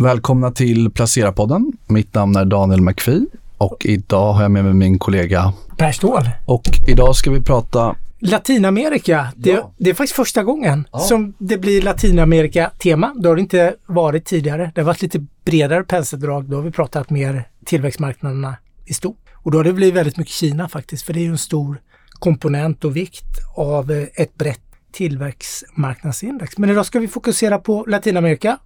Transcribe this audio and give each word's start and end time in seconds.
Välkomna 0.00 0.50
till 0.50 0.90
Placera-podden. 0.90 1.72
Mitt 1.86 2.14
namn 2.14 2.36
är 2.36 2.44
Daniel 2.44 2.80
McPhee 2.80 3.26
och 3.58 3.86
idag 3.86 4.32
har 4.32 4.42
jag 4.42 4.50
med 4.50 4.64
mig 4.64 4.74
min 4.74 4.98
kollega 4.98 5.52
Per 5.76 5.92
Ståhl. 5.92 6.30
Och 6.46 6.62
idag 6.88 7.16
ska 7.16 7.30
vi 7.30 7.40
prata 7.40 7.96
Latinamerika. 8.18 9.28
Det, 9.36 9.50
ja. 9.50 9.72
det 9.78 9.90
är 9.90 9.94
faktiskt 9.94 10.16
första 10.16 10.42
gången 10.42 10.88
ja. 10.92 10.98
som 10.98 11.34
det 11.38 11.58
blir 11.58 11.82
Latinamerika-tema. 11.82 13.14
Det 13.20 13.28
har 13.28 13.36
det 13.36 13.40
inte 13.40 13.74
varit 13.86 14.24
tidigare. 14.24 14.72
Det 14.74 14.80
har 14.80 14.86
varit 14.86 15.02
lite 15.02 15.26
bredare 15.44 15.84
penseldrag. 15.84 16.44
Då 16.44 16.56
har 16.56 16.62
vi 16.62 16.70
pratat 16.70 17.10
mer 17.10 17.48
tillväxtmarknaderna 17.64 18.56
i 18.86 18.94
stort. 18.94 19.18
Och 19.34 19.50
då 19.50 19.58
har 19.58 19.64
det 19.64 19.72
blivit 19.72 19.94
väldigt 19.94 20.16
mycket 20.16 20.34
Kina 20.34 20.68
faktiskt, 20.68 21.02
för 21.02 21.12
det 21.12 21.20
är 21.20 21.24
ju 21.24 21.30
en 21.30 21.38
stor 21.38 21.80
komponent 22.12 22.84
och 22.84 22.96
vikt 22.96 23.38
av 23.56 24.06
ett 24.14 24.34
brett 24.34 24.60
tillväxtmarknadsindex. 24.92 26.58
Men 26.58 26.70
idag 26.70 26.86
ska 26.86 26.98
vi 26.98 27.08
fokusera 27.08 27.58
på 27.58 27.84
Latinamerika 27.88 28.58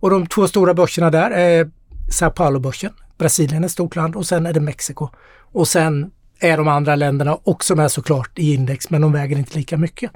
och 0.00 0.10
de 0.10 0.26
två 0.26 0.48
stora 0.48 0.74
börserna 0.74 1.10
där 1.10 1.30
är 1.30 1.70
Sao 2.10 2.30
Paulo-börsen. 2.30 2.92
Brasilien 3.18 3.62
är 3.62 3.66
ett 3.66 3.72
stort 3.72 3.96
land 3.96 4.16
och 4.16 4.26
sen 4.26 4.46
är 4.46 4.52
det 4.52 4.60
Mexiko. 4.60 5.08
Och 5.52 5.68
sen 5.68 6.10
är 6.40 6.56
de 6.56 6.68
andra 6.68 6.96
länderna 6.96 7.38
också 7.44 7.76
med 7.76 7.92
såklart 7.92 8.38
i 8.38 8.54
index, 8.54 8.90
men 8.90 9.00
de 9.02 9.12
väger 9.12 9.38
inte 9.38 9.58
lika 9.58 9.76
mycket. 9.76 10.10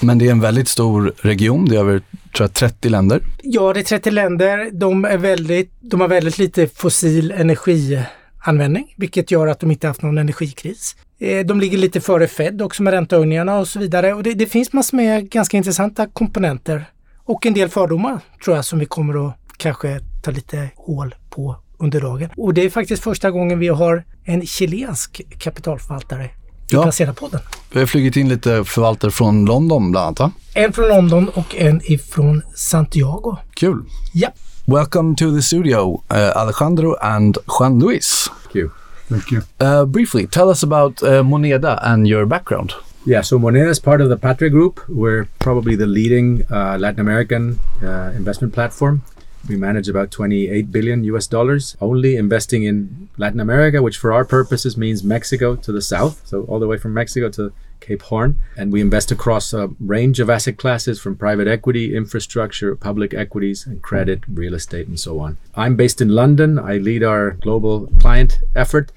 Men 0.00 0.18
det 0.18 0.26
är 0.26 0.30
en 0.30 0.40
väldigt 0.40 0.68
stor 0.68 1.12
region, 1.22 1.64
det 1.64 1.76
är 1.76 1.80
över 1.80 1.98
tror 2.36 2.44
jag, 2.44 2.52
30 2.52 2.88
länder. 2.88 3.20
Ja, 3.42 3.72
det 3.72 3.80
är 3.80 3.84
30 3.84 4.10
länder. 4.10 4.70
De, 4.72 5.04
är 5.04 5.18
väldigt, 5.18 5.72
de 5.80 6.00
har 6.00 6.08
väldigt 6.08 6.38
lite 6.38 6.66
fossil 6.66 7.30
energianvändning, 7.30 8.94
vilket 8.96 9.30
gör 9.30 9.46
att 9.46 9.60
de 9.60 9.70
inte 9.70 9.86
haft 9.86 10.02
någon 10.02 10.18
energikris. 10.18 10.96
Eh, 11.18 11.46
de 11.46 11.60
ligger 11.60 11.78
lite 11.78 12.00
före 12.00 12.26
Fed 12.26 12.62
också 12.62 12.82
med 12.82 12.92
räntehöjningarna 12.92 13.58
och 13.58 13.68
så 13.68 13.78
vidare. 13.78 14.14
Och 14.14 14.22
det, 14.22 14.34
det 14.34 14.46
finns 14.46 14.72
massor 14.72 14.96
med 14.96 15.30
ganska 15.30 15.56
intressanta 15.56 16.06
komponenter 16.06 16.84
och 17.24 17.46
en 17.46 17.54
del 17.54 17.68
fördomar 17.68 18.20
tror 18.44 18.56
jag 18.56 18.64
som 18.64 18.78
vi 18.78 18.86
kommer 18.86 19.28
att 19.28 19.34
kanske 19.56 20.00
ta 20.22 20.30
lite 20.30 20.70
hål 20.76 21.14
på 21.30 21.56
under 21.78 22.00
dagen. 22.00 22.30
Och 22.36 22.54
det 22.54 22.64
är 22.64 22.70
faktiskt 22.70 23.02
första 23.02 23.30
gången 23.30 23.58
vi 23.58 23.68
har 23.68 24.04
en 24.24 24.46
chilensk 24.46 25.20
kapitalförvaltare 25.38 26.24
i 26.24 26.30
ja. 26.68 26.82
Placera-podden. 26.82 27.40
Vi 27.72 27.80
har 27.80 27.86
flugit 27.86 28.16
in 28.16 28.28
lite 28.28 28.64
förvaltare 28.64 29.10
från 29.10 29.44
London 29.44 29.90
bland 29.90 30.06
annat 30.06 30.20
va? 30.20 30.32
En 30.54 30.72
från 30.72 30.88
London 30.88 31.28
och 31.28 31.56
en 31.56 31.80
ifrån 31.84 32.42
Santiago. 32.54 33.36
Kul! 33.54 33.84
Ja. 34.12 34.28
Welcome 34.66 35.16
to 35.16 35.36
the 35.36 35.42
studio, 35.42 36.02
uh, 36.12 36.36
Alejandro 36.36 36.94
and 37.00 37.38
Juan 37.46 37.78
Luis. 37.78 38.30
Thank 38.42 38.56
you. 38.56 38.70
Thank 39.08 39.32
you. 39.32 39.42
Uh, 39.62 39.84
briefly, 39.84 40.26
tell 40.26 40.48
us 40.48 40.62
about 40.62 41.02
uh, 41.02 41.22
Moneda 41.22 41.78
and 41.82 42.08
your 42.08 42.26
background. 42.26 42.72
Yeah, 43.06 43.20
so 43.20 43.38
Moneda 43.38 43.68
is 43.68 43.78
part 43.78 44.00
of 44.00 44.08
the 44.08 44.16
Patria 44.16 44.48
Group. 44.48 44.80
We're 44.88 45.26
probably 45.38 45.76
the 45.76 45.86
leading 45.86 46.46
uh, 46.50 46.78
Latin 46.78 47.00
American 47.00 47.60
uh, 47.82 48.12
investment 48.16 48.54
platform. 48.54 49.02
We 49.46 49.56
manage 49.56 49.90
about 49.90 50.10
28 50.10 50.72
billion 50.72 51.04
US 51.04 51.26
dollars, 51.26 51.76
only 51.82 52.16
investing 52.16 52.62
in 52.62 53.10
Latin 53.18 53.40
America, 53.40 53.82
which 53.82 53.98
for 53.98 54.10
our 54.10 54.24
purposes 54.24 54.78
means 54.78 55.04
Mexico 55.04 55.54
to 55.54 55.70
the 55.70 55.82
south, 55.82 56.22
so 56.24 56.44
all 56.44 56.58
the 56.58 56.66
way 56.66 56.78
from 56.78 56.94
Mexico 56.94 57.28
to 57.28 57.52
Cape 57.80 58.00
Horn. 58.00 58.38
And 58.56 58.72
we 58.72 58.80
invest 58.80 59.12
across 59.12 59.52
a 59.52 59.68
range 59.80 60.18
of 60.18 60.30
asset 60.30 60.56
classes 60.56 60.98
from 60.98 61.14
private 61.14 61.46
equity, 61.46 61.94
infrastructure, 61.94 62.74
public 62.74 63.12
equities, 63.12 63.66
and 63.66 63.82
credit, 63.82 64.20
real 64.26 64.54
estate, 64.54 64.88
and 64.88 64.98
so 64.98 65.20
on. 65.20 65.36
I'm 65.54 65.76
based 65.76 66.00
in 66.00 66.08
London. 66.08 66.58
I 66.58 66.78
lead 66.78 67.02
our 67.02 67.32
global 67.32 67.86
client 68.00 68.38
effort. 68.54 68.92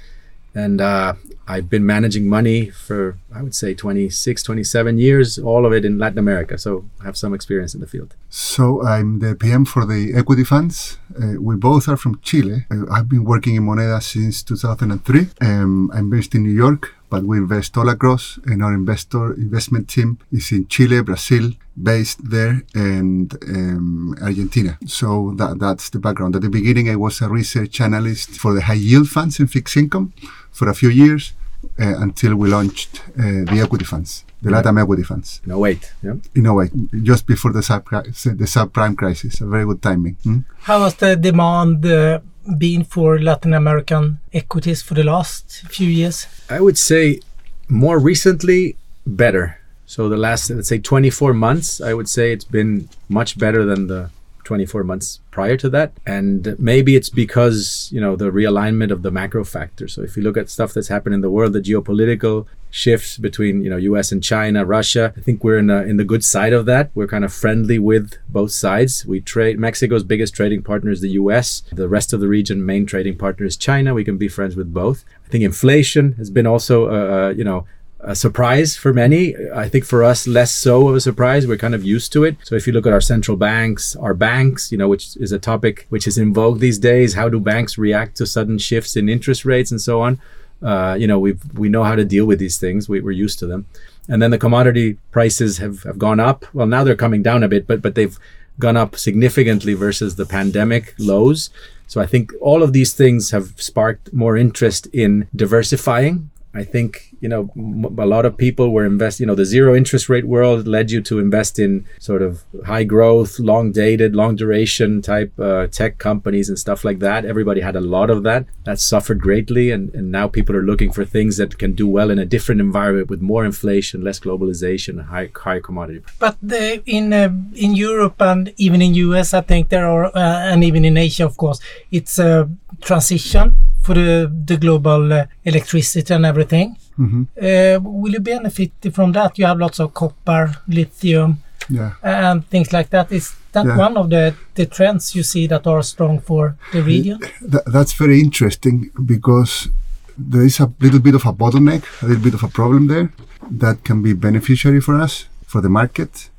And 0.56 0.80
uh, 0.80 1.16
I've 1.48 1.70
been 1.70 1.86
managing 1.86 2.28
money 2.28 2.70
for, 2.70 3.18
I 3.34 3.42
would 3.42 3.56
say, 3.56 3.74
26, 3.74 4.44
27 4.44 4.98
years, 4.98 5.40
all 5.40 5.66
of 5.66 5.72
it 5.72 5.86
in 5.86 5.98
Latin 5.98 6.20
America. 6.20 6.58
So 6.58 6.86
I 7.02 7.06
have 7.06 7.16
some 7.16 7.34
experience 7.34 7.74
in 7.74 7.80
the 7.80 7.88
field. 7.88 8.16
So 8.30 8.86
I'm 8.86 9.20
the 9.20 9.34
PM 9.34 9.64
for 9.64 9.86
the 9.86 10.14
equity 10.14 10.44
funds. 10.44 10.98
Uh, 11.16 11.40
we 11.40 11.56
both 11.56 11.88
are 11.88 11.96
from 11.96 12.20
Chile. 12.22 12.66
Uh, 12.70 12.92
I've 12.92 13.08
been 13.08 13.24
working 13.24 13.56
in 13.56 13.64
Moneda 13.64 14.04
since 14.04 14.44
2003. 14.44 15.30
Um, 15.40 15.90
I'm 15.94 16.10
based 16.10 16.36
in 16.36 16.44
New 16.44 16.52
York, 16.52 16.94
but 17.10 17.24
we 17.24 17.38
invest 17.38 17.78
all 17.78 17.88
across, 17.88 18.38
and 18.46 18.62
our 18.62 18.74
investor 18.74 19.34
investment 19.34 19.88
team 19.88 20.20
is 20.34 20.52
in 20.52 20.68
Chile, 20.68 21.02
Brazil, 21.02 21.52
based 21.82 22.30
there, 22.30 22.64
and 22.76 23.34
um, 23.48 24.16
Argentina. 24.22 24.78
So 24.86 25.34
that, 25.38 25.60
that's 25.60 25.90
the 25.90 26.00
background. 26.00 26.36
At 26.36 26.42
the 26.42 26.50
beginning, 26.50 26.90
I 26.90 26.98
was 26.98 27.22
a 27.22 27.30
research 27.30 27.80
analyst 27.80 28.32
for 28.32 28.54
the 28.54 28.62
high 28.62 28.74
yield 28.74 29.10
funds 29.10 29.40
and 29.40 29.50
fixed 29.50 29.78
income 29.78 30.14
for 30.52 30.68
a 30.68 30.74
few 30.74 30.90
years 30.90 31.34
until 31.78 32.36
we 32.36 32.50
launched 32.50 33.02
uh, 33.20 33.44
the 33.46 33.62
equity 33.64 33.86
funds, 33.86 34.26
the 34.42 34.50
yeah. 34.50 34.62
LATAM 34.62 34.82
equity 34.82 35.04
funds. 35.04 35.42
No 35.46 35.60
wait, 35.60 35.94
yeah. 36.02 36.16
No 36.36 36.56
wait, 36.56 36.72
just 37.04 37.26
before 37.28 37.54
the 37.54 37.60
subprime, 37.60 38.06
the 38.24 38.46
subprime 38.46 38.98
crisis. 38.98 39.42
A 39.42 39.46
very 39.46 39.66
good 39.66 39.82
timing. 39.82 40.18
Hmm? 40.24 40.40
How 40.60 40.84
has 40.84 40.96
the 40.96 41.16
demand 41.16 41.86
uh, 41.86 42.20
been 42.58 42.84
for 42.84 43.20
Latin 43.20 43.54
American 43.54 44.20
equities 44.34 44.82
for 44.82 44.94
the 44.94 45.04
last 45.04 45.64
few 45.70 45.88
years? 45.88 46.28
I 46.50 46.62
would 46.62 46.78
say 46.78 47.20
more 47.68 48.00
recently, 48.00 48.78
better. 49.06 49.60
So 49.86 50.10
the 50.10 50.18
last, 50.18 50.50
let's 50.50 50.68
say, 50.68 50.80
24 50.80 51.34
months, 51.34 51.80
I 51.80 51.94
would 51.94 52.10
say 52.10 52.34
it's 52.34 52.46
been 52.46 52.90
much 53.08 53.38
better 53.38 53.64
than 53.64 53.88
the 53.88 54.10
24 54.48 54.84
months 54.86 55.20
prior 55.30 55.58
to 55.58 55.70
that. 55.70 55.92
And 56.06 56.56
maybe 56.58 56.96
it's 56.96 57.10
because, 57.10 57.90
you 57.92 58.00
know, 58.00 58.16
the 58.16 58.32
realignment 58.32 58.92
of 58.92 59.02
the 59.02 59.12
macro 59.12 59.44
factors. 59.44 59.94
So 59.94 60.02
if 60.02 60.16
you 60.16 60.24
look 60.24 60.38
at 60.38 60.50
stuff 60.50 60.74
that's 60.74 60.88
happened 60.88 61.16
in 61.16 61.22
the 61.22 61.30
world, 61.30 61.52
the 61.52 61.60
geopolitical 61.60 62.48
shifts 62.70 63.18
between, 63.18 63.62
you 63.62 63.70
know, 63.70 63.78
US 63.92 64.12
and 64.14 64.24
China, 64.24 64.66
Russia, 64.66 65.14
I 65.18 65.22
think 65.22 65.44
we're 65.44 65.58
in, 65.58 65.70
a, 65.70 65.82
in 65.84 65.98
the 65.98 66.06
good 66.06 66.24
side 66.24 66.54
of 66.54 66.66
that. 66.66 66.92
We're 66.96 67.08
kind 67.08 67.26
of 67.26 67.34
friendly 67.34 67.78
with 67.78 68.18
both 68.30 68.52
sides. 68.52 69.06
We 69.06 69.20
trade, 69.20 69.60
Mexico's 69.60 70.06
biggest 70.06 70.34
trading 70.34 70.64
partner 70.64 70.92
is 70.92 71.02
the 71.02 71.12
US. 71.22 71.64
The 71.74 71.90
rest 71.90 72.14
of 72.14 72.22
the 72.22 72.30
region, 72.30 72.66
main 72.66 72.86
trading 72.86 73.18
partner 73.18 73.46
is 73.46 73.58
China. 73.58 73.94
We 73.94 74.06
can 74.06 74.18
be 74.18 74.30
friends 74.30 74.56
with 74.56 74.74
both. 74.74 75.04
I 75.26 75.30
think 75.30 75.44
inflation 75.44 76.14
has 76.14 76.30
been 76.30 76.48
also, 76.48 76.88
uh, 76.88 77.08
uh 77.18 77.30
you 77.30 77.44
know, 77.44 77.66
a 78.00 78.16
surprise 78.16 78.78
for 78.78 78.94
many. 78.94 79.36
I 79.54 79.68
think 79.70 79.86
for 79.86 80.04
us, 80.04 80.28
less 80.28 80.54
so 80.54 80.88
of 80.88 80.96
a 80.96 81.02
surprise. 81.02 81.48
We're 81.48 81.58
kind 81.58 81.76
of 81.76 81.84
used 81.84 82.14
to 82.14 82.24
it. 82.24 82.38
So 82.44 82.56
if 82.56 82.68
you 82.68 82.74
look 82.74 82.86
at 82.86 82.94
our 82.94 83.02
central 83.02 83.38
banks, 83.38 83.96
our 83.96 84.14
banks, 84.14 84.72
you 84.72 84.78
know, 84.78 84.88
which 84.88 85.18
is 85.18 85.32
a 85.32 85.40
topic 85.40 85.88
which 85.90 86.08
is 86.08 86.18
in 86.18 86.34
vogue 86.34 86.60
these 86.60 86.78
days, 86.78 87.16
how 87.16 87.30
do 87.30 87.40
banks 87.40 87.78
react 87.78 88.18
to 88.18 88.26
sudden 88.26 88.60
shifts 88.60 88.96
in 88.96 89.10
interest 89.10 89.46
rates 89.46 89.72
and 89.72 89.82
so 89.82 90.02
on? 90.02 90.20
Uh, 90.62 90.96
you 91.00 91.08
know, 91.08 91.20
we 91.20 91.38
we 91.54 91.70
know 91.70 91.84
how 91.84 91.96
to 91.96 92.06
deal 92.06 92.26
with 92.26 92.40
these 92.40 92.58
things. 92.58 92.88
We, 92.88 93.02
we're 93.02 93.12
used 93.12 93.40
to 93.40 93.48
them. 93.48 93.66
And 94.10 94.22
then 94.22 94.32
the 94.32 94.38
commodity 94.38 94.98
prices 95.12 95.58
have, 95.58 95.84
have 95.84 96.00
gone 96.00 96.20
up. 96.20 96.46
Well, 96.54 96.68
now 96.68 96.84
they're 96.84 96.96
coming 96.96 97.24
down 97.24 97.44
a 97.44 97.48
bit, 97.48 97.68
but 97.68 97.82
but 97.82 97.96
they've 97.96 98.18
gone 98.60 98.78
up 98.78 98.96
significantly 98.96 99.74
versus 99.74 100.16
the 100.16 100.26
pandemic 100.26 100.96
lows. 100.98 101.50
So 101.88 102.02
I 102.02 102.06
think 102.06 102.34
all 102.42 102.64
of 102.64 102.74
these 102.74 102.94
things 102.94 103.32
have 103.32 103.62
sparked 103.62 104.12
more 104.12 104.36
interest 104.36 104.88
in 104.88 105.28
diversifying 105.36 106.32
I 106.58 106.64
think 106.64 107.07
you 107.20 107.30
know 107.30 107.50
a 107.98 108.06
lot 108.06 108.26
of 108.26 108.38
people 108.38 108.72
were 108.72 108.86
invest. 108.86 109.20
You 109.20 109.26
know, 109.26 109.36
the 109.36 109.46
zero 109.46 109.76
interest 109.76 110.10
rate 110.10 110.26
world 110.26 110.68
led 110.68 110.92
you 110.92 111.02
to 111.04 111.20
invest 111.20 111.60
in 111.60 111.86
sort 112.00 112.22
of 112.22 112.44
high 112.66 112.84
growth, 112.84 113.40
long 113.40 113.72
dated, 113.72 114.16
long 114.16 114.36
duration 114.36 115.02
type 115.02 115.38
uh, 115.40 115.68
tech 115.68 115.98
companies 115.98 116.50
and 116.50 116.58
stuff 116.58 116.84
like 116.84 117.00
that. 117.00 117.26
Everybody 117.26 117.62
had 117.62 117.76
a 117.76 117.82
lot 117.82 118.10
of 118.10 118.24
that. 118.24 118.46
That 118.66 118.80
suffered 118.80 119.20
greatly, 119.22 119.72
and, 119.72 119.94
and 119.94 120.12
now 120.12 120.28
people 120.28 120.56
are 120.56 120.64
looking 120.64 120.92
for 120.92 121.06
things 121.06 121.38
that 121.38 121.58
can 121.58 121.74
do 121.74 121.88
well 121.88 122.10
in 122.10 122.20
a 122.20 122.26
different 122.26 122.62
environment 122.62 123.10
with 123.10 123.22
more 123.22 123.46
inflation, 123.46 124.04
less 124.04 124.20
globalization, 124.20 125.06
high 125.06 125.30
high 125.36 125.60
commodity. 125.60 126.02
But 126.20 126.38
the, 126.42 126.82
in 126.86 127.14
uh, 127.14 127.30
in 127.56 127.76
Europe 127.76 128.22
and 128.22 128.54
even 128.58 128.82
in 128.82 128.94
US, 128.96 129.34
I 129.34 129.42
think 129.42 129.70
there 129.70 129.88
are, 129.88 130.06
uh, 130.06 130.52
and 130.52 130.64
even 130.64 130.86
in 130.86 130.98
Asia, 130.98 131.26
of 131.26 131.38
course, 131.38 131.60
it's 131.92 132.20
a 132.20 132.50
transition 132.82 133.56
for 133.82 133.94
the, 133.94 134.32
the 134.46 134.58
global 134.58 135.14
uh, 135.14 135.26
electricity 135.46 136.14
and 136.14 136.26
everything. 136.26 136.76
Mm-hmm. 137.00 137.24
Uh, 137.40 137.90
will 137.90 138.14
you 138.14 138.20
benefit 138.20 138.72
from 138.94 139.12
that? 139.14 139.38
You 139.38 139.46
have 139.46 139.60
lots 139.60 139.80
of 139.80 139.94
copper, 139.94 140.56
lithium, 140.68 141.44
yeah. 141.70 141.94
and 142.02 142.46
things 142.48 142.74
like 142.74 142.90
that. 142.90 143.12
Is 143.12 143.36
that 143.52 143.66
yeah. 143.66 143.78
one 143.78 143.98
of 143.98 144.10
the, 144.10 144.36
the 144.56 144.66
trends 144.66 145.16
you 145.16 145.24
see 145.24 145.48
that 145.48 145.68
are 145.68 145.84
strong 145.84 146.20
for 146.20 146.58
the 146.72 146.82
region? 146.82 147.20
Th- 147.20 147.64
that's 147.68 147.94
very 147.94 148.20
interesting 148.20 148.90
because 149.06 149.70
there 150.18 150.44
is 150.44 150.60
a 150.60 150.72
little 150.80 151.00
bit 151.00 151.16
of 151.16 151.26
a 151.26 151.34
bottleneck, 151.34 151.84
a 152.02 152.08
little 152.08 152.24
bit 152.24 152.34
of 152.34 152.44
a 152.44 152.48
problem 152.48 152.88
there 152.88 153.12
that 153.52 153.84
can 153.84 154.02
be 154.02 154.14
beneficiary 154.14 154.82
for 154.82 154.96
us, 154.96 155.28
for 155.46 155.62
the 155.62 155.70
market. 155.70 156.30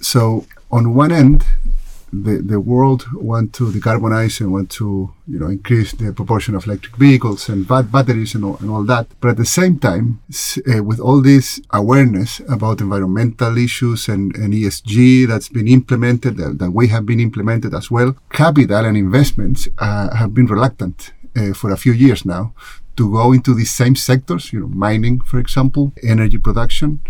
So 0.00 0.46
on 0.70 0.94
one 0.94 1.12
end, 1.12 1.44
the, 2.12 2.42
the 2.44 2.60
world 2.60 3.06
want 3.14 3.54
to 3.54 3.70
decarbonize 3.70 4.40
and 4.40 4.52
want 4.52 4.70
to 4.70 5.12
you 5.26 5.38
know 5.38 5.46
increase 5.46 5.92
the 5.92 6.12
proportion 6.12 6.54
of 6.54 6.66
electric 6.66 6.96
vehicles 6.96 7.48
and 7.48 7.66
batteries 7.66 8.34
and 8.34 8.44
all, 8.44 8.56
and 8.58 8.70
all 8.70 8.84
that. 8.84 9.06
But 9.20 9.30
at 9.30 9.36
the 9.38 9.46
same 9.46 9.78
time 9.78 10.20
uh, 10.30 10.82
with 10.84 11.00
all 11.00 11.22
this 11.22 11.60
awareness 11.70 12.40
about 12.48 12.80
environmental 12.80 13.56
issues 13.56 14.08
and, 14.08 14.34
and 14.36 14.52
ESG 14.52 15.26
that's 15.26 15.48
been 15.48 15.68
implemented 15.68 16.36
that, 16.36 16.70
we 16.72 16.88
have 16.88 17.06
been 17.06 17.20
implemented 17.20 17.74
as 17.74 17.90
well 17.90 18.16
capital 18.30 18.84
and 18.84 18.96
investments 18.96 19.68
uh, 19.78 20.14
have 20.14 20.34
been 20.34 20.46
reluctant 20.46 21.12
uh, 21.36 21.52
for 21.52 21.70
a 21.70 21.76
few 21.76 21.92
years 21.92 22.24
now 22.24 22.54
to 22.96 23.10
go 23.10 23.32
into 23.32 23.54
these 23.54 23.70
same 23.70 23.96
sectors 23.96 24.52
you 24.52 24.60
know 24.60 24.68
mining 24.68 25.20
for 25.20 25.38
example 25.38 25.92
energy 26.02 26.38
production 26.38 27.00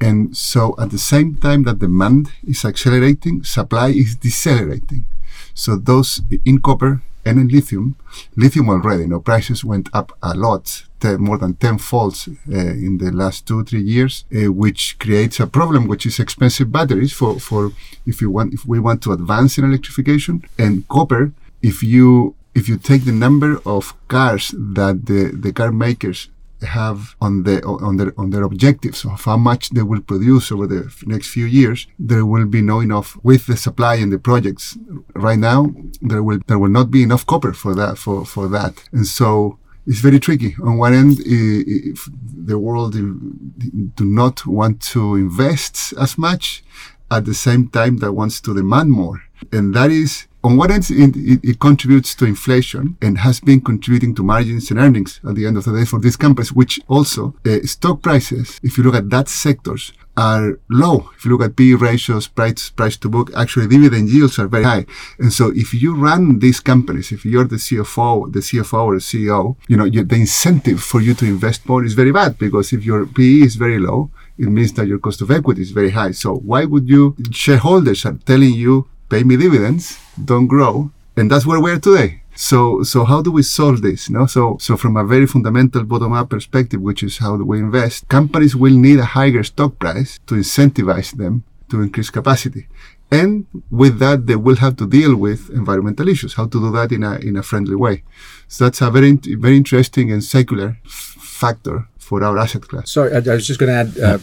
And 0.00 0.36
so 0.36 0.74
at 0.78 0.90
the 0.90 0.98
same 0.98 1.36
time 1.36 1.64
that 1.64 1.80
demand 1.80 2.30
is 2.46 2.64
accelerating, 2.64 3.44
supply 3.44 3.88
is 3.88 4.14
decelerating. 4.16 5.06
So 5.54 5.76
those 5.76 6.22
in 6.44 6.60
copper 6.60 7.02
and 7.24 7.38
in 7.38 7.48
lithium, 7.48 7.96
lithium 8.36 8.70
already, 8.70 9.02
you 9.02 9.08
know, 9.08 9.20
prices 9.20 9.64
went 9.64 9.88
up 9.92 10.16
a 10.22 10.34
lot, 10.34 10.84
more 11.04 11.38
than 11.38 11.54
10 11.54 11.78
folds 11.78 12.28
uh, 12.28 12.32
in 12.52 12.98
the 12.98 13.12
last 13.12 13.46
two, 13.46 13.64
three 13.64 13.82
years, 13.82 14.24
uh, 14.34 14.52
which 14.52 14.98
creates 14.98 15.38
a 15.40 15.46
problem, 15.46 15.86
which 15.86 16.06
is 16.06 16.18
expensive 16.18 16.72
batteries 16.72 17.12
for, 17.12 17.38
for 17.38 17.72
if 18.06 18.20
you 18.20 18.30
want, 18.30 18.54
if 18.54 18.66
we 18.66 18.78
want 18.80 19.02
to 19.02 19.12
advance 19.12 19.58
in 19.58 19.64
electrification 19.64 20.42
and 20.58 20.88
copper, 20.88 21.32
if 21.62 21.82
you, 21.82 22.34
if 22.54 22.68
you 22.68 22.78
take 22.78 23.04
the 23.04 23.12
number 23.12 23.60
of 23.66 23.94
cars 24.08 24.54
that 24.56 25.06
the, 25.06 25.30
the 25.34 25.52
car 25.52 25.70
makers 25.70 26.28
have 26.66 27.14
on 27.20 27.44
the 27.44 27.64
on 27.64 27.96
their 27.96 28.12
on 28.18 28.30
their 28.30 28.42
objectives 28.42 29.04
of 29.04 29.24
how 29.24 29.36
much 29.36 29.70
they 29.70 29.82
will 29.82 30.00
produce 30.00 30.50
over 30.50 30.66
the 30.66 30.92
next 31.06 31.28
few 31.30 31.46
years, 31.46 31.86
there 31.98 32.26
will 32.26 32.46
be 32.46 32.62
no 32.62 32.80
enough 32.80 33.16
with 33.22 33.46
the 33.46 33.56
supply 33.56 33.96
and 33.96 34.12
the 34.12 34.18
projects. 34.18 34.76
Right 35.14 35.38
now, 35.38 35.72
there 36.00 36.22
will 36.22 36.40
there 36.46 36.58
will 36.58 36.70
not 36.70 36.90
be 36.90 37.02
enough 37.02 37.26
copper 37.26 37.52
for 37.52 37.74
that 37.74 37.98
for 37.98 38.24
for 38.24 38.48
that, 38.48 38.88
and 38.92 39.06
so 39.06 39.58
it's 39.86 40.00
very 40.00 40.20
tricky. 40.20 40.54
On 40.62 40.76
one 40.76 40.92
end, 40.92 41.18
if 41.24 42.08
the 42.12 42.58
world 42.58 42.92
do 42.92 44.04
not 44.04 44.46
want 44.46 44.82
to 44.92 45.14
invest 45.14 45.94
as 45.98 46.18
much, 46.18 46.62
at 47.10 47.24
the 47.24 47.34
same 47.34 47.68
time 47.68 47.98
that 47.98 48.12
wants 48.12 48.40
to 48.42 48.54
demand 48.54 48.90
more, 48.90 49.22
and 49.50 49.74
that 49.74 49.90
is 49.90 50.27
on 50.48 50.56
one 50.56 50.70
end, 50.70 50.90
it, 50.90 51.14
it, 51.14 51.40
it 51.44 51.60
contributes 51.60 52.14
to 52.14 52.24
inflation 52.24 52.96
and 53.02 53.18
has 53.18 53.38
been 53.38 53.60
contributing 53.60 54.14
to 54.14 54.22
margins 54.22 54.70
and 54.70 54.80
earnings 54.80 55.20
at 55.28 55.34
the 55.34 55.46
end 55.46 55.58
of 55.58 55.64
the 55.66 55.74
day 55.74 55.84
for 55.84 56.00
these 56.00 56.16
companies, 56.16 56.54
which 56.54 56.80
also 56.88 57.34
uh, 57.44 57.58
stock 57.64 58.00
prices, 58.00 58.58
if 58.62 58.78
you 58.78 58.82
look 58.84 58.94
at 58.94 59.10
that 59.10 59.28
sectors, 59.28 59.92
are 60.16 60.58
low. 60.70 61.10
If 61.16 61.26
you 61.26 61.32
look 61.32 61.42
at 61.42 61.54
PE 61.54 61.74
ratios, 61.74 62.28
price, 62.28 62.70
price 62.70 62.96
to 62.96 63.10
book, 63.10 63.30
actually 63.36 63.68
dividend 63.68 64.08
yields 64.08 64.38
are 64.38 64.48
very 64.48 64.64
high. 64.64 64.86
And 65.18 65.30
so 65.34 65.52
if 65.54 65.74
you 65.74 65.94
run 65.94 66.38
these 66.38 66.60
companies, 66.60 67.12
if 67.12 67.26
you're 67.26 67.44
the 67.44 67.56
CFO, 67.56 68.32
the 68.32 68.40
CFO 68.40 68.84
or 68.86 68.96
CEO, 68.96 69.56
you 69.68 69.76
know, 69.76 69.84
you, 69.84 70.02
the 70.02 70.16
incentive 70.16 70.82
for 70.82 71.02
you 71.02 71.12
to 71.12 71.26
invest 71.26 71.68
more 71.68 71.84
is 71.84 71.92
very 71.92 72.10
bad 72.10 72.38
because 72.38 72.72
if 72.72 72.86
your 72.86 73.04
PE 73.04 73.42
is 73.48 73.56
very 73.56 73.78
low, 73.78 74.10
it 74.38 74.48
means 74.48 74.72
that 74.72 74.88
your 74.88 74.98
cost 74.98 75.20
of 75.20 75.30
equity 75.30 75.60
is 75.60 75.72
very 75.72 75.90
high. 75.90 76.12
So 76.12 76.36
why 76.36 76.64
would 76.64 76.88
you, 76.88 77.14
shareholders 77.32 78.06
are 78.06 78.14
telling 78.24 78.54
you, 78.54 78.88
pay 79.10 79.22
me 79.22 79.36
dividends, 79.36 79.98
don't 80.24 80.46
grow. 80.46 80.90
And 81.16 81.30
that's 81.30 81.46
where 81.46 81.60
we're 81.60 81.80
today. 81.80 82.22
So, 82.36 82.84
so 82.84 83.04
how 83.04 83.22
do 83.22 83.32
we 83.32 83.42
solve 83.42 83.82
this? 83.82 84.08
No, 84.08 84.26
so, 84.26 84.58
so 84.60 84.76
from 84.76 84.96
a 84.96 85.04
very 85.04 85.26
fundamental 85.26 85.82
bottom-up 85.82 86.30
perspective, 86.30 86.80
which 86.80 87.02
is 87.02 87.18
how 87.18 87.36
do 87.36 87.44
we 87.44 87.58
invest, 87.58 88.06
companies 88.08 88.54
will 88.54 88.74
need 88.74 89.00
a 89.00 89.04
higher 89.04 89.42
stock 89.42 89.78
price 89.80 90.20
to 90.28 90.36
incentivize 90.36 91.16
them 91.16 91.42
to 91.70 91.82
increase 91.82 92.10
capacity. 92.10 92.68
And 93.10 93.46
with 93.70 93.98
that, 93.98 94.26
they 94.26 94.36
will 94.36 94.56
have 94.56 94.76
to 94.76 94.86
deal 94.86 95.16
with 95.16 95.50
environmental 95.50 96.08
issues, 96.08 96.34
how 96.34 96.46
to 96.46 96.60
do 96.60 96.70
that 96.70 96.92
in 96.92 97.02
a, 97.02 97.16
in 97.16 97.36
a 97.36 97.42
friendly 97.42 97.74
way. 97.74 98.04
So 98.46 98.64
that's 98.64 98.80
a 98.80 98.90
very, 98.90 99.12
very 99.12 99.56
interesting 99.56 100.12
and 100.12 100.22
secular 100.22 100.78
f- 100.84 101.16
factor 101.18 101.88
for 102.08 102.24
our 102.24 102.38
asset 102.38 102.62
class. 102.62 102.90
Sorry, 102.90 103.12
I, 103.12 103.18
I 103.18 103.34
was 103.34 103.46
just 103.46 103.60
going 103.60 103.70
to 103.70 103.78
add 103.82 103.90
uh, 104.00 104.18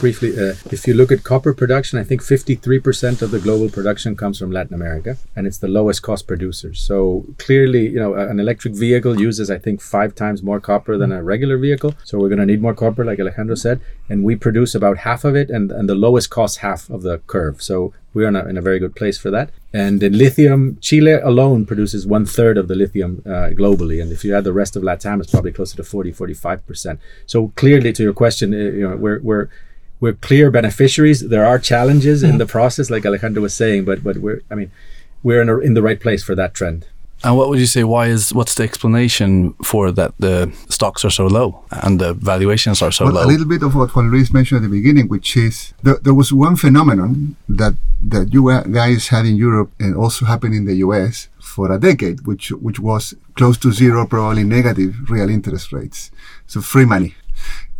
briefly. 0.00 0.30
Uh, 0.36 0.54
if 0.72 0.88
you 0.88 0.94
look 0.94 1.12
at 1.12 1.22
copper 1.22 1.54
production, 1.54 1.96
I 1.96 2.02
think 2.02 2.20
53% 2.20 3.22
of 3.22 3.30
the 3.30 3.38
global 3.38 3.68
production 3.68 4.16
comes 4.16 4.40
from 4.40 4.50
Latin 4.50 4.74
America, 4.74 5.16
and 5.36 5.46
it's 5.46 5.58
the 5.58 5.68
lowest 5.68 6.02
cost 6.02 6.26
producer. 6.26 6.74
So 6.74 7.24
clearly, 7.38 7.86
you 7.90 8.00
know, 8.00 8.14
an 8.14 8.40
electric 8.40 8.74
vehicle 8.74 9.20
uses, 9.20 9.52
I 9.52 9.58
think, 9.58 9.80
five 9.80 10.16
times 10.16 10.42
more 10.42 10.58
copper 10.58 10.98
than 10.98 11.12
a 11.12 11.22
regular 11.22 11.58
vehicle. 11.58 11.94
So 12.02 12.18
we're 12.18 12.28
going 12.28 12.40
to 12.40 12.46
need 12.46 12.60
more 12.60 12.74
copper, 12.74 13.04
like 13.04 13.20
Alejandro 13.20 13.54
said, 13.54 13.80
and 14.08 14.24
we 14.24 14.34
produce 14.34 14.74
about 14.74 14.98
half 14.98 15.24
of 15.24 15.36
it, 15.36 15.48
and, 15.48 15.70
and 15.70 15.88
the 15.88 15.94
lowest 15.94 16.30
cost 16.30 16.58
half 16.58 16.90
of 16.90 17.02
the 17.02 17.18
curve. 17.28 17.62
So 17.62 17.92
we're 18.14 18.28
in 18.28 18.36
a, 18.36 18.44
in 18.46 18.56
a 18.56 18.62
very 18.62 18.78
good 18.78 18.96
place 18.96 19.18
for 19.18 19.30
that. 19.30 19.50
And 19.72 20.02
in 20.02 20.16
lithium, 20.16 20.78
Chile 20.80 21.12
alone 21.12 21.66
produces 21.66 22.06
one 22.06 22.24
third 22.24 22.56
of 22.56 22.68
the 22.68 22.74
lithium 22.74 23.22
uh, 23.26 23.50
globally. 23.60 24.02
And 24.02 24.10
if 24.10 24.24
you 24.24 24.34
add 24.34 24.44
the 24.44 24.52
rest 24.52 24.76
of 24.76 24.82
LATAM, 24.82 25.20
it's 25.20 25.30
probably 25.30 25.52
closer 25.52 25.76
to 25.76 25.84
40, 25.84 26.12
45%. 26.12 26.98
So 27.26 27.52
clearly, 27.54 27.92
to 27.92 28.02
your 28.02 28.14
question, 28.14 28.54
uh, 28.54 28.56
you 28.56 28.88
know, 28.88 28.96
we're, 28.96 29.20
we're, 29.20 29.48
we're 30.00 30.14
clear 30.14 30.50
beneficiaries. 30.50 31.28
There 31.28 31.44
are 31.44 31.58
challenges 31.58 32.22
in 32.22 32.38
the 32.38 32.46
process, 32.46 32.88
like 32.88 33.04
Alejandro 33.04 33.42
was 33.42 33.54
saying, 33.54 33.84
but, 33.84 34.02
but 34.02 34.18
we're, 34.18 34.40
I 34.50 34.54
mean, 34.54 34.70
we're 35.22 35.42
in, 35.42 35.48
a, 35.48 35.58
in 35.58 35.74
the 35.74 35.82
right 35.82 36.00
place 36.00 36.22
for 36.22 36.34
that 36.34 36.54
trend. 36.54 36.86
And 37.24 37.36
what 37.36 37.48
would 37.48 37.58
you 37.58 37.66
say? 37.66 37.82
Why 37.82 38.06
is 38.06 38.32
what's 38.32 38.54
the 38.54 38.62
explanation 38.62 39.54
for 39.64 39.90
that 39.92 40.12
the 40.18 40.52
stocks 40.68 41.04
are 41.04 41.10
so 41.10 41.26
low 41.26 41.64
and 41.70 42.00
the 42.00 42.14
valuations 42.14 42.80
are 42.80 42.92
so 42.92 43.06
well, 43.06 43.14
low? 43.14 43.24
a 43.24 43.26
little 43.26 43.46
bit 43.46 43.62
of 43.62 43.74
what 43.74 43.94
Juan 43.94 44.10
Luis 44.10 44.32
mentioned 44.32 44.58
at 44.58 44.62
the 44.62 44.68
beginning, 44.68 45.08
which 45.08 45.36
is 45.36 45.74
there, 45.82 45.98
there 46.02 46.14
was 46.14 46.32
one 46.32 46.54
phenomenon 46.56 47.36
that 47.48 47.74
that 48.00 48.32
you 48.32 48.42
guys 48.70 49.08
had 49.08 49.26
in 49.26 49.36
Europe 49.36 49.72
and 49.80 49.96
also 49.96 50.26
happened 50.26 50.54
in 50.54 50.64
the 50.64 50.76
US 50.76 51.28
for 51.40 51.72
a 51.72 51.78
decade, 51.78 52.26
which 52.26 52.50
which 52.52 52.78
was 52.78 53.14
close 53.34 53.58
to 53.58 53.72
zero, 53.72 54.06
probably 54.06 54.44
negative 54.44 55.10
real 55.10 55.28
interest 55.28 55.72
rates. 55.72 56.12
So 56.46 56.60
free 56.60 56.84
money. 56.84 57.16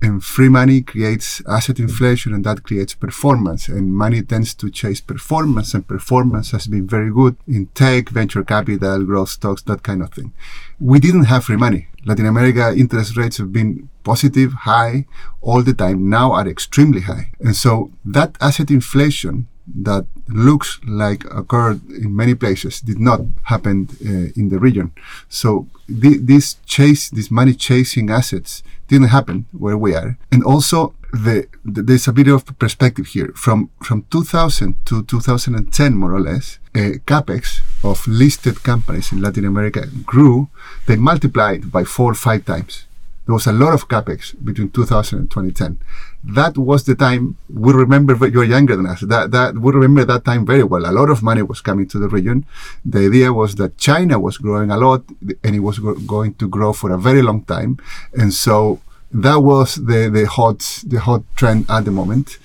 And 0.01 0.23
free 0.23 0.49
money 0.49 0.81
creates 0.81 1.43
asset 1.49 1.81
inflation 1.81 2.33
and 2.33 2.45
that 2.45 2.63
creates 2.63 2.95
performance. 2.95 3.67
And 3.67 3.95
money 3.95 4.23
tends 4.23 4.55
to 4.55 4.71
chase 4.71 5.01
performance, 5.01 5.75
and 5.75 5.87
performance 5.87 6.53
has 6.53 6.69
been 6.69 6.87
very 6.87 7.11
good 7.11 7.37
in 7.49 7.67
tech, 7.75 8.09
venture 8.11 8.45
capital, 8.45 9.05
growth 9.05 9.31
stocks, 9.31 9.63
that 9.63 9.83
kind 9.83 10.03
of 10.03 10.11
thing. 10.13 10.33
We 10.79 11.01
didn't 11.01 11.25
have 11.25 11.45
free 11.45 11.57
money. 11.57 11.89
Latin 12.05 12.27
America 12.27 12.73
interest 12.77 13.17
rates 13.17 13.39
have 13.39 13.53
been 13.53 13.89
positive, 14.05 14.53
high 14.53 15.07
all 15.41 15.63
the 15.63 15.75
time, 15.75 16.09
now 16.09 16.33
are 16.33 16.49
extremely 16.49 17.01
high. 17.01 17.33
And 17.41 17.57
so 17.57 17.91
that 18.05 18.37
asset 18.41 18.71
inflation 18.71 19.49
that 19.75 20.07
looks 20.29 20.81
like 20.87 21.25
occurred 21.25 21.81
in 21.91 22.15
many 22.15 22.35
places 22.35 22.81
did 22.81 22.99
not 22.99 23.21
happen 23.45 23.89
uh, 24.05 24.33
in 24.41 24.49
the 24.49 24.59
region. 24.59 24.93
So 25.29 25.69
thi- 25.87 26.19
this 26.19 26.57
chase, 26.67 27.11
this 27.11 27.31
money 27.31 27.55
chasing 27.55 28.11
assets 28.11 28.63
didn't 28.89 29.09
happen 29.09 29.47
where 29.53 29.77
we 29.77 29.95
are. 29.95 30.19
And 30.33 30.43
also 30.45 30.95
the, 31.13 31.47
the 31.65 31.83
there's 31.83 32.09
a 32.09 32.13
bit 32.13 32.29
of 32.29 32.45
perspective 32.59 33.07
here. 33.07 33.33
From 33.35 33.71
from 33.83 34.05
2000 34.11 34.75
to 34.87 35.03
2010, 35.05 35.95
more 35.95 36.13
or 36.13 36.21
less, 36.21 36.59
uh, 36.75 36.99
capex 37.07 37.61
of 37.83 38.07
listed 38.07 38.63
companies 38.63 39.13
in 39.13 39.23
Latin 39.23 39.45
America 39.45 39.87
grew. 40.05 40.49
They 40.87 40.97
multiplied 40.97 41.73
by 41.73 41.85
four 41.85 42.13
or 42.13 42.15
five 42.15 42.45
times. 42.45 42.85
There 43.29 43.35
was 43.35 43.47
a 43.47 43.53
lot 43.53 43.75
of 43.75 43.89
capex 43.89 44.35
between 44.43 44.71
2000 44.71 45.19
and 45.19 45.31
2010. 45.31 45.79
That 46.25 46.57
was 46.57 46.85
the 46.85 46.95
time 46.95 47.37
we 47.53 47.75
remember. 47.75 48.27
You're 48.27 48.43
younger 48.43 48.75
than 48.75 48.87
us. 48.87 49.01
That 49.03 49.33
that 49.33 49.59
we 49.59 49.71
remember 49.71 50.07
that 50.07 50.25
time 50.25 50.47
very 50.47 50.65
well. 50.65 50.87
A 50.87 50.97
lot 51.01 51.11
of 51.11 51.23
money 51.23 51.43
was 51.43 51.61
coming 51.61 51.87
to 51.89 51.99
the 51.99 52.09
region. 52.09 52.47
The 52.87 53.01
idea 53.01 53.35
was 53.35 53.57
that 53.57 53.77
China 53.77 54.19
was 54.19 54.39
growing 54.39 54.71
a 54.71 54.79
lot, 54.79 55.03
and 55.45 55.55
it 55.55 55.61
was 55.61 55.79
go- 55.79 56.01
going 56.15 56.33
to 56.41 56.49
grow 56.49 56.73
for 56.73 56.91
a 56.91 56.97
very 56.97 57.21
long 57.21 57.43
time. 57.45 57.77
And 58.15 58.33
so 58.33 58.81
that 59.13 59.41
was 59.51 59.75
the 59.75 60.09
the 60.09 60.25
hot 60.27 60.61
the 60.87 61.01
hot 61.01 61.23
trend 61.37 61.67
at 61.69 61.85
the 61.85 61.91
moment. 61.91 62.39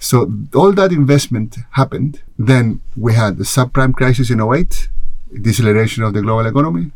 So 0.00 0.30
all 0.54 0.72
that 0.72 0.92
investment 0.92 1.56
happened. 1.80 2.20
Then 2.38 2.82
we 2.94 3.14
had 3.14 3.38
the 3.38 3.44
subprime 3.44 3.94
crisis 3.94 4.28
in 4.28 4.42
08, 4.42 4.90
deceleration 5.48 6.02
of 6.04 6.12
the 6.12 6.20
global 6.20 6.44
economy. 6.44 6.92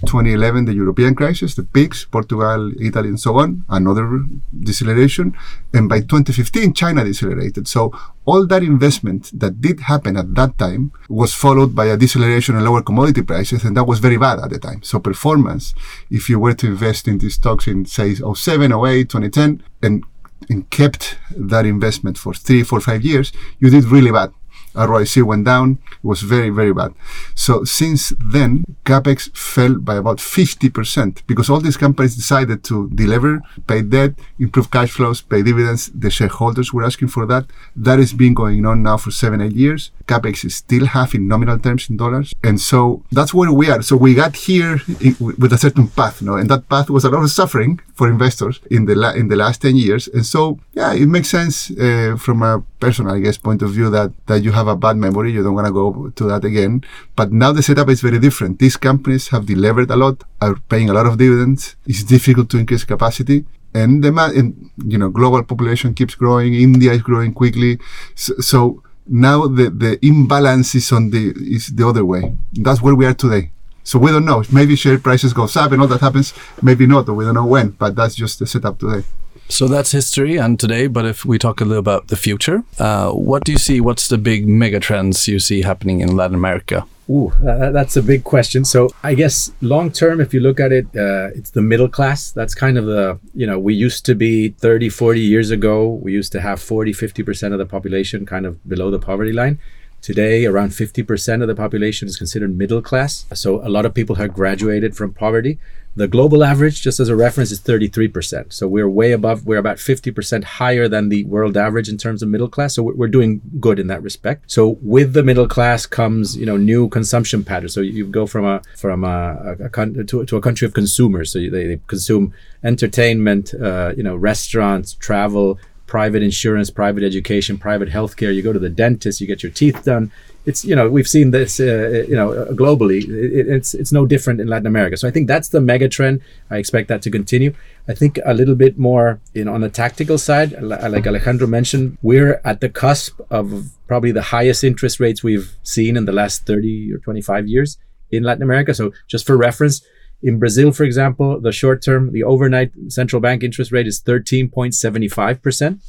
2011, 0.00 0.64
the 0.64 0.74
European 0.74 1.14
crisis, 1.14 1.54
the 1.54 1.62
peaks, 1.62 2.04
Portugal, 2.04 2.72
Italy, 2.80 3.08
and 3.08 3.20
so 3.20 3.38
on, 3.38 3.64
another 3.68 4.22
deceleration. 4.58 5.36
And 5.72 5.88
by 5.88 6.00
2015, 6.00 6.74
China 6.74 7.04
decelerated. 7.04 7.68
So 7.68 7.92
all 8.24 8.46
that 8.46 8.62
investment 8.62 9.30
that 9.38 9.60
did 9.60 9.80
happen 9.80 10.16
at 10.16 10.34
that 10.34 10.58
time 10.58 10.92
was 11.08 11.34
followed 11.34 11.74
by 11.74 11.86
a 11.86 11.96
deceleration 11.96 12.56
and 12.56 12.64
lower 12.64 12.82
commodity 12.82 13.22
prices, 13.22 13.64
and 13.64 13.76
that 13.76 13.84
was 13.84 13.98
very 13.98 14.16
bad 14.16 14.40
at 14.40 14.50
the 14.50 14.58
time. 14.58 14.82
So 14.82 14.98
performance, 14.98 15.74
if 16.10 16.28
you 16.28 16.38
were 16.38 16.54
to 16.54 16.66
invest 16.66 17.08
in 17.08 17.18
these 17.18 17.34
stocks 17.34 17.66
in, 17.66 17.86
say, 17.86 18.14
07, 18.14 18.72
08, 18.72 19.08
2010, 19.08 19.62
and, 19.82 20.04
and 20.48 20.68
kept 20.70 21.18
that 21.36 21.66
investment 21.66 22.18
for 22.18 22.34
three, 22.34 22.62
four, 22.62 22.80
five 22.80 23.04
years, 23.04 23.32
you 23.58 23.70
did 23.70 23.84
really 23.84 24.10
bad. 24.10 24.32
ROIC 24.74 25.22
went 25.22 25.44
down. 25.44 25.78
It 25.92 26.04
was 26.04 26.22
very, 26.22 26.50
very 26.50 26.72
bad. 26.72 26.94
So 27.34 27.64
since 27.64 28.12
then, 28.20 28.64
capex 28.84 29.34
fell 29.36 29.74
by 29.74 29.96
about 29.96 30.18
50% 30.18 31.22
because 31.26 31.50
all 31.50 31.60
these 31.60 31.76
companies 31.76 32.16
decided 32.16 32.64
to 32.64 32.88
deliver, 32.90 33.42
pay 33.66 33.82
debt, 33.82 34.12
improve 34.38 34.70
cash 34.70 34.90
flows, 34.90 35.20
pay 35.20 35.42
dividends. 35.42 35.90
The 35.94 36.10
shareholders 36.10 36.72
were 36.72 36.84
asking 36.84 37.08
for 37.08 37.26
that. 37.26 37.46
That 37.76 37.98
has 37.98 38.12
been 38.12 38.34
going 38.34 38.64
on 38.66 38.82
now 38.82 38.96
for 38.96 39.10
seven, 39.10 39.40
eight 39.40 39.52
years. 39.52 39.90
Capex 40.06 40.44
is 40.44 40.56
still 40.56 40.86
half 40.86 41.14
in 41.14 41.28
nominal 41.28 41.58
terms 41.58 41.88
in 41.88 41.96
dollars. 41.96 42.34
And 42.42 42.60
so 42.60 43.04
that's 43.12 43.32
where 43.32 43.52
we 43.52 43.70
are. 43.70 43.82
So 43.82 43.96
we 43.96 44.14
got 44.14 44.34
here 44.34 44.80
in, 45.00 45.16
with 45.20 45.52
a 45.52 45.58
certain 45.58 45.88
path, 45.88 46.22
no? 46.22 46.34
and 46.34 46.48
that 46.50 46.68
path 46.68 46.90
was 46.90 47.04
a 47.04 47.10
lot 47.10 47.22
of 47.22 47.30
suffering 47.30 47.80
for 47.94 48.08
investors 48.08 48.60
in 48.70 48.86
the 48.86 48.94
la- 48.94 49.12
in 49.12 49.28
the 49.28 49.36
last 49.36 49.62
10 49.62 49.76
years. 49.76 50.08
And 50.08 50.24
so, 50.24 50.58
yeah, 50.72 50.92
it 50.94 51.06
makes 51.06 51.28
sense 51.28 51.70
uh, 51.70 52.16
from 52.18 52.42
a 52.42 52.62
personal, 52.80 53.14
I 53.14 53.20
guess, 53.20 53.38
point 53.38 53.62
of 53.62 53.70
view 53.70 53.90
that, 53.90 54.10
that 54.26 54.42
you 54.42 54.52
have 54.52 54.59
a 54.68 54.76
bad 54.76 54.96
memory. 54.96 55.32
You 55.32 55.42
don't 55.42 55.54
want 55.54 55.66
to 55.66 55.72
go 55.72 56.10
to 56.10 56.24
that 56.24 56.44
again. 56.44 56.84
But 57.16 57.32
now 57.32 57.52
the 57.52 57.62
setup 57.62 57.88
is 57.88 58.00
very 58.00 58.18
different. 58.18 58.58
These 58.58 58.76
companies 58.76 59.28
have 59.28 59.46
delivered 59.46 59.90
a 59.90 59.96
lot, 59.96 60.24
are 60.40 60.56
paying 60.68 60.90
a 60.90 60.92
lot 60.92 61.06
of 61.06 61.18
dividends. 61.18 61.76
It's 61.86 62.02
difficult 62.04 62.50
to 62.50 62.58
increase 62.58 62.84
capacity. 62.84 63.44
and 63.74 64.02
the 64.02 64.10
and, 64.36 64.70
you 64.84 64.98
know 64.98 65.10
global 65.10 65.42
population 65.42 65.94
keeps 65.94 66.14
growing. 66.14 66.54
India 66.54 66.92
is 66.92 67.02
growing 67.02 67.32
quickly, 67.32 67.78
so, 68.14 68.34
so 68.40 68.82
now 69.06 69.46
the 69.46 69.70
the 69.70 70.04
imbalance 70.04 70.74
is 70.74 70.90
on 70.92 71.10
the 71.10 71.32
is 71.36 71.68
the 71.68 71.86
other 71.86 72.04
way. 72.04 72.36
That's 72.52 72.82
where 72.82 72.94
we 72.94 73.06
are 73.06 73.14
today. 73.14 73.50
So 73.82 73.98
we 73.98 74.10
don't 74.10 74.24
know. 74.24 74.44
Maybe 74.52 74.76
share 74.76 74.98
prices 74.98 75.32
goes 75.32 75.56
up 75.56 75.72
and 75.72 75.80
all 75.80 75.88
that 75.88 76.00
happens. 76.00 76.34
Maybe 76.62 76.86
not, 76.86 77.08
or 77.08 77.14
we 77.14 77.24
don't 77.24 77.34
know 77.34 77.46
when. 77.46 77.70
But 77.70 77.96
that's 77.96 78.14
just 78.14 78.38
the 78.38 78.46
setup 78.46 78.78
today. 78.78 79.04
So 79.50 79.66
that's 79.66 79.90
history 79.90 80.36
and 80.36 80.58
today. 80.58 80.86
But 80.86 81.04
if 81.06 81.24
we 81.24 81.38
talk 81.38 81.60
a 81.60 81.64
little 81.64 81.80
about 81.80 82.08
the 82.08 82.16
future, 82.16 82.62
uh, 82.78 83.10
what 83.10 83.44
do 83.44 83.52
you 83.52 83.58
see? 83.58 83.80
What's 83.80 84.08
the 84.08 84.16
big 84.16 84.46
mega 84.46 84.78
trends 84.78 85.26
you 85.26 85.40
see 85.40 85.62
happening 85.62 86.00
in 86.00 86.16
Latin 86.16 86.36
America? 86.36 86.86
Ooh, 87.10 87.32
that, 87.42 87.72
that's 87.72 87.96
a 87.96 88.02
big 88.02 88.22
question. 88.22 88.64
So 88.64 88.88
I 89.02 89.14
guess 89.14 89.52
long 89.60 89.90
term, 89.90 90.20
if 90.20 90.32
you 90.32 90.38
look 90.38 90.60
at 90.60 90.70
it, 90.70 90.86
uh, 90.96 91.30
it's 91.34 91.50
the 91.50 91.62
middle 91.62 91.88
class. 91.88 92.30
That's 92.30 92.54
kind 92.54 92.78
of 92.78 92.86
the, 92.86 93.18
you 93.34 93.46
know, 93.46 93.58
we 93.58 93.74
used 93.74 94.06
to 94.06 94.14
be 94.14 94.50
30, 94.50 94.88
40 94.88 95.20
years 95.20 95.50
ago, 95.50 95.88
we 95.88 96.12
used 96.12 96.30
to 96.32 96.40
have 96.40 96.62
40, 96.62 96.92
50% 96.92 97.52
of 97.52 97.58
the 97.58 97.66
population 97.66 98.24
kind 98.24 98.46
of 98.46 98.66
below 98.68 98.92
the 98.92 99.00
poverty 99.00 99.32
line. 99.32 99.58
Today, 100.00 100.46
around 100.46 100.70
50% 100.70 101.42
of 101.42 101.48
the 101.48 101.54
population 101.54 102.08
is 102.08 102.16
considered 102.16 102.56
middle 102.56 102.80
class. 102.80 103.26
So 103.34 103.60
a 103.66 103.68
lot 103.68 103.84
of 103.84 103.92
people 103.92 104.14
have 104.14 104.32
graduated 104.32 104.96
from 104.96 105.12
poverty. 105.12 105.58
The 105.96 106.06
global 106.06 106.44
average, 106.44 106.82
just 106.82 107.00
as 107.00 107.08
a 107.08 107.16
reference, 107.16 107.50
is 107.50 107.60
33%. 107.60 108.52
So 108.52 108.68
we're 108.68 108.88
way 108.88 109.10
above, 109.10 109.44
we're 109.44 109.58
about 109.58 109.78
50% 109.78 110.44
higher 110.44 110.86
than 110.86 111.08
the 111.08 111.24
world 111.24 111.56
average 111.56 111.88
in 111.88 111.98
terms 111.98 112.22
of 112.22 112.28
middle 112.28 112.48
class. 112.48 112.76
So 112.76 112.82
we're 112.82 113.08
doing 113.08 113.40
good 113.58 113.80
in 113.80 113.88
that 113.88 114.02
respect. 114.02 114.50
So 114.50 114.78
with 114.82 115.14
the 115.14 115.24
middle 115.24 115.48
class 115.48 115.86
comes, 115.86 116.36
you 116.36 116.46
know, 116.46 116.56
new 116.56 116.88
consumption 116.88 117.42
patterns. 117.42 117.74
So 117.74 117.80
you 117.80 118.06
go 118.06 118.26
from 118.26 118.44
a, 118.44 118.62
from 118.76 119.02
a, 119.02 119.56
a, 119.60 119.64
a 119.64 120.04
to, 120.04 120.24
to, 120.24 120.36
a 120.36 120.40
country 120.40 120.64
of 120.66 120.74
consumers. 120.74 121.32
So 121.32 121.40
they, 121.40 121.48
they 121.48 121.80
consume 121.88 122.34
entertainment, 122.62 123.52
uh, 123.54 123.92
you 123.96 124.04
know, 124.04 124.14
restaurants, 124.14 124.94
travel, 124.94 125.58
private 125.90 126.22
insurance, 126.22 126.70
private 126.70 127.02
education, 127.02 127.58
private 127.58 127.88
healthcare. 127.88 128.32
You 128.32 128.42
go 128.42 128.52
to 128.52 128.60
the 128.60 128.70
dentist, 128.70 129.20
you 129.20 129.26
get 129.26 129.42
your 129.42 129.50
teeth 129.50 129.82
done. 129.84 130.12
It's 130.46 130.64
you 130.64 130.74
know 130.74 130.88
we've 130.88 131.08
seen 131.08 131.30
this 131.32 131.60
uh, 131.60 132.04
you 132.08 132.16
know 132.16 132.32
uh, 132.32 132.52
globally. 132.52 133.02
It, 133.08 133.48
it's 133.48 133.74
it's 133.74 133.92
no 133.92 134.06
different 134.06 134.40
in 134.40 134.48
Latin 134.48 134.66
America. 134.66 134.96
So 134.96 135.06
I 135.06 135.10
think 135.10 135.28
that's 135.28 135.48
the 135.48 135.60
mega 135.60 135.88
trend. 135.88 136.22
I 136.50 136.56
expect 136.56 136.88
that 136.88 137.02
to 137.02 137.10
continue. 137.10 137.52
I 137.88 137.94
think 137.94 138.18
a 138.24 138.34
little 138.34 138.54
bit 138.54 138.78
more 138.78 139.20
you 139.34 139.44
know 139.44 139.54
on 139.54 139.60
the 139.60 139.68
tactical 139.68 140.18
side, 140.18 140.52
like 140.62 141.06
Alejandro 141.06 141.46
mentioned, 141.46 141.98
we're 142.02 142.40
at 142.44 142.60
the 142.60 142.68
cusp 142.68 143.20
of 143.30 143.70
probably 143.86 144.12
the 144.12 144.22
highest 144.22 144.64
interest 144.64 145.00
rates 145.00 145.22
we've 145.22 145.56
seen 145.62 145.96
in 145.96 146.04
the 146.04 146.12
last 146.12 146.46
30 146.46 146.92
or 146.94 146.98
25 146.98 147.46
years 147.46 147.76
in 148.10 148.22
Latin 148.22 148.42
America. 148.42 148.72
So 148.72 148.92
just 149.08 149.26
for 149.26 149.36
reference, 149.36 149.82
in 150.22 150.38
Brazil, 150.38 150.72
for 150.72 150.84
example, 150.84 151.40
the 151.40 151.52
short 151.52 151.82
term, 151.82 152.12
the 152.12 152.24
overnight 152.24 152.72
central 152.88 153.20
bank 153.20 153.42
interest 153.42 153.72
rate 153.72 153.86
is 153.86 154.02
13.75%. 154.02 155.80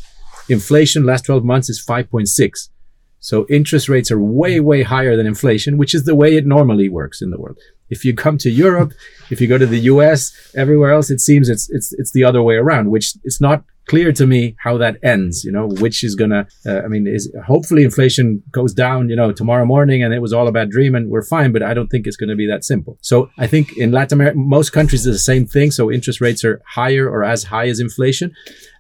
Inflation 0.50 1.06
last 1.06 1.26
12 1.26 1.44
months 1.44 1.70
is 1.70 1.84
5.6. 1.86 2.70
So 3.22 3.46
interest 3.50 3.88
rates 3.88 4.12
are 4.12 4.20
way, 4.20 4.60
way 4.60 4.82
higher 4.82 5.16
than 5.16 5.28
inflation, 5.28 5.78
which 5.78 5.94
is 5.94 6.04
the 6.04 6.16
way 6.16 6.36
it 6.36 6.46
normally 6.46 6.90
works 6.90 7.22
in 7.22 7.30
the 7.30 7.40
world. 7.40 7.58
If 7.90 8.04
you 8.04 8.16
come 8.16 8.38
to 8.40 8.50
Europe, 8.50 8.94
if 9.30 9.40
you 9.40 9.48
go 9.48 9.60
to 9.60 9.68
the 9.68 9.82
US, 9.82 10.34
everywhere 10.56 10.92
else, 10.92 11.12
it 11.12 11.20
seems 11.20 11.48
it's, 11.48 11.70
it's, 11.70 11.94
it's 11.94 12.12
the 12.12 12.24
other 12.24 12.42
way 12.42 12.56
around, 12.56 12.90
which 12.90 13.14
it's 13.24 13.40
not 13.40 13.64
clear 13.88 14.12
to 14.14 14.26
me 14.26 14.56
how 14.60 14.78
that 14.78 14.98
ends, 15.04 15.44
you 15.44 15.52
know, 15.52 15.68
which 15.68 16.04
is 16.04 16.16
gonna, 16.16 16.48
uh, 16.66 16.82
I 16.82 16.88
mean, 16.88 17.06
is 17.06 17.32
hopefully 17.46 17.84
inflation 17.84 18.42
goes 18.52 18.74
down, 18.74 19.10
you 19.10 19.16
know, 19.16 19.32
tomorrow 19.32 19.66
morning 19.66 20.02
and 20.02 20.14
it 20.14 20.20
was 20.20 20.34
all 20.34 20.48
a 20.48 20.52
bad 20.52 20.72
dream 20.72 20.96
and 20.96 21.10
we're 21.10 21.24
fine, 21.24 21.52
but 21.52 21.62
I 21.62 21.76
don't 21.76 21.90
think 21.90 22.08
it's 22.08 22.18
going 22.18 22.30
to 22.30 22.36
be 22.36 22.48
that 22.48 22.64
simple. 22.64 22.98
So 23.02 23.30
I 23.38 23.46
think 23.46 23.78
in 23.78 23.92
Latin 23.92 24.18
America, 24.18 24.38
most 24.38 24.72
countries 24.72 25.06
is 25.06 25.14
the 25.14 25.20
same 25.20 25.46
thing. 25.46 25.70
So 25.70 25.92
interest 25.92 26.22
rates 26.22 26.44
are 26.44 26.60
higher 26.66 27.08
or 27.08 27.24
as 27.24 27.44
high 27.44 27.68
as 27.68 27.80
inflation. 27.80 28.34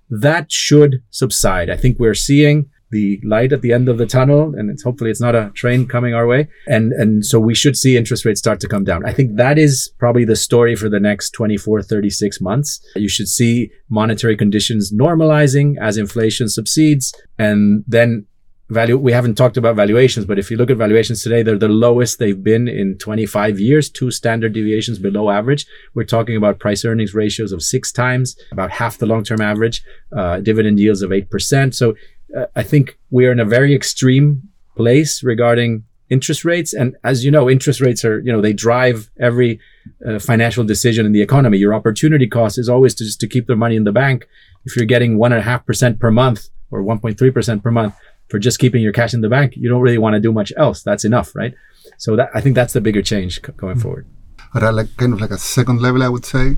That 0.09 0.51
should 0.51 1.03
subside. 1.11 1.69
I 1.69 1.77
think 1.77 1.99
we're 1.99 2.15
seeing 2.15 2.69
the 2.91 3.19
light 3.23 3.53
at 3.53 3.61
the 3.61 3.73
end 3.73 3.89
of 3.89 3.97
the 3.97 4.05
tunnel 4.05 4.53
and 4.55 4.69
it's 4.69 4.83
hopefully 4.83 5.09
it's 5.09 5.21
not 5.21 5.35
a 5.35 5.51
train 5.55 5.87
coming 5.87 6.13
our 6.13 6.27
way. 6.27 6.47
And 6.67 6.91
and 6.93 7.25
so 7.25 7.39
we 7.39 7.55
should 7.55 7.77
see 7.77 7.97
interest 7.97 8.25
rates 8.25 8.39
start 8.39 8.59
to 8.61 8.67
come 8.67 8.83
down. 8.83 9.05
I 9.05 9.13
think 9.13 9.37
that 9.37 9.57
is 9.57 9.91
probably 9.97 10.25
the 10.25 10.35
story 10.35 10.75
for 10.75 10.89
the 10.89 10.99
next 10.99 11.31
24 11.31 11.81
36 11.81 12.41
months. 12.41 12.81
You 12.95 13.09
should 13.09 13.27
see 13.27 13.71
monetary 13.89 14.37
conditions 14.37 14.91
normalizing 14.91 15.75
as 15.81 15.97
inflation 15.97 16.49
subsides 16.49 17.13
and 17.39 17.83
then 17.87 18.25
value 18.71 18.97
we 18.97 19.11
haven't 19.11 19.35
talked 19.35 19.57
about 19.57 19.75
valuations 19.75 20.25
but 20.25 20.39
if 20.39 20.49
you 20.49 20.55
look 20.55 20.71
at 20.71 20.77
valuations 20.77 21.21
today 21.21 21.43
they're 21.43 21.57
the 21.57 21.67
lowest 21.67 22.19
they've 22.19 22.41
been 22.41 22.69
in 22.69 22.97
25 22.99 23.59
years 23.59 23.89
two 23.89 24.09
standard 24.09 24.53
deviations 24.53 24.97
below 24.97 25.29
average. 25.29 25.65
We're 25.93 26.05
talking 26.05 26.37
about 26.37 26.59
price 26.59 26.85
earnings 26.85 27.13
ratios 27.13 27.51
of 27.51 27.61
six 27.61 27.91
times 27.91 28.35
about 28.51 28.71
half 28.71 28.97
the 28.97 29.05
long-term 29.05 29.41
average 29.41 29.83
uh, 30.15 30.39
dividend 30.39 30.79
yields 30.79 31.01
of 31.01 31.09
8% 31.09 31.73
so 31.73 31.95
uh, 32.37 32.45
I 32.55 32.63
think 32.63 32.97
we 33.09 33.25
are 33.25 33.31
in 33.31 33.39
a 33.39 33.45
very 33.45 33.73
extreme 33.73 34.49
place 34.75 35.23
regarding 35.23 35.83
interest 36.09 36.43
rates. 36.43 36.73
And 36.73 36.95
as 37.03 37.23
you 37.23 37.31
know, 37.31 37.49
interest 37.49 37.79
rates 37.79 38.03
are, 38.03 38.19
you 38.19 38.31
know, 38.31 38.41
they 38.41 38.53
drive 38.53 39.09
every 39.19 39.59
uh, 40.05 40.19
financial 40.19 40.63
decision 40.63 41.05
in 41.05 41.13
the 41.13 41.21
economy. 41.21 41.57
Your 41.57 41.73
opportunity 41.73 42.27
cost 42.27 42.57
is 42.57 42.67
always 42.67 42.93
to 42.95 43.05
just 43.05 43.19
to 43.21 43.27
keep 43.27 43.47
their 43.47 43.55
money 43.55 43.75
in 43.75 43.85
the 43.85 43.93
bank. 43.93 44.27
If 44.65 44.75
you're 44.75 44.85
getting 44.85 45.17
one 45.17 45.31
and 45.31 45.39
a 45.39 45.43
half 45.43 45.65
percent 45.65 45.99
per 45.99 46.11
month 46.11 46.49
or 46.69 46.83
1.3% 46.83 47.63
per 47.63 47.71
month 47.71 47.95
for 48.27 48.39
just 48.39 48.59
keeping 48.59 48.81
your 48.81 48.93
cash 48.93 49.13
in 49.13 49.21
the 49.21 49.29
bank, 49.29 49.55
you 49.55 49.69
don't 49.69 49.81
really 49.81 49.97
want 49.97 50.15
to 50.15 50.19
do 50.19 50.31
much 50.31 50.51
else. 50.57 50.83
That's 50.83 51.05
enough, 51.05 51.33
right? 51.35 51.53
So 51.97 52.15
that 52.17 52.29
I 52.33 52.41
think 52.41 52.55
that's 52.55 52.73
the 52.73 52.81
bigger 52.81 53.01
change 53.01 53.41
going 53.41 53.75
mm-hmm. 53.75 53.81
forward. 53.81 54.07
But 54.53 54.73
like 54.73 54.95
kind 54.97 55.13
of 55.13 55.21
like 55.21 55.31
a 55.31 55.37
second 55.37 55.81
level, 55.81 56.03
I 56.03 56.09
would 56.09 56.25
say 56.25 56.57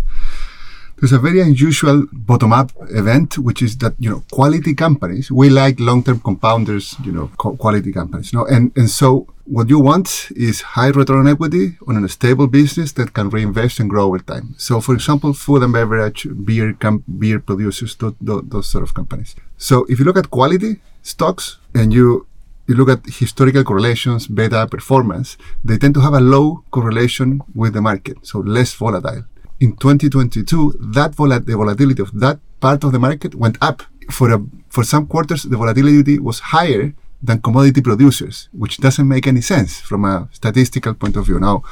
there's 1.04 1.12
a 1.12 1.20
very 1.20 1.42
unusual 1.42 2.08
bottom-up 2.14 2.72
event, 2.92 3.38
which 3.38 3.62
is 3.62 3.76
that 3.80 3.94
you 4.00 4.10
know 4.10 4.24
quality 4.32 4.74
companies. 4.74 5.30
We 5.30 5.50
like 5.50 5.78
long-term 5.78 6.22
compounders, 6.22 6.96
you 7.06 7.12
know, 7.12 7.28
quality 7.64 7.92
companies. 7.92 8.32
No, 8.32 8.46
and 8.46 8.72
and 8.78 8.90
so 8.90 9.28
what 9.44 9.68
you 9.68 9.80
want 9.80 10.30
is 10.34 10.62
high 10.62 10.92
return 11.00 11.18
on 11.18 11.28
equity 11.28 11.78
on 11.90 12.02
a 12.02 12.08
stable 12.08 12.48
business 12.48 12.94
that 12.94 13.12
can 13.12 13.30
reinvest 13.30 13.82
and 13.82 13.90
grow 13.90 14.06
over 14.06 14.20
time. 14.20 14.56
So, 14.58 14.80
for 14.80 14.94
example, 14.94 15.34
food 15.34 15.64
and 15.64 15.74
beverage, 15.74 16.26
beer, 16.46 16.72
com- 16.72 17.04
beer 17.20 17.42
producers, 17.42 17.96
th- 17.96 18.16
th- 18.26 18.46
those 18.46 18.70
sort 18.70 18.86
of 18.86 18.94
companies. 18.94 19.36
So, 19.58 19.86
if 19.90 20.00
you 20.00 20.06
look 20.06 20.18
at 20.18 20.30
quality 20.30 20.80
stocks 21.02 21.58
and 21.76 21.92
you 21.92 22.28
you 22.66 22.76
look 22.76 22.88
at 22.88 23.02
historical 23.06 23.66
correlations, 23.66 24.28
beta 24.28 24.66
performance, 24.72 25.36
they 25.66 25.78
tend 25.78 25.96
to 25.96 26.00
have 26.00 26.14
a 26.14 26.22
low 26.22 26.64
correlation 26.72 27.42
with 27.54 27.74
the 27.74 27.82
market, 27.82 28.16
so 28.22 28.40
less 28.40 28.74
volatile 28.74 29.26
in 29.64 29.72
2022, 29.78 30.76
that 30.96 31.16
the 31.16 31.56
volatility 31.56 32.02
of 32.02 32.12
that 32.20 32.38
part 32.60 32.84
of 32.84 32.92
the 32.92 33.00
market 33.00 33.34
went 33.34 33.58
up. 33.62 33.84
For 34.12 34.28
a, 34.34 34.40
for 34.70 34.84
some 34.84 35.08
quarters, 35.08 35.44
the 35.44 35.56
volatility 35.56 36.20
was 36.20 36.38
higher 36.56 36.94
than 37.28 37.42
commodity 37.42 37.82
producers, 37.82 38.50
which 38.52 38.76
doesn't 38.86 39.08
make 39.08 39.26
any 39.26 39.40
sense 39.40 39.80
from 39.80 40.04
a 40.04 40.28
statistical 40.34 40.94
point 40.94 41.16
of 41.16 41.26
view. 41.28 41.40
Now, 41.40 41.64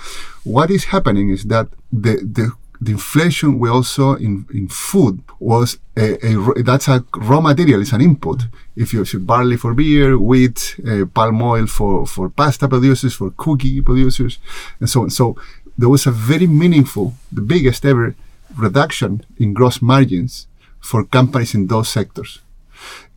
what 0.46 0.72
is 0.72 0.86
happening 0.86 1.30
is 1.30 1.44
that 1.54 1.68
the, 1.92 2.14
the 2.38 2.46
the 2.82 2.92
inflation 2.92 3.60
we 3.60 3.70
also 3.70 4.16
in, 4.16 4.48
in 4.52 4.68
food 4.68 5.22
was 5.40 5.78
a, 5.96 6.18
a, 6.26 6.64
that's 6.64 6.88
a 6.88 7.06
raw 7.16 7.40
material, 7.40 7.80
it's 7.80 7.94
an 7.94 8.02
input. 8.02 8.42
If 8.76 8.92
you 8.92 9.06
see 9.06 9.20
barley 9.20 9.56
for 9.56 9.76
beer, 9.76 10.18
wheat, 10.18 10.78
uh, 10.88 11.06
palm 11.06 11.44
oil 11.44 11.68
for, 11.68 12.08
for 12.08 12.30
pasta 12.30 12.68
producers, 12.68 13.14
for 13.14 13.30
cookie 13.38 13.82
producers, 13.82 14.40
and 14.80 14.90
so 14.90 15.04
on. 15.04 15.12
So 15.12 15.38
there 15.78 15.90
was 15.90 16.06
a 16.06 16.12
very 16.12 16.48
meaningful, 16.48 17.14
the 17.32 17.42
biggest 17.42 17.86
ever 17.86 18.16
reduction 18.58 19.26
in 19.38 19.54
gross 19.54 19.82
margins 19.82 20.48
for 20.80 21.04
companies 21.04 21.54
in 21.54 21.68
those 21.68 21.90
sectors. 21.90 22.40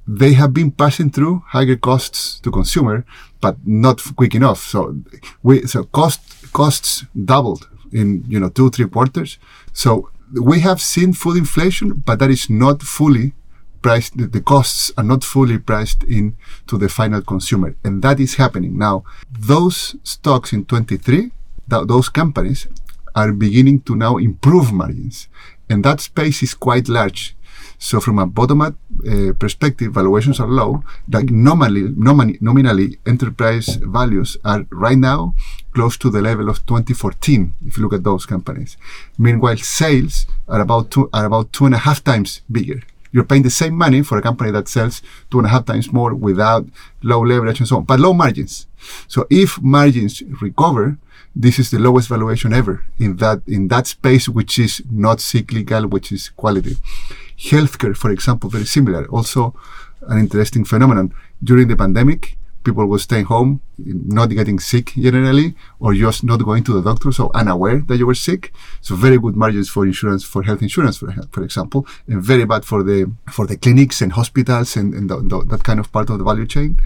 They 0.06 0.34
have 0.34 0.52
been 0.52 0.70
passing 0.70 1.10
through 1.10 1.44
higher 1.48 1.76
costs 1.76 2.38
to 2.40 2.50
consumer, 2.50 3.04
but 3.40 3.56
not 3.66 4.02
quick 4.16 4.34
enough. 4.34 4.60
So 4.60 4.96
we, 5.42 5.66
so 5.66 5.84
cost, 5.84 6.20
costs 6.52 7.04
doubled 7.24 7.68
in, 7.92 8.24
you 8.28 8.38
know, 8.38 8.50
two, 8.50 8.70
three 8.70 8.88
quarters. 8.88 9.38
So 9.72 10.10
we 10.32 10.60
have 10.60 10.80
seen 10.80 11.14
food 11.14 11.38
inflation, 11.38 12.02
but 12.04 12.18
that 12.18 12.30
is 12.30 12.50
not 12.50 12.82
fully 12.82 13.32
priced. 13.80 14.16
The 14.16 14.40
costs 14.40 14.92
are 14.98 15.04
not 15.04 15.24
fully 15.24 15.58
priced 15.58 16.04
in 16.04 16.36
to 16.66 16.76
the 16.76 16.88
final 16.88 17.22
consumer. 17.22 17.74
And 17.82 18.02
that 18.02 18.20
is 18.20 18.34
happening 18.34 18.76
now. 18.76 19.04
Those 19.30 19.96
stocks 20.02 20.52
in 20.52 20.66
23 20.66 21.32
th- 21.70 21.86
those 21.86 22.08
companies 22.08 22.66
are 23.14 23.32
beginning 23.32 23.80
to 23.82 23.94
now 23.94 24.16
improve 24.16 24.72
margins. 24.72 25.28
And 25.68 25.84
that 25.84 26.00
space 26.00 26.42
is 26.42 26.54
quite 26.54 26.88
large. 26.88 27.36
So 27.78 28.00
from 28.00 28.18
a 28.18 28.26
bottom-up 28.26 28.74
uh, 29.06 29.32
perspective, 29.38 29.92
valuations 29.92 30.40
are 30.40 30.48
low. 30.48 30.82
Like 31.10 31.30
nominally, 31.30 31.92
nominally, 31.96 32.38
nominally, 32.40 32.98
enterprise 33.06 33.76
values 33.76 34.36
are 34.44 34.66
right 34.70 34.98
now 34.98 35.34
close 35.74 35.96
to 35.98 36.10
the 36.10 36.22
level 36.22 36.48
of 36.48 36.64
2014. 36.66 37.52
If 37.66 37.76
you 37.76 37.82
look 37.82 37.92
at 37.92 38.04
those 38.04 38.26
companies, 38.26 38.76
meanwhile, 39.18 39.56
sales 39.56 40.26
are 40.48 40.60
about 40.60 40.90
two 40.90 41.10
are 41.12 41.24
about 41.24 41.52
two 41.52 41.66
and 41.66 41.74
a 41.74 41.78
half 41.78 42.02
times 42.02 42.42
bigger. 42.50 42.82
You're 43.12 43.24
paying 43.24 43.42
the 43.42 43.50
same 43.50 43.74
money 43.74 44.02
for 44.02 44.18
a 44.18 44.22
company 44.22 44.50
that 44.50 44.66
sells 44.66 45.00
two 45.30 45.38
and 45.38 45.46
a 45.46 45.50
half 45.50 45.66
times 45.66 45.92
more 45.92 46.14
without 46.14 46.66
low 47.02 47.20
leverage 47.20 47.60
and 47.60 47.68
so 47.68 47.76
on, 47.76 47.84
but 47.84 48.00
low 48.00 48.12
margins. 48.12 48.66
So 49.06 49.26
if 49.30 49.60
margins 49.62 50.22
recover, 50.40 50.98
this 51.36 51.58
is 51.58 51.70
the 51.70 51.78
lowest 51.78 52.08
valuation 52.08 52.52
ever 52.52 52.84
in 52.98 53.16
that 53.16 53.42
in 53.46 53.68
that 53.68 53.86
space, 53.86 54.28
which 54.28 54.58
is 54.58 54.82
not 54.90 55.20
cyclical, 55.20 55.86
which 55.88 56.12
is 56.12 56.30
quality. 56.30 56.76
Healthcare, 57.38 57.96
for 57.96 58.10
example, 58.10 58.48
very 58.48 58.66
similar. 58.66 59.06
Also, 59.06 59.54
an 60.02 60.18
interesting 60.18 60.64
phenomenon 60.64 61.12
during 61.42 61.68
the 61.68 61.76
pandemic 61.76 62.36
people 62.64 62.86
were 62.86 62.98
staying 62.98 63.26
home, 63.26 63.60
not 63.78 64.30
getting 64.30 64.58
sick 64.58 64.92
generally, 64.96 65.54
or 65.78 65.94
just 65.94 66.24
not 66.24 66.42
going 66.44 66.64
to 66.64 66.72
the 66.74 66.82
doctor, 66.82 67.12
so 67.12 67.30
unaware 67.34 67.80
that 67.88 67.96
you 67.96 68.06
were 68.06 68.14
sick. 68.14 68.52
So 68.80 68.94
very 68.94 69.18
good 69.18 69.36
margins 69.36 69.68
for 69.68 69.84
insurance, 69.84 70.24
for 70.24 70.42
health 70.42 70.62
insurance, 70.62 70.96
for, 70.96 71.12
for 71.30 71.42
example, 71.42 71.86
and 72.08 72.22
very 72.22 72.44
bad 72.44 72.64
for 72.64 72.82
the 72.82 73.10
for 73.30 73.46
the 73.46 73.56
clinics 73.56 74.00
and 74.00 74.12
hospitals 74.12 74.76
and, 74.76 74.94
and 74.94 75.10
the, 75.10 75.16
the, 75.16 75.44
that 75.50 75.64
kind 75.64 75.80
of 75.80 75.92
part 75.92 76.10
of 76.10 76.18
the 76.18 76.24
value 76.24 76.46
chain. 76.46 76.78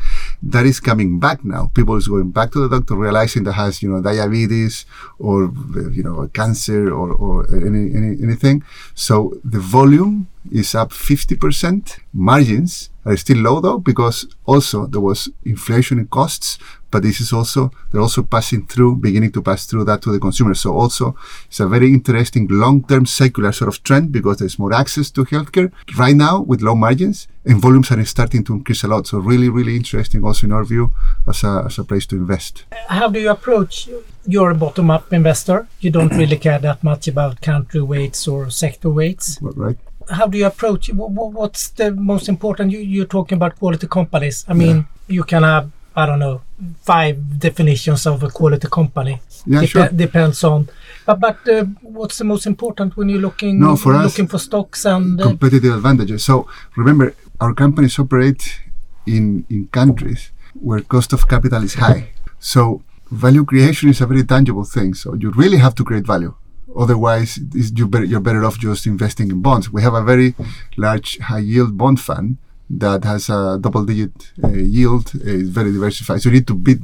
That 0.42 0.66
is 0.66 0.80
coming 0.80 1.20
back 1.20 1.44
now. 1.44 1.70
People 1.74 1.96
is 1.96 2.08
going 2.08 2.30
back 2.30 2.52
to 2.52 2.60
the 2.66 2.76
doctor, 2.76 2.94
realizing 2.94 3.44
that 3.44 3.52
has 3.52 3.82
you 3.82 3.90
know 3.90 4.02
diabetes 4.02 4.86
or 5.18 5.52
you 5.92 6.02
know 6.02 6.28
cancer 6.34 6.92
or, 6.92 7.12
or 7.12 7.46
any, 7.54 7.94
any 7.94 8.16
anything. 8.22 8.64
So 8.94 9.38
the 9.44 9.60
volume 9.60 10.28
is 10.52 10.74
up 10.74 10.90
50%. 10.90 11.98
Margins 12.12 12.90
are 13.04 13.16
still 13.16 13.38
low 13.38 13.60
though, 13.60 13.78
because 13.78 14.26
also 14.44 14.86
there 14.86 15.00
was 15.00 15.30
inflation 15.44 15.98
in 15.98 16.06
costs, 16.08 16.58
but 16.90 17.02
this 17.02 17.20
is 17.20 17.32
also, 17.32 17.70
they're 17.90 18.00
also 18.00 18.22
passing 18.22 18.66
through, 18.66 18.96
beginning 18.96 19.32
to 19.32 19.42
pass 19.42 19.66
through 19.66 19.84
that 19.84 20.02
to 20.02 20.12
the 20.12 20.18
consumer. 20.18 20.54
So 20.54 20.74
also 20.74 21.16
it's 21.46 21.60
a 21.60 21.66
very 21.66 21.88
interesting 21.92 22.48
long-term 22.50 23.06
secular 23.06 23.52
sort 23.52 23.68
of 23.68 23.82
trend 23.82 24.12
because 24.12 24.38
there's 24.38 24.58
more 24.58 24.74
access 24.74 25.10
to 25.12 25.24
healthcare 25.24 25.72
right 25.96 26.16
now 26.16 26.40
with 26.40 26.62
low 26.62 26.74
margins 26.74 27.28
and 27.44 27.60
volumes 27.60 27.90
are 27.90 28.04
starting 28.04 28.44
to 28.44 28.54
increase 28.54 28.84
a 28.84 28.88
lot. 28.88 29.06
So 29.06 29.18
really, 29.18 29.48
really 29.48 29.76
interesting 29.76 30.24
also 30.24 30.46
in 30.46 30.52
our 30.52 30.64
view 30.64 30.92
as 31.26 31.44
a, 31.44 31.64
as 31.66 31.78
a 31.78 31.84
place 31.84 32.06
to 32.06 32.16
invest. 32.16 32.64
How 32.88 33.08
do 33.08 33.20
you 33.20 33.30
approach 33.30 33.88
you're 34.28 34.50
a 34.50 34.54
bottom-up 34.54 35.10
investor. 35.10 35.66
You 35.80 35.90
don't 35.90 36.12
really 36.12 36.36
care 36.36 36.58
that 36.58 36.84
much 36.84 37.08
about 37.08 37.40
country 37.40 37.80
weights 37.80 38.28
or 38.28 38.50
sector 38.50 38.90
weights. 38.90 39.38
Right 39.40 39.78
how 40.10 40.26
do 40.26 40.38
you 40.38 40.46
approach 40.46 40.90
what's 40.92 41.68
the 41.70 41.90
most 41.92 42.28
important? 42.28 42.72
You, 42.72 42.78
you're 42.78 43.06
talking 43.06 43.36
about 43.36 43.58
quality 43.58 43.86
companies. 43.86 44.44
I 44.48 44.54
mean 44.54 44.76
yeah. 44.76 45.16
you 45.16 45.24
can 45.24 45.42
have 45.42 45.70
i 45.96 46.06
don't 46.06 46.20
know 46.20 46.40
five 46.82 47.16
definitions 47.38 48.06
of 48.06 48.22
a 48.22 48.30
quality 48.30 48.68
company. 48.68 49.20
Yeah, 49.46 49.60
Dep 49.60 49.68
sure. 49.68 49.88
depends 49.88 50.44
on 50.44 50.68
but 51.06 51.20
but 51.20 51.48
uh, 51.48 51.64
what's 51.82 52.18
the 52.18 52.24
most 52.24 52.46
important 52.46 52.96
when 52.96 53.08
you're 53.08 53.20
looking 53.20 53.58
no, 53.58 53.76
for 53.76 53.92
looking 53.92 54.26
us, 54.26 54.30
for 54.30 54.38
stocks 54.38 54.84
and 54.84 55.20
uh, 55.20 55.24
competitive 55.24 55.74
advantages. 55.74 56.24
So 56.24 56.48
remember 56.76 57.14
our 57.40 57.54
companies 57.54 57.98
operate 57.98 58.60
in 59.06 59.44
in 59.48 59.68
countries 59.68 60.30
where 60.60 60.80
cost 60.80 61.12
of 61.12 61.28
capital 61.28 61.62
is 61.62 61.74
high. 61.74 62.10
So 62.38 62.82
value 63.10 63.44
creation 63.44 63.88
is 63.88 64.00
a 64.00 64.06
very 64.06 64.24
tangible 64.24 64.64
thing. 64.64 64.94
So 64.94 65.14
you 65.14 65.30
really 65.30 65.58
have 65.58 65.74
to 65.76 65.84
create 65.84 66.06
value 66.06 66.34
Otherwise, 66.76 67.40
you're 67.52 67.88
better, 67.88 68.04
you're 68.04 68.20
better 68.20 68.44
off 68.44 68.58
just 68.58 68.86
investing 68.86 69.30
in 69.30 69.40
bonds. 69.40 69.70
We 69.70 69.82
have 69.82 69.94
a 69.94 70.02
very 70.02 70.34
large 70.76 71.18
high 71.18 71.38
yield 71.40 71.76
bond 71.78 72.00
fund 72.00 72.38
that 72.70 73.04
has 73.04 73.30
a 73.30 73.58
double 73.60 73.84
digit 73.84 74.32
uh, 74.44 74.48
yield 74.48 75.12
uh, 75.14 75.20
is 75.24 75.48
very 75.48 75.72
diversified 75.72 76.20
so 76.20 76.28
you 76.28 76.34
need 76.34 76.46
to 76.46 76.54
beat 76.54 76.78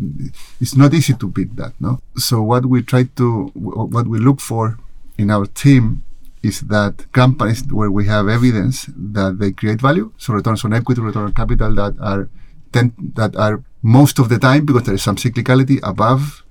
it's 0.61 0.77
not 0.77 0.95
easy 0.95 1.13
to 1.13 1.29
beat 1.29 1.55
that 1.57 1.73
no 1.79 2.01
so 2.17 2.41
what 2.41 2.65
we 2.65 2.83
try 2.83 3.03
to 3.03 3.51
what 3.55 4.07
we 4.07 4.19
look 4.19 4.41
for 4.41 4.79
in 5.19 5.31
our 5.31 5.45
team 5.47 6.03
is 6.43 6.63
that 6.63 7.11
companies 7.13 7.63
where 7.71 7.91
we 7.91 8.07
have 8.07 8.29
evidence 8.29 8.89
that 8.97 9.39
they 9.39 9.53
create 9.53 9.81
value 9.81 10.11
so 10.17 10.33
returns 10.33 10.65
on 10.65 10.73
equity 10.73 11.01
return 11.01 11.25
on 11.25 11.35
capital 11.35 11.75
that 11.75 11.95
are 12.01 12.29
ten, 12.73 12.95
that 13.15 13.37
are 13.37 13.63
most 13.83 14.19
of 14.19 14.31
the 14.31 14.39
time 14.39 14.65
because 14.65 14.85
there 14.85 14.95
is 14.95 15.03
some 15.03 15.17
cyclicality 15.17 15.81
above 15.83 16.43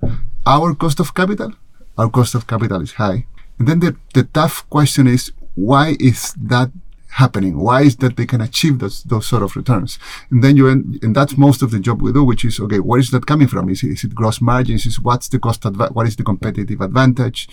our 0.45 0.75
cost 0.75 0.99
of 0.99 1.13
capital 1.15 1.53
our 1.97 2.09
cost 2.09 2.35
of 2.35 2.47
capital 2.47 2.81
is 2.81 2.93
high. 2.93 3.25
And 3.59 3.67
then 3.67 3.79
the, 3.79 3.95
the 4.13 4.23
tough 4.23 4.67
question 4.69 5.07
is, 5.07 5.31
why 5.55 5.95
is 5.99 6.33
that 6.33 6.71
happening? 7.09 7.59
Why 7.59 7.83
is 7.83 7.97
that 7.97 8.17
they 8.17 8.25
can 8.25 8.41
achieve 8.41 8.79
those, 8.79 9.03
those 9.03 9.27
sort 9.27 9.43
of 9.43 9.55
returns? 9.55 9.99
And 10.31 10.43
then 10.43 10.57
you, 10.57 10.67
end, 10.67 10.99
and 11.03 11.15
that's 11.15 11.37
most 11.37 11.61
of 11.61 11.69
the 11.69 11.79
job 11.79 12.01
we 12.01 12.11
do, 12.11 12.23
which 12.23 12.43
is, 12.43 12.59
okay, 12.59 12.79
where 12.79 12.99
is 12.99 13.11
that 13.11 13.27
coming 13.27 13.47
from? 13.47 13.69
Is 13.69 13.83
it, 13.83 13.89
is 13.89 14.03
it 14.03 14.15
gross 14.15 14.41
margins? 14.41 14.87
Is 14.87 14.99
what's 14.99 15.29
the 15.29 15.37
cost, 15.37 15.61
adva- 15.61 15.93
what 15.93 16.07
is 16.07 16.15
the 16.15 16.23
competitive 16.23 16.81
advantage? 16.81 17.47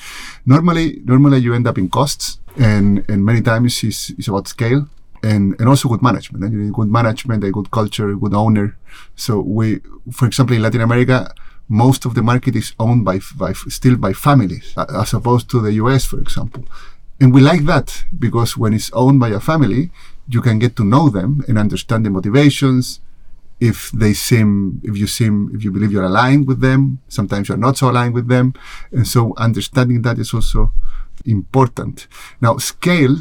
Normally, 0.46 1.02
normally 1.04 1.38
you 1.38 1.54
end 1.54 1.66
up 1.66 1.76
in 1.76 1.90
costs 1.90 2.40
and, 2.56 3.04
and 3.08 3.24
many 3.24 3.42
times 3.42 3.84
it's, 3.84 4.10
it's 4.10 4.28
about 4.28 4.48
scale 4.48 4.88
and, 5.22 5.54
and 5.60 5.68
also 5.68 5.90
good 5.90 6.02
management. 6.02 6.42
And 6.44 6.74
good 6.74 6.88
management, 6.88 7.44
a 7.44 7.50
good 7.50 7.70
culture, 7.70 8.08
a 8.08 8.16
good 8.16 8.32
owner. 8.32 8.78
So 9.16 9.40
we, 9.40 9.80
for 10.10 10.24
example, 10.24 10.56
in 10.56 10.62
Latin 10.62 10.80
America, 10.80 11.34
most 11.70 12.04
of 12.04 12.14
the 12.14 12.22
market 12.22 12.56
is 12.56 12.74
owned 12.80 13.04
by, 13.04 13.20
by 13.36 13.52
still 13.52 13.96
by 13.96 14.12
families, 14.12 14.74
as 14.76 15.14
opposed 15.14 15.48
to 15.48 15.60
the 15.60 15.72
US, 15.74 16.04
for 16.04 16.18
example. 16.18 16.64
And 17.20 17.32
we 17.32 17.40
like 17.40 17.64
that 17.66 18.04
because 18.18 18.56
when 18.56 18.74
it's 18.74 18.90
owned 18.92 19.20
by 19.20 19.28
a 19.28 19.38
family, 19.38 19.90
you 20.28 20.42
can 20.42 20.58
get 20.58 20.74
to 20.76 20.84
know 20.84 21.08
them 21.08 21.44
and 21.46 21.56
understand 21.56 22.04
the 22.04 22.10
motivations. 22.10 23.00
If 23.60 23.92
they 23.92 24.14
seem, 24.14 24.80
if 24.82 24.96
you 24.96 25.06
seem, 25.06 25.52
if 25.54 25.62
you 25.62 25.70
believe 25.70 25.92
you're 25.92 26.04
aligned 26.04 26.48
with 26.48 26.60
them, 26.60 26.98
sometimes 27.08 27.48
you're 27.48 27.58
not 27.58 27.76
so 27.76 27.88
aligned 27.90 28.14
with 28.14 28.26
them. 28.26 28.54
And 28.90 29.06
so 29.06 29.34
understanding 29.36 30.02
that 30.02 30.18
is 30.18 30.34
also 30.34 30.72
important. 31.24 32.08
Now, 32.40 32.56
scale 32.56 33.16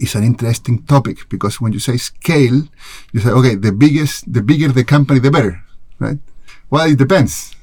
is 0.00 0.16
an 0.16 0.24
interesting 0.24 0.82
topic 0.84 1.28
because 1.28 1.60
when 1.60 1.72
you 1.72 1.78
say 1.78 1.98
scale, 1.98 2.62
you 3.12 3.20
say, 3.20 3.30
okay, 3.30 3.54
the 3.54 3.70
biggest, 3.70 4.32
the 4.32 4.42
bigger 4.42 4.68
the 4.68 4.82
company, 4.82 5.20
the 5.20 5.30
better, 5.30 5.62
right? 6.00 6.18
Well, 6.68 6.90
it 6.90 6.98
depends 6.98 7.54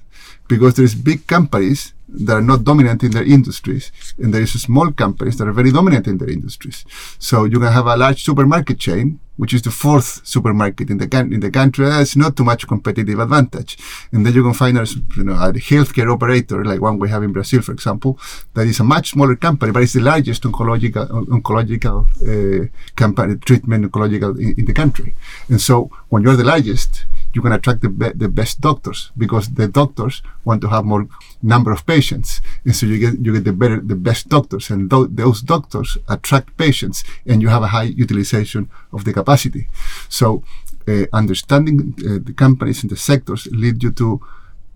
because 0.49 0.73
there's 0.75 0.95
big 0.95 1.21
companies 1.27 1.93
that 2.11 2.33
are 2.33 2.47
not 2.51 2.63
dominant 2.63 3.03
in 3.03 3.11
their 3.11 3.23
industries, 3.37 3.91
and 4.17 4.33
there 4.33 4.41
is 4.41 4.59
small 4.59 4.91
companies 4.91 5.37
that 5.37 5.47
are 5.47 5.57
very 5.61 5.71
dominant 5.71 6.07
in 6.07 6.17
their 6.17 6.31
industries. 6.37 6.83
So 7.19 7.35
you 7.45 7.59
can 7.59 7.71
have 7.71 7.85
a 7.85 7.95
large 7.95 8.23
supermarket 8.23 8.79
chain, 8.79 9.19
which 9.37 9.53
is 9.53 9.61
the 9.61 9.69
fourth 9.83 10.25
supermarket 10.25 10.89
in 10.89 10.97
the 10.97 11.07
in 11.35 11.39
the 11.39 11.51
country. 11.51 11.85
That's 11.85 12.15
not 12.15 12.35
too 12.35 12.43
much 12.43 12.67
competitive 12.67 13.19
advantage, 13.19 13.77
and 14.11 14.25
then 14.25 14.33
you 14.33 14.43
can 14.43 14.55
find 14.55 14.75
a, 14.79 14.85
you 15.17 15.23
know, 15.23 15.33
a 15.33 15.53
healthcare 15.53 16.11
operator 16.11 16.65
like 16.65 16.81
one 16.81 16.97
we 16.97 17.09
have 17.09 17.23
in 17.27 17.31
Brazil, 17.31 17.61
for 17.61 17.73
example, 17.73 18.11
that 18.55 18.65
is 18.65 18.79
a 18.79 18.83
much 18.83 19.11
smaller 19.11 19.35
company, 19.35 19.71
but 19.71 19.83
it's 19.83 19.93
the 19.93 20.01
largest 20.01 20.41
oncological 20.43 21.07
oncological 21.37 21.97
uh, 22.25 22.67
company 22.95 23.35
treatment 23.49 23.85
oncological 23.85 24.31
in, 24.43 24.55
in 24.59 24.65
the 24.65 24.73
country. 24.73 25.13
And 25.47 25.61
so 25.61 25.91
when 26.09 26.23
you're 26.23 26.35
the 26.35 26.51
largest, 26.53 27.05
you 27.33 27.41
can 27.41 27.51
attract 27.51 27.81
the, 27.81 27.89
be- 27.89 28.11
the 28.15 28.27
best 28.29 28.61
doctors 28.61 29.11
because 29.17 29.49
the 29.49 29.67
doctors 29.67 30.21
want 30.43 30.61
to 30.61 30.69
have 30.69 30.85
more 30.85 31.07
number 31.41 31.71
of 31.71 31.85
patients. 31.85 32.41
And 32.65 32.75
so 32.75 32.85
you 32.85 32.97
get 32.99 33.19
you 33.25 33.33
get 33.33 33.43
the 33.43 33.53
better 33.53 33.79
the 33.79 33.95
best 33.95 34.29
doctors. 34.29 34.69
And 34.69 34.89
th- 34.89 35.09
those 35.11 35.41
doctors 35.41 35.97
attract 36.07 36.57
patients 36.57 37.03
and 37.25 37.41
you 37.41 37.49
have 37.49 37.63
a 37.63 37.67
high 37.67 37.83
utilization 37.83 38.69
of 38.91 39.05
the 39.05 39.13
capacity. 39.13 39.67
So 40.09 40.43
uh, 40.87 41.05
understanding 41.13 41.95
uh, 41.99 42.19
the 42.23 42.33
companies 42.33 42.81
and 42.83 42.89
the 42.89 42.97
sectors 42.97 43.47
lead 43.51 43.83
you 43.83 43.91
to 43.91 44.21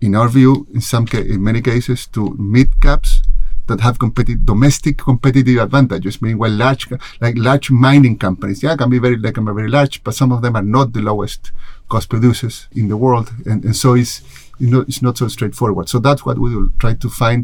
in 0.00 0.14
our 0.14 0.28
view 0.28 0.66
in 0.72 0.80
some 0.80 1.06
ca- 1.06 1.28
in 1.34 1.42
many 1.42 1.60
cases 1.60 2.06
to 2.08 2.36
mid 2.38 2.80
caps 2.80 3.22
that 3.66 3.80
have 3.80 3.98
domestic 4.44 4.98
competitive 4.98 5.58
advantages. 5.58 6.20
Meanwhile, 6.20 6.50
large 6.50 6.88
like 7.20 7.36
large 7.36 7.70
mining 7.70 8.18
companies, 8.18 8.62
yeah, 8.62 8.76
can 8.76 8.90
be 8.90 8.98
very 8.98 9.16
they 9.16 9.32
can 9.32 9.44
be 9.44 9.52
very 9.52 9.68
large, 9.68 10.04
but 10.04 10.14
some 10.14 10.32
of 10.32 10.42
them 10.42 10.56
are 10.56 10.62
not 10.62 10.92
the 10.92 11.00
lowest 11.00 11.52
cost 11.94 12.08
producers 12.14 12.54
in 12.80 12.86
the 12.92 12.98
world, 13.04 13.28
and, 13.50 13.58
and 13.66 13.76
so 13.82 13.88
it's 14.02 14.14
you 14.62 14.68
know 14.72 14.82
it's 14.90 15.02
not 15.06 15.14
so 15.20 15.26
straightforward. 15.36 15.86
So 15.92 15.96
that's 16.06 16.22
what 16.26 16.36
we 16.42 16.48
will 16.54 16.70
try 16.82 16.94
to 17.04 17.08
find 17.22 17.42